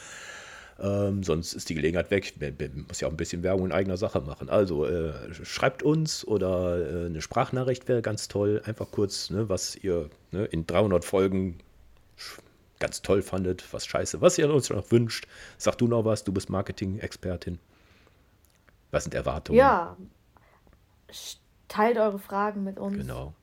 Ähm, 0.80 1.22
sonst 1.22 1.54
ist 1.54 1.70
die 1.70 1.76
Gelegenheit 1.76 2.10
weg. 2.10 2.34
Man 2.40 2.86
muss 2.88 3.00
ja 3.00 3.08
auch 3.08 3.12
ein 3.12 3.18
bisschen 3.18 3.44
Werbung 3.44 3.68
in 3.68 3.72
eigener 3.72 3.98
Sache 3.98 4.22
machen. 4.22 4.50
Also 4.50 4.88
äh, 4.88 5.14
schreibt 5.32 5.84
uns 5.84 6.26
oder 6.26 7.04
äh, 7.04 7.06
eine 7.06 7.22
Sprachnachricht 7.22 7.88
wäre 7.88 8.02
ganz 8.02 8.28
toll. 8.28 8.62
Einfach 8.66 8.90
kurz, 8.90 9.30
ne, 9.30 9.48
was 9.48 9.76
ihr 9.76 10.10
ne, 10.32 10.46
in 10.46 10.66
300 10.66 11.06
Folgen 11.06 11.60
ganz 12.82 13.02
toll 13.02 13.22
fandet, 13.22 13.64
was 13.72 13.86
scheiße, 13.86 14.20
was 14.20 14.38
ihr 14.38 14.54
uns 14.54 14.70
noch 14.70 14.92
wünscht. 14.92 15.28
Sag 15.58 15.78
du 15.78 15.88
noch 15.88 16.04
was, 16.04 16.26
du 16.26 16.34
bist 16.34 16.50
Marketing-Expertin. 16.50 17.60
Was 18.90 19.04
sind 19.04 19.14
Erwartungen? 19.14 19.58
Ja, 19.58 19.96
teilt 21.70 21.98
eure 21.98 22.20
Fragen 22.20 22.66
mit 22.66 22.78
uns. 22.78 22.98
Genau. 22.98 23.34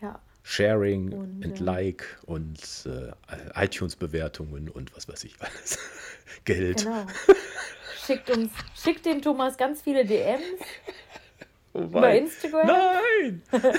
Ja. 0.00 0.18
Sharing 0.42 1.12
und, 1.12 1.44
und 1.44 1.60
Like 1.60 2.18
und 2.24 2.86
äh, 2.86 3.12
iTunes-Bewertungen 3.54 4.70
und 4.70 4.96
was 4.96 5.08
weiß 5.08 5.24
ich 5.24 5.36
alles. 5.40 5.78
Geld. 6.44 6.84
Genau. 6.84 7.06
Schickt 8.06 8.30
uns, 8.30 8.52
schickt 8.76 9.04
dem 9.04 9.20
Thomas 9.20 9.56
ganz 9.56 9.82
viele 9.82 10.06
DMs. 10.06 10.42
Oh 11.76 11.82
Über 11.82 12.14
Instagram? 12.14 12.66
Nein! 12.66 13.42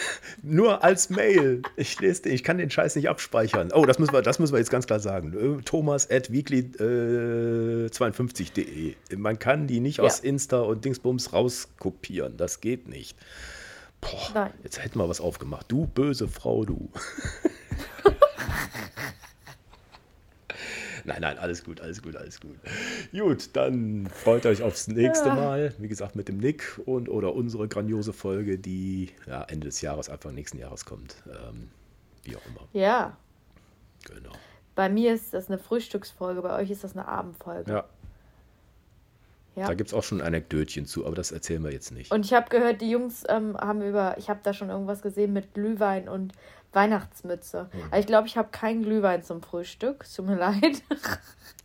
Nur 0.44 0.84
als 0.84 1.10
Mail. 1.10 1.64
Ich 1.76 2.00
lese 2.00 2.22
den, 2.24 2.34
ich 2.34 2.44
kann 2.44 2.58
den 2.60 2.70
Scheiß 2.70 2.96
nicht 2.96 3.10
abspeichern. 3.10 3.72
Oh, 3.74 3.86
das 3.86 3.98
müssen 3.98 4.14
wir, 4.14 4.22
das 4.22 4.38
müssen 4.40 4.54
wir 4.54 4.60
jetzt 4.60 4.70
ganz 4.70 4.86
klar 4.86 5.00
sagen. 5.00 5.34
Äh, 5.34 5.58
Thomas 5.64 6.08
at 6.12 6.30
weekly52.de. 6.30 8.92
Äh, 8.92 8.96
Man 9.16 9.40
kann 9.40 9.66
die 9.68 9.80
nicht 9.80 9.98
ja. 9.98 10.04
aus 10.04 10.20
Insta 10.20 10.60
und 10.60 10.86
Dingsbums 10.86 11.34
rauskopieren. 11.34 12.38
Das 12.38 12.62
geht 12.62 12.88
nicht. 12.88 13.18
Boah, 14.00 14.30
Nein. 14.34 14.54
jetzt 14.64 14.84
hätten 14.84 15.00
wir 15.00 15.10
was 15.10 15.20
aufgemacht. 15.20 15.72
Du 15.72 15.88
böse 15.88 16.28
Frau, 16.28 16.66
du. 16.66 16.92
Nein, 21.08 21.22
nein, 21.22 21.38
alles 21.40 21.64
gut, 21.64 21.80
alles 21.80 22.02
gut, 22.02 22.18
alles 22.18 22.42
gut. 22.42 22.58
Gut, 23.14 23.56
dann 23.56 24.08
freut 24.08 24.46
euch 24.46 24.62
aufs 24.62 24.90
nächste 24.90 25.30
Mal. 25.30 25.74
Wie 25.78 25.88
gesagt, 25.88 26.18
mit 26.18 26.28
dem 26.28 26.38
Nick 26.38 26.82
und 26.86 27.08
oder 27.08 27.34
unsere 27.34 27.70
grandiose 27.70 28.12
Folge, 28.12 28.60
die 28.60 29.12
ja, 29.26 29.44
Ende 29.44 29.68
des 29.68 29.80
Jahres, 29.80 30.10
Anfang 30.10 30.36
nächsten 30.36 30.60
Jahres 30.60 30.84
kommt. 30.84 31.16
Ähm, 31.28 31.70
wie 32.24 32.36
auch 32.36 32.46
immer. 32.46 32.68
Ja. 32.74 33.16
Genau. 34.06 34.34
Bei 34.76 34.90
mir 34.90 35.14
ist 35.14 35.34
das 35.34 35.48
eine 35.48 35.58
Frühstücksfolge, 35.58 36.42
bei 36.42 36.62
euch 36.62 36.70
ist 36.70 36.84
das 36.84 36.92
eine 36.92 37.08
Abendfolge. 37.08 37.72
Ja. 37.72 37.86
Ja. 39.56 39.66
Da 39.66 39.74
gibt 39.74 39.90
es 39.90 39.94
auch 39.96 40.04
schon 40.04 40.22
ein 40.22 40.28
Anekdötchen 40.28 40.86
zu, 40.86 41.08
aber 41.08 41.16
das 41.16 41.32
erzählen 41.32 41.64
wir 41.64 41.72
jetzt 41.72 41.92
nicht. 41.92 42.12
Und 42.12 42.26
ich 42.26 42.34
habe 42.34 42.48
gehört, 42.50 42.80
die 42.82 42.92
Jungs 42.92 43.24
ähm, 43.28 43.58
haben 43.58 43.82
über, 43.82 44.16
ich 44.20 44.30
habe 44.30 44.40
da 44.44 44.54
schon 44.54 44.70
irgendwas 44.70 45.02
gesehen 45.02 45.34
mit 45.34 45.56
Glühwein 45.56 46.08
und 46.08 46.34
Weihnachtsmütze. 46.74 47.70
Mhm. 47.72 47.84
Aber 47.88 48.00
ich 48.00 48.08
glaube, 48.08 48.28
ich 48.28 48.38
habe 48.38 48.50
keinen 48.52 48.84
Glühwein 48.84 49.24
zum 49.24 49.42
Frühstück. 49.42 50.06
Tut 50.14 50.26
mir 50.26 50.36
leid. 50.40 50.84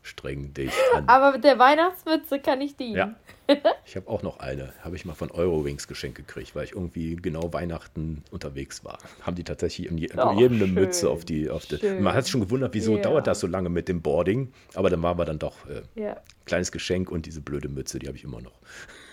Streng 0.03 0.53
dich 0.53 0.73
an. 0.95 1.09
Aber 1.09 1.33
mit 1.33 1.45
der 1.45 1.59
Weihnachtsmütze 1.59 2.41
kann 2.41 2.61
ich 2.61 2.77
dienen. 2.77 2.97
Ja. 2.97 3.15
Ich 3.85 3.97
habe 3.97 4.09
auch 4.09 4.23
noch 4.23 4.39
eine. 4.39 4.73
Habe 4.83 4.97
ich 4.97 5.05
mal 5.05 5.15
von 5.15 5.31
Eurowings 5.31 5.89
geschenkt 5.89 6.17
gekriegt, 6.17 6.55
weil 6.55 6.65
ich 6.65 6.73
irgendwie 6.73 7.17
genau 7.17 7.53
Weihnachten 7.53 8.23
unterwegs 8.31 8.85
war. 8.85 8.99
Haben 9.23 9.37
die 9.37 9.45
tatsächlich 9.45 9.91
in, 9.91 9.99
je, 9.99 10.09
oh, 10.17 10.33
jedem 10.39 10.63
eine 10.63 10.67
Mütze 10.67 11.11
auf 11.11 11.25
die. 11.25 11.51
Auf 11.51 11.67
die 11.67 11.87
man 12.01 12.15
hat 12.15 12.25
sich 12.25 12.33
schon 12.33 12.41
gewundert, 12.41 12.73
wieso 12.73 12.93
yeah. 12.95 13.03
dauert 13.03 13.27
das 13.27 13.41
so 13.41 13.47
lange 13.47 13.69
mit 13.69 13.89
dem 13.89 14.01
Boarding. 14.01 14.53
Aber 14.75 14.89
dann 14.89 15.03
war 15.03 15.19
wir 15.19 15.25
dann 15.25 15.39
doch 15.39 15.57
äh, 15.69 15.83
yeah. 16.01 16.23
kleines 16.47 16.73
Geschenk 16.73 17.11
und 17.11 17.27
diese 17.27 17.41
blöde 17.41 17.69
Mütze, 17.69 17.99
die 17.99 18.07
habe 18.07 18.17
ich 18.17 18.25
immer 18.25 18.41
noch. 18.41 18.59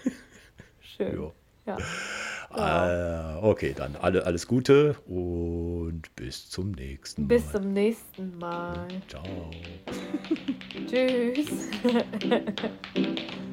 Schön. 0.79 1.15
Jo. 1.15 1.33
Ja. 1.69 3.35
Äh, 3.35 3.45
okay, 3.45 3.73
dann 3.75 3.95
alle, 3.95 4.25
alles 4.25 4.47
Gute 4.47 4.95
und 5.05 6.15
bis 6.15 6.49
zum 6.49 6.71
nächsten 6.71 7.23
Mal. 7.23 7.27
Bis 7.27 7.51
zum 7.51 7.73
nächsten 7.73 8.37
Mal. 8.39 8.87
Ciao. 9.07 9.23
Tschüss. 10.87 11.47